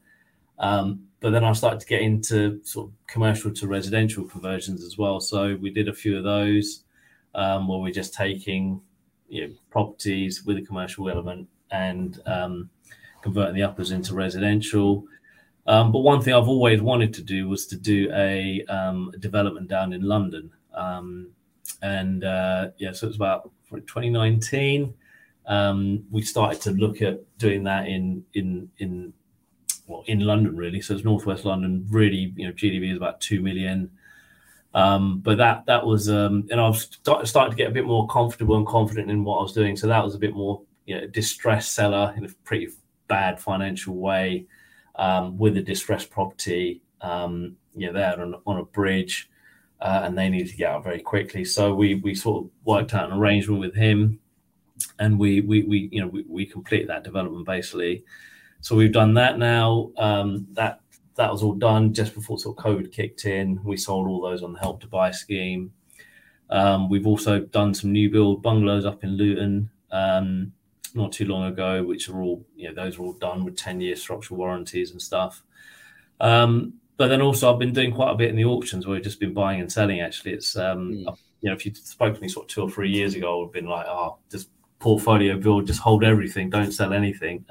Um, 0.58 1.02
but 1.20 1.32
then 1.32 1.44
I 1.44 1.52
started 1.52 1.82
to 1.82 1.86
get 1.86 2.02
into 2.02 2.62
sort 2.64 2.88
of 2.88 2.94
commercial 3.08 3.52
to 3.52 3.68
residential 3.68 4.24
conversions 4.24 4.86
as 4.86 4.98
well. 4.98 5.20
So 5.20 5.58
we 5.60 5.70
did 5.70 5.90
a 5.90 5.94
few 5.94 6.18
of 6.18 6.24
those 6.24 6.84
um, 7.36 7.68
where 7.68 7.80
we're 7.80 7.94
just 7.94 8.14
taking 8.14 8.82
you 9.28 9.48
know, 9.48 9.54
properties 9.70 10.44
with 10.44 10.58
a 10.58 10.62
commercial 10.62 11.10
element 11.10 11.48
and 11.72 12.20
um, 12.26 12.70
converting 13.22 13.56
the 13.56 13.64
uppers 13.64 13.92
into 13.92 14.14
residential. 14.14 15.06
Um, 15.68 15.92
but 15.92 16.00
one 16.00 16.22
thing 16.22 16.34
I've 16.34 16.48
always 16.48 16.82
wanted 16.82 17.14
to 17.16 17.22
do 17.22 17.48
was 17.48 17.68
to 17.68 17.78
do 17.78 18.12
a, 18.14 18.64
um, 18.66 19.14
development 19.20 19.68
down 19.68 19.94
in 19.94 20.02
London. 20.02 20.50
Um, 20.74 21.30
and 21.82 22.24
uh, 22.24 22.70
yeah, 22.78 22.92
so 22.92 23.08
it's 23.08 23.16
about 23.16 23.52
2019. 23.70 24.94
Um, 25.46 26.06
we 26.12 26.22
started 26.22 26.62
to 26.62 26.72
look 26.72 27.02
at 27.02 27.20
doing 27.38 27.64
that 27.64 27.88
in 27.88 28.24
in 28.34 28.70
in 28.78 29.14
well 29.88 30.04
in 30.06 30.20
London 30.20 30.56
really. 30.56 30.82
So 30.82 30.94
it's 30.94 31.04
northwest 31.04 31.46
London. 31.46 31.86
Really, 31.90 32.34
you 32.36 32.48
know, 32.48 32.54
GDV 32.54 32.92
is 32.92 32.98
about 32.98 33.20
two 33.22 33.42
million. 33.42 33.90
Um, 34.74 35.20
but 35.20 35.38
that 35.40 35.66
that 35.66 35.86
was 35.86 36.10
um, 36.10 36.48
and 36.52 36.62
I 36.62 36.68
was 36.68 36.84
start, 36.84 37.28
starting 37.28 37.52
to 37.52 37.58
get 37.58 37.70
a 37.70 37.74
bit 37.74 37.86
more 37.86 38.08
comfortable 38.08 38.56
and 38.56 38.68
confident 38.68 39.10
in 39.10 39.24
what 39.24 39.40
I 39.40 39.42
was 39.42 39.54
doing. 39.54 39.76
So 39.76 39.88
that 39.88 40.04
was 40.04 40.16
a 40.16 40.20
bit 40.20 40.34
more 40.34 40.62
you 40.86 41.00
know 41.00 41.08
distressed 41.08 41.74
seller 41.74 42.14
in 42.18 42.26
a 42.26 42.30
pretty 42.44 42.70
bad 43.08 43.40
financial 43.40 43.96
way 43.96 44.46
um, 44.96 45.38
with 45.38 45.58
a 45.58 45.62
distressed 45.62 46.10
property. 46.12 46.82
Um, 47.02 47.56
you 47.76 47.88
know, 47.88 47.94
they're 47.94 48.22
on, 48.22 48.36
on 48.46 48.58
a 48.58 48.66
bridge 48.66 49.30
uh, 49.82 50.02
and 50.04 50.18
they 50.18 50.30
needed 50.30 50.50
to 50.50 50.58
get 50.58 50.72
out 50.72 50.84
very 50.84 51.00
quickly. 51.00 51.46
So 51.46 51.74
we 51.74 51.96
we 51.96 52.14
sort 52.16 52.44
of 52.44 52.50
worked 52.66 52.94
out 52.94 53.12
an 53.12 53.18
arrangement 53.18 53.60
with 53.60 53.76
him, 53.76 54.20
and 55.00 55.18
we 55.18 55.42
we, 55.42 55.64
we 55.64 55.90
you 55.92 56.02
know 56.02 56.08
we, 56.08 56.26
we 56.28 56.46
completed 56.46 56.90
that 56.90 57.04
development 57.04 57.46
basically. 57.46 58.04
So 58.62 58.76
we've 58.76 58.92
done 58.92 59.14
that 59.14 59.38
now. 59.38 59.92
Um, 59.98 60.48
that 60.52 60.82
that 61.20 61.32
was 61.32 61.44
all 61.44 61.54
done 61.54 61.94
just 61.94 62.16
before 62.16 62.40
sort 62.40 62.58
of 62.58 62.64
COVID 62.64 62.92
kicked 62.94 63.26
in. 63.26 63.60
We 63.64 63.76
sold 63.76 64.08
all 64.08 64.22
those 64.22 64.42
on 64.42 64.54
the 64.54 64.60
help 64.60 64.80
to 64.82 64.88
buy 64.88 65.12
scheme. 65.12 65.72
Um, 66.50 66.90
we've 66.90 67.06
also 67.06 67.40
done 67.42 67.74
some 67.74 67.92
new 67.92 68.10
build 68.10 68.42
bungalows 68.42 68.86
up 68.86 69.04
in 69.04 69.12
Luton 69.18 69.70
um, 69.92 70.54
not 70.96 71.12
too 71.12 71.26
long 71.26 71.44
ago, 71.46 71.84
which 71.84 72.10
are 72.10 72.22
all 72.22 72.44
you 72.56 72.68
know 72.70 72.74
those 72.74 72.98
are 72.98 73.04
all 73.04 73.14
done 73.14 73.44
with 73.44 73.56
ten 73.58 73.82
year 73.82 73.96
structural 73.96 74.38
warranties 74.40 74.92
and 74.92 75.02
stuff. 75.02 75.44
Um, 76.22 76.74
but 76.98 77.08
then 77.10 77.22
also 77.22 77.52
I've 77.52 77.60
been 77.60 77.74
doing 77.74 77.94
quite 77.94 78.12
a 78.12 78.16
bit 78.16 78.30
in 78.30 78.36
the 78.36 78.46
auctions 78.46 78.86
where 78.88 78.96
we've 78.96 79.04
just 79.04 79.20
been 79.20 79.34
buying 79.34 79.60
and 79.62 79.72
selling. 79.72 80.00
Actually, 80.02 80.34
it's 80.34 80.56
um, 80.56 80.92
Mm. 80.92 81.18
you 81.42 81.50
know 81.50 81.54
if 81.54 81.66
you 81.66 81.74
spoke 81.76 82.16
to 82.16 82.22
me 82.22 82.28
sort 82.30 82.46
of 82.46 82.50
two 82.50 82.62
or 82.64 82.70
three 82.70 82.90
years 82.92 83.14
ago, 83.16 83.34
I 83.34 83.38
would 83.40 83.46
have 83.48 83.54
been 83.54 83.68
like, 83.68 83.86
oh, 83.88 84.18
just 84.32 84.50
portfolio 84.80 85.38
build, 85.38 85.68
just 85.68 85.82
hold 85.82 86.04
everything, 86.04 86.50
don't 86.50 86.72
sell 86.72 86.94
anything. 86.94 87.46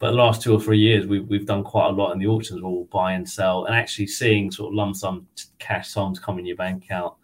But 0.00 0.12
the 0.12 0.16
last 0.16 0.40
two 0.40 0.54
or 0.54 0.60
three 0.60 0.78
years, 0.78 1.06
we've 1.06 1.28
we've 1.28 1.46
done 1.46 1.62
quite 1.62 1.88
a 1.88 1.92
lot 1.92 2.12
in 2.12 2.18
the 2.18 2.26
auctions. 2.26 2.62
We'll 2.62 2.84
buy 2.84 3.12
and 3.12 3.28
sell, 3.28 3.66
and 3.66 3.76
actually 3.76 4.06
seeing 4.08 4.50
sort 4.50 4.72
of 4.72 4.74
lump 4.74 4.96
sum 4.96 5.28
cash 5.58 5.90
sums 5.90 6.18
come 6.18 6.38
in 6.38 6.46
your 6.46 6.56
bank 6.56 6.84
account 6.84 7.14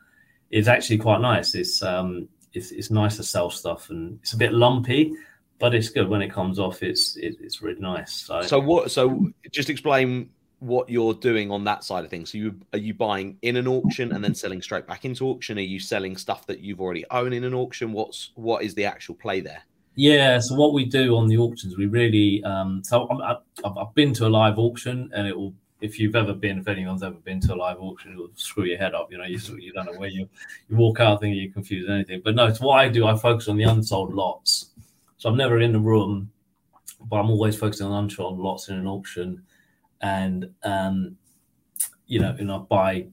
is 0.50 0.68
actually 0.68 0.98
quite 0.98 1.22
nice. 1.22 1.54
It's 1.54 1.82
um 1.82 2.28
it's, 2.52 2.70
it's 2.70 2.90
nice 2.90 3.16
to 3.16 3.22
sell 3.22 3.48
stuff, 3.48 3.88
and 3.88 4.18
it's 4.22 4.34
a 4.34 4.36
bit 4.36 4.52
lumpy, 4.52 5.12
but 5.58 5.74
it's 5.74 5.88
good 5.88 6.08
when 6.08 6.20
it 6.20 6.30
comes 6.30 6.58
off. 6.58 6.82
It's 6.82 7.16
it, 7.16 7.36
it's 7.40 7.62
really 7.62 7.80
nice. 7.80 8.12
So, 8.12 8.42
So 8.42 8.60
what? 8.60 8.90
So 8.90 9.32
just 9.50 9.70
explain 9.70 10.28
what 10.58 10.88
you're 10.90 11.14
doing 11.14 11.50
on 11.50 11.64
that 11.64 11.82
side 11.82 12.04
of 12.04 12.10
things. 12.10 12.32
So 12.32 12.38
you 12.38 12.60
are 12.74 12.78
you 12.78 12.92
buying 12.92 13.38
in 13.40 13.56
an 13.56 13.66
auction 13.66 14.12
and 14.12 14.22
then 14.22 14.34
selling 14.34 14.60
straight 14.60 14.86
back 14.86 15.06
into 15.06 15.26
auction? 15.28 15.56
Are 15.56 15.62
you 15.62 15.80
selling 15.80 16.18
stuff 16.18 16.46
that 16.46 16.60
you've 16.60 16.82
already 16.82 17.06
owned 17.10 17.32
in 17.32 17.44
an 17.44 17.54
auction? 17.54 17.92
What's 17.92 18.32
what 18.34 18.64
is 18.64 18.74
the 18.74 18.84
actual 18.84 19.14
play 19.14 19.40
there? 19.40 19.62
Yeah, 19.96 20.38
so 20.40 20.54
what 20.54 20.74
we 20.74 20.84
do 20.84 21.16
on 21.16 21.26
the 21.26 21.38
auctions, 21.38 21.76
we 21.76 21.86
really 21.86 22.44
um, 22.44 22.82
so 22.84 23.08
I'm, 23.08 23.20
I- 23.22 23.38
I've, 23.64 23.76
I've 23.78 23.94
been 23.94 24.12
to 24.14 24.26
a 24.26 24.28
live 24.28 24.58
auction, 24.58 25.10
and 25.14 25.26
it 25.26 25.36
will. 25.36 25.54
If 25.82 25.98
you've 26.00 26.16
ever 26.16 26.32
been, 26.32 26.58
if 26.58 26.68
anyone's 26.68 27.02
ever 27.02 27.16
been 27.16 27.38
to 27.42 27.54
a 27.54 27.54
live 27.54 27.76
auction, 27.80 28.12
it 28.12 28.16
will 28.16 28.30
screw 28.34 28.64
your 28.64 28.78
head 28.78 28.94
up. 28.94 29.12
You 29.12 29.18
know, 29.18 29.24
you 29.24 29.38
sort 29.38 29.58
of- 29.58 29.64
you 29.64 29.72
don't 29.74 29.84
know 29.86 29.98
where 29.98 30.08
you 30.08 30.26
you 30.70 30.76
walk 30.76 31.00
out 31.00 31.20
thinking 31.20 31.38
you're 31.42 31.52
confused 31.52 31.88
or 31.88 31.92
anything. 31.92 32.22
But 32.24 32.34
no, 32.34 32.46
it's 32.46 32.60
what 32.60 32.78
I 32.78 32.88
do. 32.88 33.06
I 33.06 33.14
focus 33.16 33.46
on 33.48 33.56
the 33.58 33.64
unsold 33.64 34.14
lots. 34.14 34.70
So 35.18 35.28
I'm 35.28 35.36
never 35.36 35.60
in 35.60 35.72
the 35.72 35.78
room, 35.78 36.30
but 37.10 37.16
I'm 37.16 37.30
always 37.30 37.56
focusing 37.58 37.86
on 37.86 38.04
unsold 38.04 38.38
lots 38.38 38.68
in 38.68 38.76
an 38.76 38.86
auction, 38.86 39.42
and 40.00 40.50
um, 40.62 41.16
you 42.06 42.20
know, 42.20 42.34
and 42.38 42.50
I 42.52 42.58
buy 42.58 43.06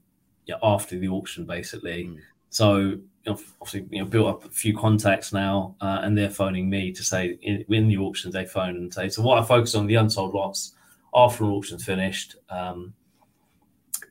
yeah, 0.46 0.56
after 0.64 0.98
the 1.00 1.10
auction 1.10 1.46
basically. 1.46 2.06
Mm. 2.06 2.18
So 2.50 2.98
obviously, 3.28 3.88
you 3.90 4.00
know, 4.00 4.06
built 4.06 4.28
up 4.28 4.46
a 4.46 4.50
few 4.50 4.76
contacts 4.78 5.32
now, 5.32 5.76
uh, 5.82 6.00
and 6.04 6.18
they're 6.18 6.30
phoning 6.30 6.70
me 6.70 6.92
to 6.92 7.04
say 7.04 7.38
in, 7.42 7.66
in 7.70 7.88
the 7.88 7.98
auctions 7.98 8.34
they 8.34 8.46
phone 8.46 8.76
and 8.76 8.94
say. 8.94 9.10
So 9.10 9.22
what 9.22 9.42
I 9.42 9.46
focus 9.46 9.76
on 9.76 9.88
the 9.88 9.96
unsold 9.96 10.34
lots 10.34 10.74
after 11.14 11.44
an 11.44 11.52
auction's 11.52 11.84
finished, 11.86 12.36
Um 12.50 12.94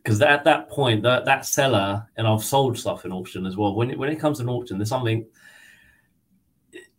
because 0.03 0.21
at 0.21 0.45
that 0.45 0.69
point 0.69 1.03
that 1.03 1.25
that 1.27 1.47
seller 1.47 2.07
and 2.17 2.27
I've 2.27 2.43
sold 2.43 2.77
stuff 2.79 3.05
in 3.05 3.13
auction 3.13 3.47
as 3.47 3.57
well. 3.57 3.75
When 3.75 3.91
it, 3.91 3.99
when 3.99 4.11
it 4.11 4.19
comes 4.19 4.39
to 4.39 4.45
an 4.45 4.49
auction, 4.49 4.79
there's 4.79 4.89
something. 4.89 5.27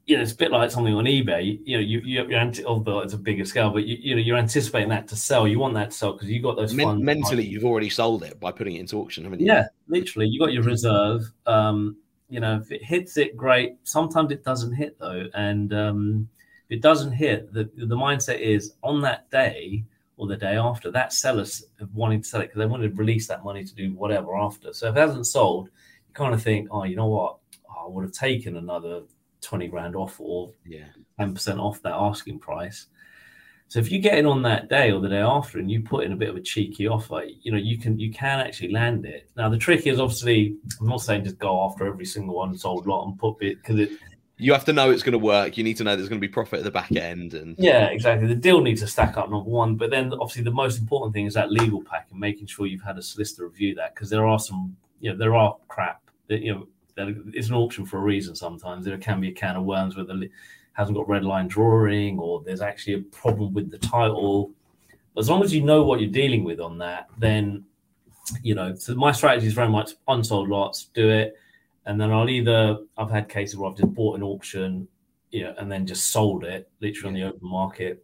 You 0.05 0.17
know, 0.17 0.23
it's 0.23 0.33
a 0.33 0.35
bit 0.35 0.51
like 0.51 0.69
something 0.69 0.93
on 0.93 1.05
eBay. 1.05 1.59
You 1.63 1.77
know, 1.77 1.81
you 1.81 1.99
you 1.99 2.27
you're 2.27 2.39
anti- 2.39 2.65
although 2.65 2.99
it's 2.99 3.13
a 3.13 3.17
bigger 3.17 3.45
scale, 3.45 3.69
but 3.69 3.85
you, 3.85 3.97
you 3.99 4.15
know 4.15 4.21
you're 4.21 4.37
anticipating 4.37 4.89
that 4.89 5.07
to 5.09 5.15
sell. 5.15 5.47
You 5.47 5.59
want 5.59 5.75
that 5.75 5.91
to 5.91 5.97
sell 5.97 6.13
because 6.13 6.29
you 6.29 6.41
got 6.41 6.57
those 6.57 6.73
Men- 6.73 7.03
mentally, 7.03 7.45
you've 7.45 7.63
already 7.63 7.89
sold 7.89 8.23
it 8.23 8.37
by 8.39 8.51
putting 8.51 8.75
it 8.75 8.81
into 8.81 8.97
auction, 8.97 9.23
haven't 9.23 9.39
you? 9.39 9.47
yeah, 9.47 9.67
literally, 9.87 10.27
you 10.27 10.39
got 10.39 10.51
your 10.51 10.63
reserve. 10.63 11.23
Um, 11.45 11.97
you 12.33 12.39
know, 12.39 12.57
if 12.57 12.71
it 12.71 12.83
hits 12.83 13.17
it, 13.17 13.37
great. 13.37 13.75
Sometimes 13.83 14.31
it 14.31 14.43
doesn't 14.43 14.73
hit 14.73 14.97
though, 14.97 15.27
and 15.35 15.71
um, 15.71 16.27
if 16.67 16.77
it 16.77 16.81
doesn't 16.81 17.11
hit, 17.11 17.53
the 17.53 17.69
the 17.77 17.95
mindset 17.95 18.39
is 18.39 18.73
on 18.81 19.01
that 19.01 19.29
day 19.29 19.83
or 20.17 20.25
the 20.27 20.35
day 20.35 20.55
after 20.55 20.89
that 20.91 21.13
seller's 21.13 21.65
wanting 21.93 22.21
to 22.21 22.27
sell 22.27 22.41
it 22.41 22.45
because 22.45 22.59
they 22.59 22.65
want 22.65 22.81
to 22.81 22.89
release 22.89 23.27
that 23.27 23.43
money 23.43 23.63
to 23.63 23.75
do 23.75 23.93
whatever 23.93 24.35
after. 24.35 24.73
So 24.73 24.89
if 24.89 24.95
it 24.95 24.99
hasn't 24.99 25.27
sold, 25.27 25.67
you 26.07 26.13
kind 26.13 26.33
of 26.33 26.41
think, 26.41 26.69
oh, 26.71 26.85
you 26.85 26.95
know 26.95 27.07
what, 27.07 27.37
oh, 27.69 27.85
I 27.85 27.87
would 27.87 28.03
have 28.03 28.13
taken 28.13 28.57
another 28.57 29.03
twenty 29.41 29.67
grand 29.67 29.95
off 29.95 30.19
or 30.19 30.51
yeah. 30.65 30.89
ten 31.19 31.35
percent 31.35 31.59
off 31.59 31.83
that 31.83 31.93
asking 31.93 32.39
price. 32.39 32.87
So 33.73 33.79
if 33.79 33.91
you 33.91 33.97
get 33.97 34.19
in 34.19 34.27
on 34.27 34.43
that 34.43 34.69
day 34.69 34.91
or 34.91 35.01
the 35.01 35.09
day 35.09 35.21
after 35.21 35.57
and 35.57 35.71
you 35.71 35.81
put 35.81 36.03
in 36.03 36.11
a 36.11 36.15
bit 36.15 36.29
of 36.29 36.35
a 36.35 36.41
cheeky 36.41 36.87
offer, 36.87 37.23
you 37.41 37.51
know 37.51 37.57
you 37.57 37.79
can 37.79 37.97
you 37.97 38.11
can 38.11 38.39
actually 38.39 38.71
land 38.71 39.03
it. 39.03 39.31
Now 39.35 39.49
the 39.49 39.57
trick 39.57 39.87
is 39.87 39.99
obviously 39.99 40.55
I'm 40.79 40.85
not 40.85 41.01
saying 41.01 41.23
just 41.23 41.39
go 41.39 41.63
after 41.63 41.87
every 41.87 42.05
single 42.05 42.43
unsold 42.43 42.85
lot 42.85 43.07
and 43.07 43.17
put 43.17 43.41
it 43.41 43.57
because 43.57 43.79
it 43.79 43.89
You 44.37 44.53
have 44.53 44.63
to 44.65 44.73
know 44.73 44.91
it's 44.91 45.01
going 45.01 45.13
to 45.13 45.17
work. 45.17 45.57
You 45.57 45.63
need 45.63 45.77
to 45.77 45.83
know 45.83 45.95
there's 45.95 46.07
going 46.07 46.21
to 46.21 46.27
be 46.27 46.31
profit 46.31 46.59
at 46.59 46.65
the 46.65 46.69
back 46.69 46.91
end, 46.95 47.33
and 47.33 47.55
yeah 47.57 47.85
exactly 47.85 48.27
the 48.27 48.35
deal 48.35 48.61
needs 48.61 48.81
to 48.81 48.87
stack 48.87 49.17
up 49.17 49.31
number 49.31 49.49
one. 49.49 49.75
But 49.75 49.89
then 49.89 50.13
obviously 50.13 50.43
the 50.43 50.51
most 50.51 50.79
important 50.79 51.15
thing 51.15 51.25
is 51.25 51.33
that 51.33 51.51
legal 51.51 51.81
pack 51.81 52.09
and 52.11 52.19
making 52.19 52.45
sure 52.45 52.67
you've 52.67 52.83
had 52.83 52.99
a 52.99 53.01
solicitor 53.01 53.47
review 53.47 53.73
that 53.73 53.95
because 53.95 54.11
there 54.11 54.27
are 54.27 54.37
some 54.37 54.77
you 54.99 55.11
know 55.11 55.17
there 55.17 55.33
are 55.33 55.57
crap 55.67 55.99
that 56.27 56.41
you 56.41 56.53
know 56.53 56.67
that 56.95 57.07
it's 57.33 57.47
an 57.47 57.55
auction 57.55 57.87
for 57.87 57.97
a 57.97 58.01
reason. 58.01 58.35
Sometimes 58.35 58.85
there 58.85 58.99
can 58.99 59.19
be 59.19 59.29
a 59.29 59.33
can 59.33 59.55
of 59.55 59.63
worms 59.63 59.95
with 59.95 60.09
the 60.09 60.29
hasn't 60.73 60.97
got 60.97 61.07
red 61.07 61.23
line 61.23 61.47
drawing 61.47 62.19
or 62.19 62.41
there's 62.43 62.61
actually 62.61 62.93
a 62.93 62.99
problem 62.99 63.53
with 63.53 63.71
the 63.71 63.77
title. 63.77 64.51
As 65.17 65.29
long 65.29 65.43
as 65.43 65.53
you 65.53 65.61
know 65.61 65.83
what 65.83 66.01
you're 66.01 66.09
dealing 66.09 66.43
with 66.43 66.59
on 66.59 66.77
that, 66.79 67.07
then 67.17 67.63
you 68.41 68.55
know. 68.55 68.75
So 68.75 68.95
my 68.95 69.11
strategy 69.11 69.47
is 69.47 69.53
very 69.53 69.69
much 69.69 69.91
unsold 70.07 70.49
lots, 70.49 70.85
do 70.93 71.09
it, 71.09 71.35
and 71.85 71.99
then 71.99 72.11
I'll 72.11 72.29
either 72.29 72.77
I've 72.97 73.11
had 73.11 73.29
cases 73.29 73.57
where 73.57 73.69
I've 73.69 73.77
just 73.77 73.93
bought 73.93 74.15
an 74.17 74.23
auction, 74.23 74.87
you 75.31 75.43
know, 75.43 75.53
and 75.57 75.71
then 75.71 75.85
just 75.85 76.11
sold 76.11 76.43
it 76.43 76.69
literally 76.79 77.07
on 77.07 77.13
the 77.13 77.35
open 77.35 77.47
market 77.47 78.03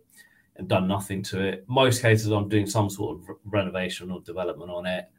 and 0.57 0.67
done 0.67 0.87
nothing 0.87 1.23
to 1.23 1.41
it. 1.41 1.63
Most 1.67 2.01
cases 2.01 2.27
I'm 2.31 2.49
doing 2.49 2.67
some 2.67 2.89
sort 2.89 3.17
of 3.17 3.29
re- 3.29 3.35
renovation 3.45 4.11
or 4.11 4.21
development 4.21 4.69
on 4.69 4.85
it. 4.85 5.09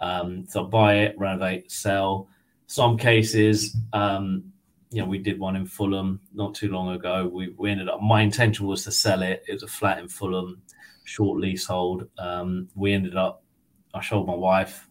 Um, 0.00 0.44
so 0.46 0.64
buy 0.64 0.98
it, 0.98 1.18
renovate, 1.18 1.70
sell. 1.70 2.28
Some 2.66 2.96
cases, 2.96 3.76
um, 3.92 4.52
you 4.90 5.00
know, 5.00 5.08
we 5.08 5.18
did 5.18 5.38
one 5.38 5.56
in 5.56 5.66
Fulham 5.66 6.20
not 6.34 6.54
too 6.54 6.68
long 6.68 6.94
ago. 6.94 7.30
We, 7.32 7.54
we 7.56 7.70
ended 7.70 7.88
up, 7.88 8.00
my 8.02 8.22
intention 8.22 8.66
was 8.66 8.84
to 8.84 8.92
sell 8.92 9.22
it. 9.22 9.44
It 9.48 9.52
was 9.52 9.62
a 9.62 9.68
flat 9.68 9.98
in 9.98 10.08
Fulham, 10.08 10.60
short 11.04 11.40
leasehold. 11.40 12.08
Um, 12.18 12.68
we 12.74 12.92
ended 12.92 13.16
up, 13.16 13.42
I 13.94 14.00
showed 14.00 14.26
my 14.26 14.34
wife, 14.34 14.88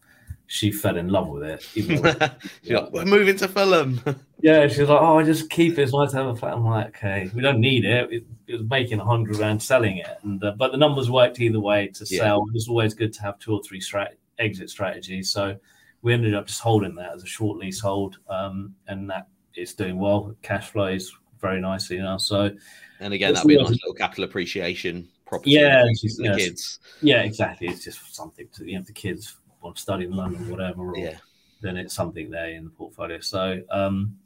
she 0.52 0.72
fell 0.72 0.98
in 0.98 1.10
love 1.10 1.28
with 1.28 1.44
it. 1.44 1.76
You're 2.64 2.82
like, 2.82 2.92
we're 2.92 3.06
moving 3.06 3.38
to 3.38 3.48
Fulham. 3.48 4.02
yeah, 4.42 4.68
she 4.68 4.82
was 4.82 4.90
like, 4.90 5.00
"Oh, 5.00 5.20
I 5.20 5.24
just 5.24 5.48
keep 5.52 5.78
it. 5.78 5.84
It's 5.84 5.94
nice 5.94 6.10
to 6.10 6.18
have 6.18 6.26
a 6.26 6.36
flat." 6.36 6.54
I'm 6.54 6.66
like, 6.66 6.88
"Okay, 6.88 7.30
we 7.36 7.42
don't 7.44 7.60
need 7.60 7.86
it. 7.86 8.12
It, 8.12 8.24
it 8.48 8.54
was 8.54 8.64
making 8.68 9.00
a 9.00 9.06
hundred 9.06 9.36
grand 9.36 9.62
selling 9.62 9.98
it, 9.98 10.08
and 10.24 10.44
uh, 10.44 10.54
but 10.58 10.72
the 10.72 10.78
numbers 10.78 11.12
worked 11.12 11.40
either 11.40 11.60
way 11.60 11.90
to 11.90 12.06
Yeah. 12.10 12.22
sell. 12.22 12.46
It's 12.56 12.68
always 12.68 12.96
good 12.96 13.14
to 13.14 13.22
have 13.22 13.38
two 13.38 13.54
or 13.54 13.62
three 13.62 13.80
strat- 13.80 14.16
exit 14.40 14.72
strategies. 14.72 15.30
So 15.30 15.56
we 16.02 16.14
ended 16.16 16.34
up 16.34 16.48
just 16.48 16.62
holding 16.62 16.96
that 16.96 17.14
as 17.14 17.22
a 17.22 17.28
short 17.28 17.60
leasehold, 17.60 18.18
um, 18.28 18.74
and 18.88 19.08
that 19.12 19.28
is 19.56 19.74
doing 19.74 19.98
well. 20.00 20.36
Cash 20.42 20.70
flows 20.72 21.16
very 21.42 21.62
nicely 21.62 21.98
now. 21.98 22.18
So 22.18 22.52
And 23.00 23.14
again, 23.14 23.34
that'd 23.34 23.48
be 23.48 23.56
a 23.56 23.60
nice 23.62 23.70
little 23.72 23.94
capital 23.94 24.24
appreciation 24.26 25.08
property. 25.26 25.52
Yeah, 25.52 25.84
it's- 25.86 26.18
the 26.18 26.36
kids. 26.38 26.80
yeah, 27.02 27.22
exactly. 27.22 27.68
It's 27.68 27.84
just 27.84 28.16
something 28.16 28.48
to 28.54 28.66
you 28.66 28.74
know, 28.74 28.82
if 28.82 28.88
the 28.88 28.94
kids 28.94 29.38
want 29.62 29.76
to 29.78 29.82
study 29.82 30.06
in 30.06 30.12
London, 30.12 30.48
or 30.48 30.52
whatever. 30.52 30.92
Or, 30.92 30.98
Yeah. 30.98 31.18
then 31.62 31.78
it's 31.78 31.94
something 31.94 32.30
there 32.30 32.50
in 32.50 32.64
the 32.66 32.70
portfolio. 32.72 33.20
So, 33.20 33.62
um, 33.70 34.18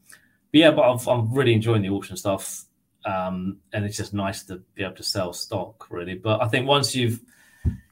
but 0.51 0.59
yeah, 0.59 0.71
but 0.71 0.83
I've, 0.83 1.07
I'm 1.07 1.33
really 1.33 1.53
enjoying 1.53 1.81
the 1.81 1.89
auction 1.89 2.15
stuff, 2.15 2.65
um, 3.05 3.57
and 3.73 3.83
it's 3.85 3.97
just 3.97 4.13
nice 4.13 4.43
to 4.43 4.61
be 4.75 4.83
able 4.83 4.95
to 4.95 5.03
sell 5.03 5.33
stock, 5.33 5.87
really. 5.91 6.13
But 6.15 6.41
I 6.43 6.47
think 6.47 6.67
once 6.67 6.95
you've, 6.95 7.19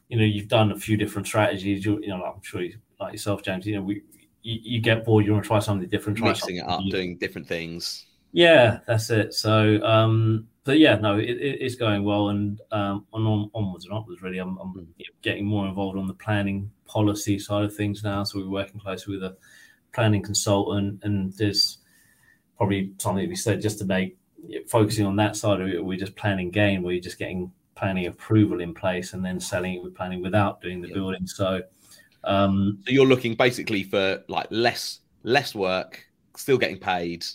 you 0.10 0.18
know, 0.18 0.24
you've 0.24 0.48
done 0.48 0.72
a 0.72 0.78
few 0.78 0.96
different 0.98 1.28
strategies, 1.28 1.84
you, 1.86 2.00
you 2.02 2.10
know, 2.10 2.18
like 2.18 2.36
I'm 2.36 2.42
sure 2.44 2.62
you, 2.62 2.78
like 3.00 3.14
yourself, 3.14 3.42
James, 3.44 3.66
you 3.66 3.76
know, 3.76 3.82
we 3.82 4.04
you, 4.44 4.60
you 4.64 4.82
get 4.82 5.06
bored, 5.06 5.26
you 5.26 5.34
want 5.34 5.44
to 5.44 5.48
try 5.48 5.60
something 5.60 5.88
different, 5.90 6.18
try 6.18 6.30
Mixing 6.30 6.58
it 6.58 6.68
up, 6.68 6.84
new. 6.86 6.92
doing 6.92 7.18
different 7.18 7.48
things. 7.48 8.06
Yeah, 8.34 8.80
that's 8.88 9.10
it. 9.10 9.34
So, 9.34 9.82
um, 9.84 10.48
but 10.64 10.80
yeah, 10.80 10.96
no, 10.96 11.18
it, 11.18 11.30
it, 11.30 11.58
it's 11.62 11.76
going 11.76 12.04
well, 12.04 12.30
and 12.30 12.60
um, 12.72 13.06
on, 13.14 13.26
on 13.26 13.52
onwards 13.54 13.86
and 13.86 13.94
upwards. 13.94 14.22
Really, 14.22 14.38
I'm, 14.40 14.58
I'm 14.58 14.74
Mm. 14.74 14.88
getting 15.22 15.46
more 15.46 15.68
involved 15.68 15.98
on 15.98 16.08
the 16.08 16.14
planning 16.14 16.72
policy 16.86 17.38
side 17.40 17.64
of 17.64 17.76
things 17.76 18.04
now. 18.04 18.24
So 18.24 18.40
we're 18.40 18.50
working 18.50 18.80
closely 18.80 19.16
with 19.16 19.24
a 19.24 19.36
planning 19.94 20.22
consultant, 20.22 21.02
and 21.04 21.34
there's 21.34 21.80
probably 22.58 22.94
something 23.00 23.24
to 23.24 23.30
be 23.30 23.36
said 23.36 23.62
just 23.62 23.80
to 23.80 23.86
make 23.86 24.18
focusing 24.68 25.06
on 25.06 25.16
that 25.18 25.36
side 25.36 25.62
of 25.62 25.68
it. 25.68 25.84
We're 25.84 25.98
just 25.98 26.16
planning 26.16 26.52
gain, 26.52 26.84
where 26.84 26.94
you're 26.94 27.04
just 27.04 27.20
getting 27.20 27.52
planning 27.76 28.08
approval 28.08 28.62
in 28.62 28.74
place, 28.74 29.14
and 29.14 29.26
then 29.26 29.40
selling 29.40 29.76
it 29.76 29.84
with 29.84 29.96
planning 29.96 30.22
without 30.22 30.62
doing 30.62 30.82
the 30.82 30.88
Yeah. 30.88 30.94
building. 30.96 31.28
So, 31.28 31.62
um, 32.24 32.80
So 32.86 32.92
you're 32.92 33.06
looking 33.06 33.36
basically 33.36 33.84
for 33.84 34.24
like 34.28 34.48
less 34.50 35.00
less 35.24 35.54
work, 35.54 36.06
still 36.36 36.58
getting 36.58 36.78
paid, 36.78 37.26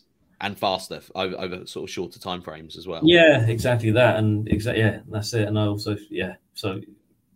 and 0.40 0.59
faster 0.59 1.01
over, 1.14 1.37
over 1.38 1.66
sort 1.66 1.88
of 1.88 1.92
shorter 1.92 2.18
time 2.18 2.42
frames 2.42 2.77
as 2.77 2.87
well. 2.87 3.01
Yeah, 3.05 3.46
exactly 3.46 3.90
that, 3.92 4.16
and 4.16 4.49
exactly 4.49 4.83
yeah, 4.83 5.01
that's 5.09 5.33
it. 5.35 5.49
And 5.49 5.59
I 5.59 5.66
also 5.66 5.96
yeah, 6.11 6.35
so 6.55 6.80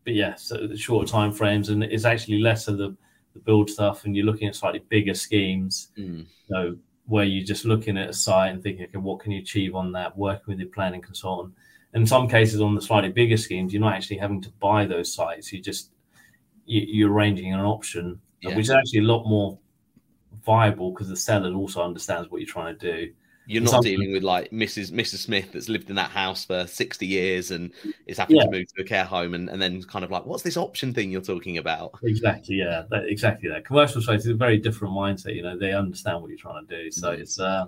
but 0.05 0.14
yeah, 0.14 0.34
so 0.34 0.66
the 0.66 0.76
shorter 0.76 1.11
time 1.11 1.32
frames, 1.32 1.68
and 1.68 1.82
it's 1.82 2.05
actually 2.05 2.40
less 2.40 2.68
of 2.68 2.78
the 2.78 2.96
the 3.34 3.40
build 3.40 3.70
stuff, 3.70 4.05
and 4.05 4.16
you're 4.16 4.26
looking 4.26 4.48
at 4.48 4.57
slightly 4.57 4.82
bigger 4.88 5.14
schemes. 5.14 5.88
Mm. 5.96 6.26
Know, 6.48 6.76
where 7.07 7.24
you're 7.24 7.44
just 7.44 7.64
looking 7.64 7.98
at 7.98 8.11
a 8.11 8.12
site 8.12 8.53
and 8.53 8.62
thinking, 8.62 8.84
okay, 8.84 8.98
what 8.98 9.18
can 9.18 9.32
you 9.32 9.40
achieve 9.40 9.74
on 9.74 9.90
that? 9.92 10.16
Working 10.16 10.44
with 10.46 10.61
your 10.61 10.68
planning 10.68 11.01
consultant. 11.01 11.53
In 11.92 12.07
some 12.07 12.28
cases, 12.28 12.61
on 12.61 12.76
the 12.76 12.80
slightly 12.80 13.11
bigger 13.11 13.36
schemes, 13.36 13.72
you're 13.72 13.80
not 13.80 13.94
actually 13.94 14.18
having 14.18 14.40
to 14.42 14.51
buy 14.61 14.86
those 14.86 15.12
sites. 15.12 15.53
You 15.53 15.61
just 15.61 15.90
you're 16.66 17.12
arranging 17.12 17.52
an 17.52 17.61
option, 17.61 18.20
Yeah. 18.42 18.56
which 18.56 18.66
is 18.66 18.70
actually 18.70 19.00
a 19.00 19.04
lot 19.04 19.26
more 19.26 19.58
viable 20.44 20.92
because 20.92 21.08
the 21.08 21.16
seller 21.16 21.52
also 21.52 21.82
understands 21.82 22.30
what 22.30 22.40
you're 22.40 22.48
trying 22.48 22.78
to 22.78 22.92
do. 22.92 23.12
You're 23.46 23.62
not 23.62 23.70
Something- 23.70 23.92
dealing 23.98 24.12
with 24.12 24.22
like 24.22 24.50
Mrs. 24.52 24.92
Mrs. 24.92 25.18
Smith 25.18 25.50
that's 25.52 25.68
lived 25.68 25.90
in 25.90 25.96
that 25.96 26.11
house 26.11 26.44
for 26.44 26.66
60 26.68 27.04
years 27.06 27.50
and 27.50 27.72
is 28.06 28.16
having 28.18 28.36
Yeah. 28.36 28.44
to 28.44 28.50
move 28.50 28.66
to 28.76 28.82
a 28.82 28.84
care 28.84 29.04
home 29.04 29.34
and, 29.34 29.48
and 29.48 29.61
then 29.61 29.82
kind 29.82 30.04
of 30.04 30.11
like, 30.12 30.24
what's 30.24 30.44
this 30.44 30.56
option 30.56 30.94
thing 30.94 31.11
you're 31.11 31.20
talking 31.20 31.58
about? 31.58 31.92
Exactly, 32.04 32.56
yeah, 32.56 32.84
that, 32.90 33.06
exactly 33.06 33.48
that. 33.48 33.64
Commercial 33.64 34.00
space 34.02 34.20
is 34.20 34.28
a 34.28 34.34
very 34.34 34.56
different 34.58 34.94
mindset. 34.94 35.34
You 35.34 35.42
know, 35.42 35.58
they 35.58 35.72
understand 35.72 36.20
what 36.22 36.28
you're 36.28 36.38
trying 36.38 36.64
to 36.64 36.82
do. 36.84 36.90
So 36.92 37.11
Mm. 37.16 37.18
it's, 37.18 37.40
uh, 37.40 37.66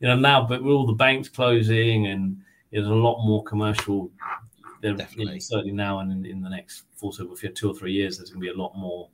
you 0.00 0.06
know, 0.06 0.16
now, 0.16 0.46
but 0.46 0.62
with 0.62 0.72
all 0.72 0.86
the 0.86 0.92
banks 0.92 1.28
closing 1.28 2.06
and 2.06 2.36
there's 2.70 2.86
a 2.86 2.94
lot 2.94 3.24
more 3.26 3.42
commercial. 3.42 4.10
You 5.16 5.24
know, 5.26 5.38
certainly 5.38 5.72
now 5.72 6.00
and 6.00 6.12
in, 6.12 6.26
in 6.26 6.40
the 6.40 6.48
next 6.48 6.84
four 6.94 7.12
future, 7.12 7.48
two 7.48 7.70
or 7.70 7.74
three 7.74 7.92
years, 7.92 8.18
there's 8.18 8.30
going 8.30 8.40
to 8.40 8.52
be 8.52 8.56
a 8.56 8.62
lot 8.62 8.76
more. 8.76 9.08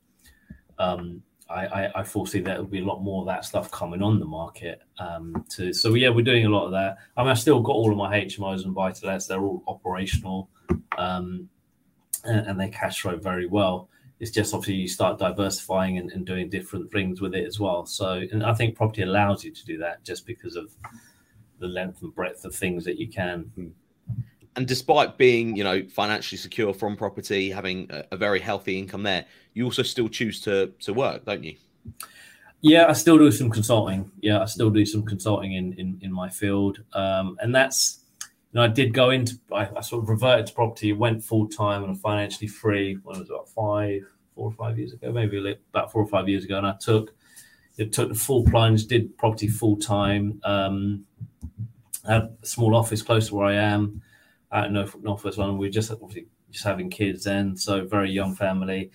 Um, 0.79 1.21
I, 1.49 1.65
I, 1.65 1.99
I 1.99 2.03
foresee 2.03 2.39
there'll 2.39 2.63
be 2.63 2.79
a 2.79 2.85
lot 2.85 3.03
more 3.03 3.21
of 3.21 3.27
that 3.27 3.45
stuff 3.45 3.69
coming 3.69 4.01
on 4.01 4.19
the 4.19 4.25
market. 4.25 4.81
Um, 4.97 5.45
to 5.51 5.73
so 5.73 5.93
yeah, 5.93 6.09
we're 6.09 6.23
doing 6.23 6.45
a 6.45 6.49
lot 6.49 6.65
of 6.65 6.71
that. 6.71 6.97
I 7.17 7.21
mean, 7.21 7.31
I 7.31 7.35
still 7.35 7.61
got 7.61 7.73
all 7.73 7.91
of 7.91 7.97
my 7.97 8.19
HMOs 8.21 8.65
and 8.65 8.73
buy 8.73 8.91
to 8.91 9.05
lets; 9.05 9.27
they're 9.27 9.41
all 9.41 9.63
operational, 9.67 10.49
um, 10.97 11.49
and, 12.23 12.47
and 12.47 12.59
they 12.59 12.69
cash 12.69 13.01
flow 13.01 13.17
very 13.17 13.45
well. 13.45 13.89
It's 14.19 14.31
just 14.31 14.53
obviously 14.53 14.75
you 14.75 14.87
start 14.87 15.19
diversifying 15.19 15.97
and, 15.97 16.11
and 16.11 16.25
doing 16.25 16.49
different 16.49 16.91
things 16.91 17.19
with 17.19 17.35
it 17.35 17.45
as 17.45 17.59
well. 17.59 17.85
So, 17.85 18.23
and 18.31 18.43
I 18.43 18.53
think 18.53 18.75
property 18.75 19.01
allows 19.01 19.43
you 19.43 19.51
to 19.51 19.65
do 19.65 19.77
that 19.79 20.03
just 20.03 20.25
because 20.25 20.55
of 20.55 20.73
the 21.59 21.67
length 21.67 22.01
and 22.01 22.13
breadth 22.13 22.45
of 22.45 22.55
things 22.55 22.85
that 22.85 22.97
you 22.97 23.09
can. 23.09 23.51
And 24.55 24.67
despite 24.67 25.17
being, 25.17 25.55
you 25.55 25.63
know, 25.63 25.83
financially 25.87 26.37
secure 26.37 26.73
from 26.73 26.95
property, 26.95 27.49
having 27.49 27.87
a, 27.89 28.03
a 28.11 28.17
very 28.17 28.39
healthy 28.39 28.77
income 28.77 29.03
there, 29.03 29.25
you 29.53 29.65
also 29.65 29.83
still 29.83 30.07
choose 30.07 30.41
to 30.41 30.67
to 30.81 30.93
work, 30.93 31.25
don't 31.25 31.43
you? 31.43 31.55
Yeah, 32.61 32.85
I 32.87 32.93
still 32.93 33.17
do 33.17 33.31
some 33.31 33.49
consulting. 33.49 34.09
Yeah, 34.21 34.41
I 34.41 34.45
still 34.45 34.69
do 34.69 34.85
some 34.85 35.03
consulting 35.03 35.53
in 35.53 35.73
in, 35.73 35.99
in 36.01 36.13
my 36.13 36.29
field, 36.29 36.81
um, 36.93 37.37
and 37.41 37.53
that's 37.53 38.01
you 38.21 38.29
know 38.53 38.63
I 38.63 38.67
did 38.67 38.93
go 38.93 39.09
into 39.09 39.39
I, 39.51 39.67
I 39.75 39.81
sort 39.81 40.03
of 40.03 40.09
reverted 40.09 40.47
to 40.47 40.53
property, 40.53 40.93
went 40.93 41.23
full 41.23 41.47
time 41.47 41.83
and 41.83 41.99
financially 41.99 42.47
free. 42.47 42.97
When 43.03 43.17
it 43.17 43.19
was 43.19 43.29
about 43.29 43.49
five, 43.49 44.03
four 44.35 44.47
or 44.49 44.53
five 44.53 44.77
years 44.77 44.93
ago, 44.93 45.11
maybe 45.11 45.57
about 45.71 45.91
four 45.91 46.01
or 46.03 46.07
five 46.07 46.29
years 46.29 46.45
ago, 46.45 46.57
and 46.57 46.67
I 46.67 46.75
took 46.79 47.13
it 47.77 47.91
took 47.91 48.09
the 48.09 48.15
full 48.15 48.45
plunge, 48.45 48.85
did 48.85 49.17
property 49.17 49.47
full 49.47 49.77
time. 49.77 50.39
Um, 50.43 51.05
had 52.07 52.35
a 52.41 52.45
small 52.45 52.75
office 52.75 53.01
close 53.01 53.29
to 53.29 53.35
where 53.35 53.47
I 53.47 53.55
am 53.55 54.01
out 54.53 54.67
in 54.67 54.73
North 54.73 54.95
Northwest 55.01 55.37
London. 55.37 55.57
We 55.57 55.67
are 55.67 55.71
just 55.71 55.91
obviously 55.91 56.27
just 56.51 56.63
having 56.63 56.89
kids 56.89 57.23
then, 57.25 57.57
so 57.57 57.85
very 57.85 58.11
young 58.11 58.35
family. 58.35 58.91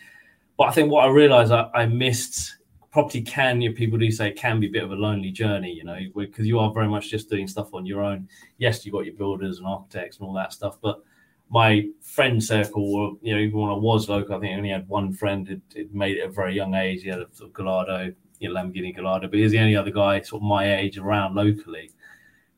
But 0.56 0.64
I 0.64 0.70
think 0.72 0.90
what 0.90 1.04
I 1.04 1.08
realised 1.08 1.52
I, 1.52 1.68
I 1.74 1.86
missed 1.86 2.58
property 2.90 3.20
can 3.20 3.60
you 3.60 3.72
people 3.72 3.98
do 3.98 4.10
say 4.10 4.28
it 4.28 4.36
can 4.36 4.58
be 4.58 4.66
a 4.66 4.70
bit 4.70 4.82
of 4.82 4.90
a 4.90 4.94
lonely 4.94 5.30
journey 5.30 5.72
you 5.72 5.84
know 5.84 5.98
because 6.16 6.46
you 6.46 6.58
are 6.58 6.72
very 6.72 6.88
much 6.88 7.10
just 7.10 7.28
doing 7.28 7.46
stuff 7.46 7.74
on 7.74 7.84
your 7.84 8.02
own 8.02 8.26
yes 8.56 8.84
you've 8.84 8.94
got 8.94 9.04
your 9.04 9.14
builders 9.14 9.58
and 9.58 9.66
architects 9.66 10.18
and 10.18 10.26
all 10.26 10.34
that 10.34 10.52
stuff 10.52 10.78
but 10.80 11.02
my 11.50 11.86
friend 12.02 12.42
circle 12.42 13.16
you 13.20 13.34
know 13.34 13.40
even 13.40 13.60
when 13.60 13.70
i 13.70 13.74
was 13.74 14.08
local 14.08 14.34
i 14.34 14.40
think 14.40 14.52
i 14.52 14.56
only 14.56 14.70
had 14.70 14.88
one 14.88 15.12
friend 15.12 15.46
had 15.48 15.94
made 15.94 16.16
it 16.16 16.22
at 16.22 16.30
a 16.30 16.32
very 16.32 16.54
young 16.54 16.74
age 16.74 17.02
he 17.02 17.08
had 17.08 17.20
a 17.20 17.26
sort 17.32 17.50
of 17.50 17.54
gallardo 17.54 18.12
you 18.40 18.52
know 18.52 18.58
lamborghini 18.58 18.94
gallardo 18.94 19.28
but 19.28 19.36
he 19.36 19.42
was 19.42 19.52
the 19.52 19.58
only 19.58 19.76
other 19.76 19.90
guy 19.90 20.20
sort 20.22 20.42
of 20.42 20.48
my 20.48 20.76
age 20.76 20.96
around 20.98 21.34
locally 21.34 21.90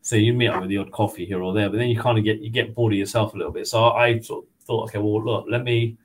so 0.02 0.16
you 0.16 0.32
meet 0.32 0.48
up 0.48 0.60
with 0.60 0.70
the 0.70 0.78
odd 0.78 0.90
coffee 0.92 1.26
here 1.26 1.42
or 1.42 1.52
there 1.52 1.68
but 1.68 1.76
then 1.78 1.88
you 1.88 2.00
kind 2.00 2.18
of 2.18 2.24
get 2.24 2.40
you 2.40 2.50
get 2.50 2.74
bored 2.74 2.92
of 2.92 2.98
yourself 2.98 3.34
a 3.34 3.36
little 3.36 3.52
bit 3.52 3.66
so 3.66 3.90
i 3.90 4.18
sort 4.20 4.44
of 4.44 4.64
thought 4.64 4.84
okay 4.84 4.98
well 4.98 5.22
look 5.22 5.46
let 5.48 5.62
me 5.62 5.96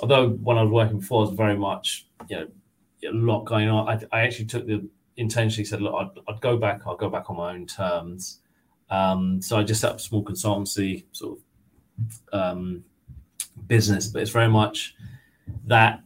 although 0.00 0.30
when 0.30 0.58
i 0.58 0.62
was 0.62 0.70
working 0.70 0.98
before 0.98 1.24
i 1.24 1.28
was 1.28 1.36
very 1.36 1.56
much 1.56 2.06
you 2.28 2.36
know 2.36 2.46
a 3.08 3.12
lot 3.12 3.44
going 3.44 3.68
on. 3.68 3.88
I, 3.88 4.16
I 4.16 4.22
actually 4.22 4.46
took 4.46 4.66
the 4.66 4.86
intentionally 5.16 5.64
said, 5.64 5.82
look, 5.82 5.94
I'd, 5.94 6.20
I'd, 6.28 6.40
go 6.40 6.56
back. 6.56 6.82
I'll 6.86 6.96
go 6.96 7.10
back 7.10 7.30
on 7.30 7.36
my 7.36 7.52
own 7.52 7.66
terms. 7.66 8.40
Um, 8.90 9.40
so 9.40 9.58
I 9.58 9.62
just 9.62 9.80
set 9.80 9.90
up 9.90 9.96
a 9.96 10.00
small 10.00 10.24
consultancy 10.24 11.04
sort 11.12 11.38
of 11.38 12.38
um, 12.38 12.84
business, 13.66 14.06
but 14.06 14.22
it's 14.22 14.30
very 14.30 14.48
much 14.48 14.94
that 15.66 16.02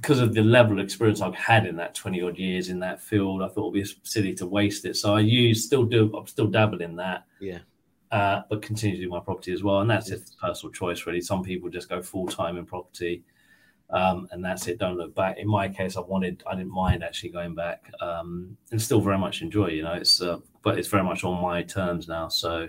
because 0.00 0.20
of 0.20 0.34
the 0.34 0.42
level 0.42 0.78
of 0.78 0.84
experience 0.84 1.20
I've 1.20 1.34
had 1.34 1.66
in 1.66 1.76
that 1.76 1.94
20 1.94 2.22
odd 2.22 2.38
years 2.38 2.68
in 2.68 2.78
that 2.80 3.02
field, 3.02 3.42
I 3.42 3.48
thought 3.48 3.74
it'd 3.74 3.84
be 3.84 4.00
silly 4.02 4.34
to 4.34 4.46
waste 4.46 4.84
it. 4.84 4.96
So 4.96 5.14
I 5.14 5.20
use 5.20 5.64
still 5.64 5.84
do 5.84 6.14
I'm 6.16 6.26
still 6.26 6.46
dabble 6.46 6.82
in 6.82 6.96
that. 6.96 7.24
Yeah. 7.40 7.58
Uh, 8.12 8.42
but 8.48 8.62
continue 8.62 8.96
to 8.96 9.02
do 9.02 9.08
my 9.08 9.20
property 9.20 9.52
as 9.52 9.62
well. 9.62 9.80
And 9.80 9.90
that's 9.90 10.08
just 10.08 10.38
personal 10.38 10.72
choice, 10.72 11.06
really. 11.06 11.20
Some 11.20 11.42
people 11.42 11.68
just 11.68 11.88
go 11.88 12.00
full 12.00 12.26
time 12.26 12.56
in 12.56 12.64
property 12.64 13.24
um, 13.90 14.28
and 14.32 14.44
that's 14.44 14.66
it. 14.66 14.78
Don't 14.78 14.96
look 14.96 15.14
back. 15.14 15.38
In 15.38 15.48
my 15.48 15.68
case, 15.68 15.96
I 15.96 16.00
wanted, 16.00 16.42
I 16.46 16.56
didn't 16.56 16.72
mind 16.72 17.04
actually 17.04 17.30
going 17.30 17.54
back, 17.54 17.90
um, 18.00 18.56
and 18.72 18.82
still 18.82 19.00
very 19.00 19.18
much 19.18 19.42
enjoy. 19.42 19.68
You 19.68 19.82
know, 19.82 19.92
it's 19.92 20.20
uh, 20.20 20.38
but 20.62 20.78
it's 20.78 20.88
very 20.88 21.04
much 21.04 21.22
on 21.24 21.40
my 21.40 21.62
terms 21.62 22.08
now. 22.08 22.28
So, 22.28 22.68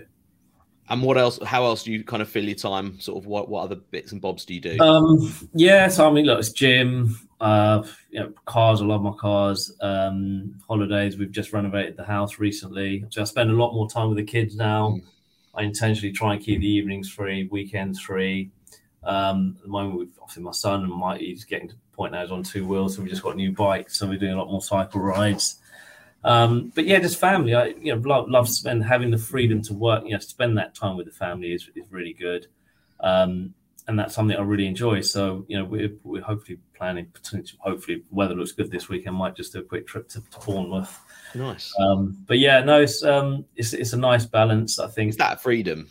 and 0.90 1.02
what 1.02 1.18
else? 1.18 1.38
How 1.44 1.64
else 1.64 1.82
do 1.82 1.92
you 1.92 2.02
kind 2.02 2.22
of 2.22 2.28
fill 2.28 2.44
your 2.44 2.54
time? 2.54 2.98
Sort 3.00 3.18
of 3.18 3.26
what 3.26 3.48
what 3.48 3.62
other 3.62 3.76
bits 3.76 4.12
and 4.12 4.20
bobs 4.20 4.44
do 4.44 4.54
you 4.54 4.60
do? 4.60 4.78
Um, 4.80 5.32
yeah, 5.54 5.88
so 5.88 6.08
I 6.08 6.12
mean, 6.12 6.24
look, 6.26 6.38
it's 6.38 6.50
gym. 6.50 7.18
Uh, 7.40 7.84
you 8.10 8.20
know, 8.20 8.32
cars. 8.46 8.80
I 8.80 8.84
love 8.84 9.02
my 9.02 9.12
cars. 9.12 9.72
Um, 9.80 10.60
holidays. 10.66 11.18
We've 11.18 11.30
just 11.30 11.52
renovated 11.52 11.96
the 11.96 12.04
house 12.04 12.38
recently, 12.38 13.04
so 13.10 13.20
I 13.20 13.24
spend 13.24 13.50
a 13.50 13.54
lot 13.54 13.74
more 13.74 13.88
time 13.88 14.08
with 14.08 14.18
the 14.18 14.24
kids 14.24 14.56
now. 14.56 14.90
Mm. 14.90 15.02
I 15.54 15.62
intentionally 15.62 16.12
try 16.12 16.34
and 16.34 16.42
keep 16.42 16.60
the 16.60 16.68
evenings 16.68 17.10
free, 17.10 17.48
weekends 17.50 18.00
free. 18.00 18.50
Um, 19.04 19.54
at 19.56 19.62
the 19.62 19.68
moment, 19.68 19.98
we've 19.98 20.18
obviously 20.20 20.42
my 20.42 20.52
son 20.52 20.82
and 20.82 20.92
my 20.92 21.18
he's 21.18 21.44
getting 21.44 21.68
to 21.68 21.74
the 21.74 21.80
point 21.96 22.12
now 22.12 22.22
he's 22.22 22.30
on 22.30 22.42
two 22.42 22.66
wheels, 22.66 22.96
so 22.96 23.02
we 23.02 23.08
just 23.08 23.22
got 23.22 23.36
new 23.36 23.52
bikes, 23.52 23.98
so 23.98 24.06
we're 24.06 24.18
doing 24.18 24.32
a 24.32 24.38
lot 24.38 24.50
more 24.50 24.62
cycle 24.62 25.00
rides. 25.00 25.58
Um, 26.24 26.72
but 26.74 26.84
yeah, 26.84 26.98
just 26.98 27.18
family. 27.18 27.54
I 27.54 27.66
you 27.66 27.94
know 27.94 28.02
love, 28.08 28.28
love 28.28 28.48
spend 28.48 28.84
having 28.84 29.10
the 29.10 29.18
freedom 29.18 29.62
to 29.62 29.74
work. 29.74 30.04
You 30.04 30.12
know, 30.12 30.18
spend 30.18 30.58
that 30.58 30.74
time 30.74 30.96
with 30.96 31.06
the 31.06 31.12
family 31.12 31.52
is, 31.52 31.70
is 31.74 31.86
really 31.90 32.12
good, 32.12 32.46
um, 33.00 33.54
and 33.86 33.98
that's 33.98 34.14
something 34.14 34.36
I 34.36 34.42
really 34.42 34.66
enjoy. 34.66 35.00
So 35.00 35.44
you 35.48 35.58
know, 35.58 35.64
we're, 35.64 35.92
we're 36.02 36.22
hopefully 36.22 36.58
planning 36.74 37.06
potentially. 37.12 37.58
Hopefully, 37.62 38.02
weather 38.10 38.34
looks 38.34 38.52
good 38.52 38.70
this 38.70 38.88
weekend. 38.88 39.16
Might 39.16 39.36
just 39.36 39.52
do 39.52 39.60
a 39.60 39.62
quick 39.62 39.86
trip 39.86 40.08
to, 40.10 40.20
to 40.20 40.38
Bournemouth. 40.40 40.98
Nice. 41.34 41.72
Um, 41.78 42.18
but 42.26 42.38
yeah, 42.38 42.64
no, 42.64 42.80
it's 42.80 43.02
um, 43.04 43.44
it's 43.54 43.72
it's 43.72 43.92
a 43.92 43.98
nice 43.98 44.26
balance. 44.26 44.78
I 44.78 44.88
think 44.88 45.08
it's 45.08 45.18
that 45.18 45.40
freedom 45.40 45.88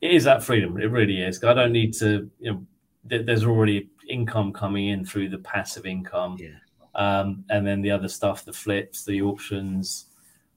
it 0.00 0.10
is 0.12 0.24
that 0.24 0.42
freedom. 0.42 0.78
It 0.78 0.90
really 0.90 1.20
is. 1.20 1.42
I 1.42 1.54
don't 1.54 1.72
need 1.72 1.94
to, 1.94 2.30
you 2.38 2.52
know, 2.52 2.66
there's 3.04 3.44
already 3.44 3.88
income 4.08 4.52
coming 4.52 4.88
in 4.88 5.04
through 5.04 5.30
the 5.30 5.38
passive 5.38 5.86
income. 5.86 6.36
Yeah. 6.38 6.48
Um, 6.96 7.44
and 7.50 7.66
then 7.66 7.82
the 7.82 7.90
other 7.90 8.08
stuff, 8.08 8.44
the 8.44 8.52
flips, 8.52 9.04
the 9.04 9.22
auctions, 9.22 10.06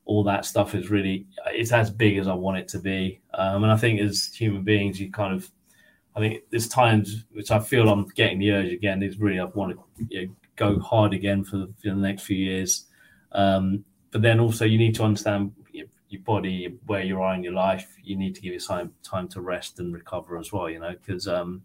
all 0.06 0.24
that 0.24 0.46
stuff 0.46 0.74
is 0.74 0.90
really, 0.90 1.28
it's 1.48 1.72
as 1.72 1.92
big 1.92 2.18
as 2.18 2.28
I 2.28 2.34
want 2.34 2.58
it 2.58 2.68
to 2.70 2.80
be. 2.80 3.22
Um, 3.34 3.64
and 3.64 3.72
I 3.72 3.78
think 3.78 4.00
as 4.02 4.34
human 4.34 4.64
beings, 4.64 5.00
you 5.00 5.12
kind 5.12 5.36
of, 5.36 5.52
I 6.16 6.20
think 6.20 6.44
there's 6.50 6.68
times 6.68 7.26
which 7.32 7.52
I 7.52 7.60
feel 7.60 7.90
I'm 7.90 8.08
getting 8.16 8.40
the 8.40 8.52
urge 8.52 8.72
again 8.72 9.04
is 9.04 9.20
really, 9.20 9.40
I 9.40 9.46
want 9.46 9.78
to 9.78 10.06
you 10.10 10.28
know, 10.28 10.34
go 10.56 10.80
hard 10.80 11.14
again 11.14 11.44
for 11.44 11.58
the, 11.58 11.68
for 11.82 11.90
the 11.90 11.96
next 11.96 12.24
few 12.24 12.38
years. 12.38 12.88
Um, 13.34 13.84
but 14.12 14.22
then 14.22 14.40
also 14.40 14.66
you 14.66 14.80
need 14.80 14.96
to 14.96 15.04
understand 15.04 15.52
your 16.10 16.22
body, 16.22 16.76
where 16.88 17.04
you 17.04 17.22
are 17.22 17.36
in 17.36 17.44
your 17.44 17.54
life, 17.54 17.96
you 18.04 18.16
need 18.16 18.36
to 18.36 18.42
give 18.42 18.54
yourself 18.54 18.80
time 18.80 18.94
time 19.04 19.28
to 19.28 19.42
rest 19.42 19.80
and 19.80 19.94
recover 19.94 20.38
as 20.38 20.52
well. 20.52 20.70
You 20.70 20.80
know, 20.80 20.92
because 20.92 21.28
um, 21.28 21.62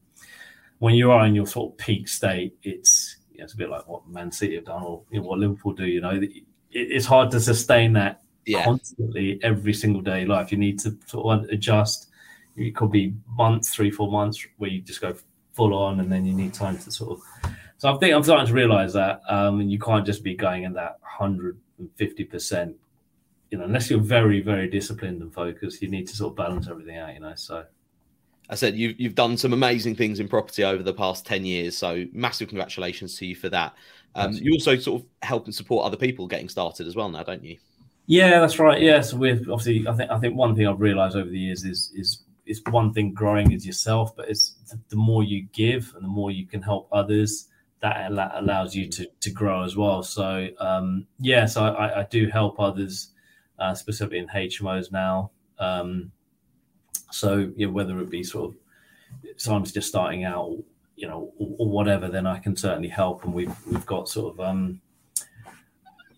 when 0.78 0.94
you 0.94 1.10
are 1.10 1.26
in 1.26 1.34
your 1.34 1.46
sort 1.46 1.72
of 1.72 1.78
peak 1.78 2.08
state, 2.08 2.54
it's 2.62 3.16
you 3.34 3.40
know, 3.40 3.44
it's 3.44 3.54
a 3.54 3.56
bit 3.56 3.68
like 3.68 3.86
what 3.86 4.08
Man 4.08 4.32
City 4.32 4.54
have 4.54 4.64
done 4.64 4.82
or 4.82 5.02
you 5.10 5.20
know, 5.20 5.26
what 5.26 5.38
Liverpool 5.38 5.72
do. 5.72 5.86
You 5.86 6.00
know, 6.00 6.10
it, 6.10 6.30
it's 6.70 7.06
hard 7.06 7.30
to 7.32 7.40
sustain 7.40 7.92
that 7.94 8.22
yeah. 8.46 8.64
constantly 8.64 9.38
every 9.42 9.74
single 9.74 10.00
day 10.00 10.24
life. 10.24 10.50
You 10.50 10.58
need 10.58 10.78
to 10.80 10.96
sort 11.06 11.38
of 11.38 11.50
adjust. 11.50 12.10
It 12.56 12.76
could 12.76 12.90
be 12.90 13.14
months, 13.36 13.74
three, 13.74 13.90
four 13.90 14.10
months, 14.10 14.44
where 14.58 14.70
you 14.70 14.80
just 14.80 15.00
go 15.00 15.14
full 15.52 15.74
on, 15.74 16.00
and 16.00 16.10
then 16.10 16.24
you 16.24 16.32
need 16.32 16.54
time 16.54 16.78
to 16.78 16.90
sort 16.90 17.18
of. 17.18 17.52
So 17.78 17.92
I 17.92 17.98
think 17.98 18.14
I'm 18.14 18.22
starting 18.22 18.46
to 18.46 18.52
realise 18.52 18.92
that, 18.92 19.20
um, 19.28 19.60
and 19.60 19.70
you 19.70 19.78
can't 19.78 20.06
just 20.06 20.22
be 20.22 20.34
going 20.34 20.62
in 20.62 20.72
that 20.74 20.98
hundred 21.02 21.58
and 21.78 21.90
fifty 21.96 22.24
percent 22.24 22.76
you 23.54 23.58
know, 23.58 23.66
unless 23.66 23.88
you're 23.88 24.00
very, 24.00 24.40
very 24.40 24.68
disciplined 24.68 25.22
and 25.22 25.32
focused, 25.32 25.80
you 25.80 25.88
need 25.88 26.08
to 26.08 26.16
sort 26.16 26.32
of 26.32 26.36
balance 26.36 26.66
everything 26.68 26.96
out, 26.96 27.14
you 27.14 27.20
know. 27.20 27.34
So 27.36 27.64
I 28.50 28.54
said 28.54 28.76
you've 28.76 29.00
you've 29.00 29.14
done 29.14 29.36
some 29.36 29.52
amazing 29.52 29.96
things 29.96 30.20
in 30.20 30.28
property 30.28 30.64
over 30.64 30.82
the 30.82 30.92
past 30.92 31.24
10 31.26 31.44
years. 31.44 31.76
So 31.76 32.04
massive 32.12 32.48
congratulations 32.48 33.16
to 33.18 33.26
you 33.26 33.34
for 33.34 33.48
that. 33.50 33.74
Um, 34.14 34.32
you 34.32 34.52
also 34.52 34.76
sort 34.76 35.02
of 35.02 35.08
help 35.22 35.46
and 35.46 35.54
support 35.54 35.86
other 35.86 35.96
people 35.96 36.26
getting 36.26 36.48
started 36.48 36.86
as 36.86 36.94
well 36.94 37.08
now, 37.08 37.22
don't 37.22 37.42
you? 37.42 37.58
Yeah, 38.06 38.40
that's 38.40 38.58
right. 38.58 38.80
Yeah, 38.80 39.00
so 39.00 39.16
we're 39.16 39.40
obviously. 39.50 39.88
I 39.88 39.94
think 39.94 40.10
I 40.10 40.18
think 40.18 40.36
one 40.36 40.54
thing 40.54 40.66
I've 40.66 40.80
realised 40.80 41.16
over 41.16 41.28
the 41.28 41.38
years 41.38 41.64
is 41.64 41.90
is 41.94 42.22
is 42.46 42.60
one 42.70 42.92
thing 42.92 43.14
growing 43.14 43.52
is 43.52 43.66
yourself, 43.66 44.14
but 44.14 44.28
it's 44.28 44.56
the 44.90 44.96
more 44.96 45.22
you 45.22 45.46
give 45.52 45.92
and 45.94 46.04
the 46.04 46.08
more 46.08 46.30
you 46.30 46.46
can 46.46 46.60
help 46.60 46.88
others, 46.92 47.48
that 47.80 48.10
allows 48.10 48.74
you 48.74 48.88
to 48.88 49.06
to 49.20 49.30
grow 49.30 49.62
as 49.62 49.74
well. 49.74 50.02
So 50.02 50.48
um, 50.60 51.06
yeah, 51.18 51.46
so 51.46 51.64
I, 51.64 52.00
I 52.00 52.02
do 52.04 52.28
help 52.28 52.60
others 52.60 53.08
uh, 53.58 53.74
specifically 53.74 54.18
in 54.18 54.28
HMOs 54.28 54.92
now. 54.92 55.30
Um, 55.58 56.12
so 57.14 57.46
whether 57.46 57.98
it 58.00 58.10
be 58.10 58.22
sort 58.22 58.50
of 58.50 58.56
someone's 59.36 59.72
just 59.72 59.88
starting 59.88 60.24
out, 60.24 60.56
you 60.96 61.06
know, 61.08 61.32
or, 61.38 61.48
or, 61.58 61.68
whatever, 61.68 62.08
then 62.08 62.26
I 62.26 62.38
can 62.38 62.56
certainly 62.56 62.88
help. 62.88 63.24
And 63.24 63.32
we've 63.32 63.54
we've 63.66 63.86
got 63.86 64.08
sort 64.08 64.34
of 64.34 64.40
um, 64.40 64.80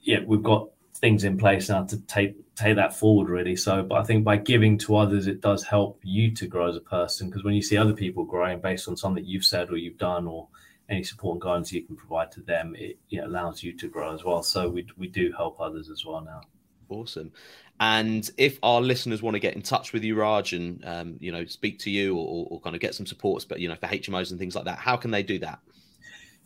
yeah, 0.02 0.20
we've 0.24 0.42
got 0.42 0.68
things 0.94 1.24
in 1.24 1.36
place 1.36 1.68
now 1.68 1.84
to 1.84 1.98
take 2.02 2.36
take 2.54 2.76
that 2.76 2.96
forward 2.96 3.28
really. 3.28 3.56
So, 3.56 3.82
but 3.82 3.96
I 3.96 4.04
think 4.04 4.24
by 4.24 4.36
giving 4.36 4.78
to 4.78 4.96
others, 4.96 5.26
it 5.26 5.40
does 5.40 5.62
help 5.62 6.00
you 6.02 6.34
to 6.34 6.46
grow 6.46 6.68
as 6.68 6.76
a 6.76 6.80
person 6.80 7.28
because 7.28 7.44
when 7.44 7.54
you 7.54 7.62
see 7.62 7.76
other 7.76 7.92
people 7.92 8.24
growing 8.24 8.60
based 8.60 8.88
on 8.88 8.96
something 8.96 9.24
you've 9.24 9.44
said 9.44 9.70
or 9.70 9.76
you've 9.76 9.98
done 9.98 10.26
or 10.26 10.48
any 10.88 11.02
support 11.02 11.34
and 11.34 11.42
guidance 11.42 11.72
you 11.72 11.82
can 11.82 11.96
provide 11.96 12.30
to 12.32 12.40
them, 12.40 12.74
it 12.78 12.98
you 13.08 13.20
know, 13.20 13.26
allows 13.26 13.62
you 13.62 13.72
to 13.72 13.88
grow 13.88 14.14
as 14.14 14.24
well. 14.24 14.42
So 14.42 14.68
we 14.68 14.86
we 14.96 15.08
do 15.08 15.32
help 15.32 15.60
others 15.60 15.90
as 15.90 16.04
well 16.06 16.22
now. 16.22 16.40
Awesome. 16.88 17.32
And 17.78 18.28
if 18.38 18.58
our 18.62 18.80
listeners 18.80 19.22
want 19.22 19.34
to 19.34 19.40
get 19.40 19.54
in 19.54 19.62
touch 19.62 19.92
with 19.92 20.02
you, 20.02 20.14
Raj, 20.16 20.54
and 20.54 20.82
um, 20.84 21.16
you 21.20 21.30
know, 21.30 21.44
speak 21.44 21.78
to 21.80 21.90
you 21.90 22.16
or, 22.16 22.46
or, 22.50 22.60
kind 22.60 22.74
of 22.74 22.80
get 22.80 22.94
some 22.94 23.04
supports, 23.04 23.44
but 23.44 23.60
you 23.60 23.68
know, 23.68 23.74
for 23.74 23.86
HMOs 23.86 24.30
and 24.30 24.40
things 24.40 24.54
like 24.54 24.64
that, 24.64 24.78
how 24.78 24.96
can 24.96 25.10
they 25.10 25.22
do 25.22 25.38
that? 25.40 25.58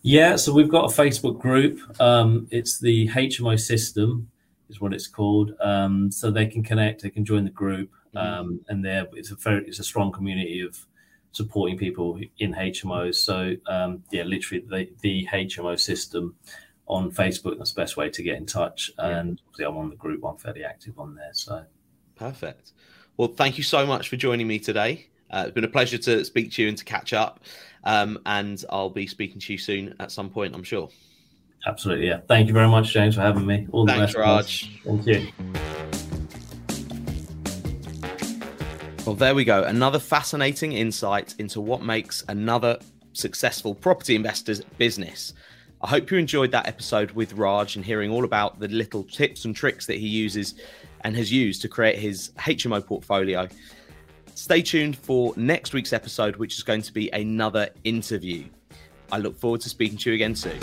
Yeah, 0.01 0.35
so 0.35 0.51
we've 0.51 0.69
got 0.69 0.91
a 0.91 1.01
Facebook 1.01 1.39
group. 1.39 1.79
Um, 2.01 2.47
it's 2.51 2.79
the 2.79 3.07
HMO 3.09 3.57
system, 3.59 4.29
is 4.69 4.81
what 4.81 4.93
it's 4.93 5.07
called. 5.07 5.53
Um, 5.61 6.11
so 6.11 6.31
they 6.31 6.47
can 6.47 6.63
connect, 6.63 7.03
they 7.03 7.09
can 7.09 7.23
join 7.23 7.45
the 7.45 7.51
group, 7.51 7.91
mm-hmm. 8.13 8.17
um, 8.17 8.59
and 8.67 8.83
there 8.83 9.07
it's 9.13 9.31
a 9.31 9.35
very 9.35 9.65
it's 9.65 9.79
a 9.79 9.83
strong 9.83 10.11
community 10.11 10.61
of 10.61 10.77
supporting 11.31 11.77
people 11.77 12.19
in 12.39 12.53
HMOs. 12.53 13.15
So 13.15 13.55
um, 13.67 14.03
yeah, 14.11 14.23
literally 14.23 14.65
the, 14.67 14.89
the 15.01 15.27
HMO 15.31 15.79
system 15.79 16.35
on 16.87 17.11
Facebook. 17.11 17.57
That's 17.57 17.73
the 17.73 17.81
best 17.81 17.97
way 17.97 18.09
to 18.09 18.23
get 18.23 18.37
in 18.37 18.45
touch. 18.45 18.91
And 18.97 19.39
obviously, 19.47 19.65
I'm 19.65 19.77
on 19.77 19.89
the 19.89 19.95
group. 19.95 20.23
I'm 20.25 20.37
fairly 20.37 20.63
active 20.63 20.99
on 20.99 21.15
there. 21.15 21.31
So 21.33 21.63
perfect. 22.15 22.73
Well, 23.17 23.29
thank 23.29 23.57
you 23.57 23.63
so 23.63 23.85
much 23.85 24.09
for 24.09 24.15
joining 24.15 24.47
me 24.47 24.59
today. 24.59 25.07
Uh, 25.29 25.43
it's 25.45 25.55
been 25.55 25.63
a 25.63 25.69
pleasure 25.69 25.97
to 25.97 26.25
speak 26.25 26.51
to 26.53 26.61
you 26.61 26.67
and 26.67 26.77
to 26.77 26.83
catch 26.83 27.13
up. 27.13 27.39
Um, 27.83 28.19
and 28.25 28.63
I'll 28.69 28.89
be 28.89 29.07
speaking 29.07 29.39
to 29.39 29.53
you 29.53 29.57
soon 29.57 29.95
at 29.99 30.11
some 30.11 30.29
point, 30.29 30.53
I'm 30.53 30.63
sure. 30.63 30.89
Absolutely. 31.65 32.07
Yeah. 32.07 32.21
Thank 32.27 32.47
you 32.47 32.53
very 32.53 32.67
much, 32.67 32.91
James, 32.91 33.15
for 33.15 33.21
having 33.21 33.45
me. 33.45 33.67
All 33.71 33.85
the 33.85 33.93
Thanks, 33.93 34.13
best. 34.13 34.17
Raj. 34.17 34.81
Thank 34.83 35.05
you. 35.05 35.27
Well, 39.05 39.15
there 39.15 39.33
we 39.33 39.43
go. 39.43 39.63
Another 39.63 39.99
fascinating 39.99 40.73
insight 40.73 41.35
into 41.39 41.59
what 41.59 41.81
makes 41.81 42.23
another 42.27 42.79
successful 43.13 43.73
property 43.73 44.15
investor's 44.15 44.61
business. 44.77 45.33
I 45.83 45.87
hope 45.87 46.11
you 46.11 46.19
enjoyed 46.19 46.51
that 46.51 46.67
episode 46.67 47.09
with 47.11 47.33
Raj 47.33 47.75
and 47.75 47.83
hearing 47.83 48.11
all 48.11 48.23
about 48.23 48.59
the 48.59 48.67
little 48.67 49.03
tips 49.03 49.45
and 49.45 49.55
tricks 49.55 49.87
that 49.87 49.97
he 49.97 50.07
uses 50.07 50.53
and 51.01 51.15
has 51.15 51.31
used 51.31 51.63
to 51.63 51.67
create 51.67 51.97
his 51.97 52.29
HMO 52.37 52.85
portfolio. 52.85 53.47
Stay 54.35 54.61
tuned 54.61 54.95
for 54.95 55.33
next 55.37 55.73
week's 55.73 55.91
episode, 55.91 56.35
which 56.35 56.55
is 56.55 56.61
going 56.61 56.83
to 56.83 56.93
be 56.93 57.09
another 57.13 57.69
interview. 57.83 58.45
I 59.11 59.17
look 59.17 59.35
forward 59.39 59.61
to 59.61 59.69
speaking 59.69 59.97
to 59.99 60.11
you 60.11 60.15
again 60.15 60.35
soon. 60.35 60.59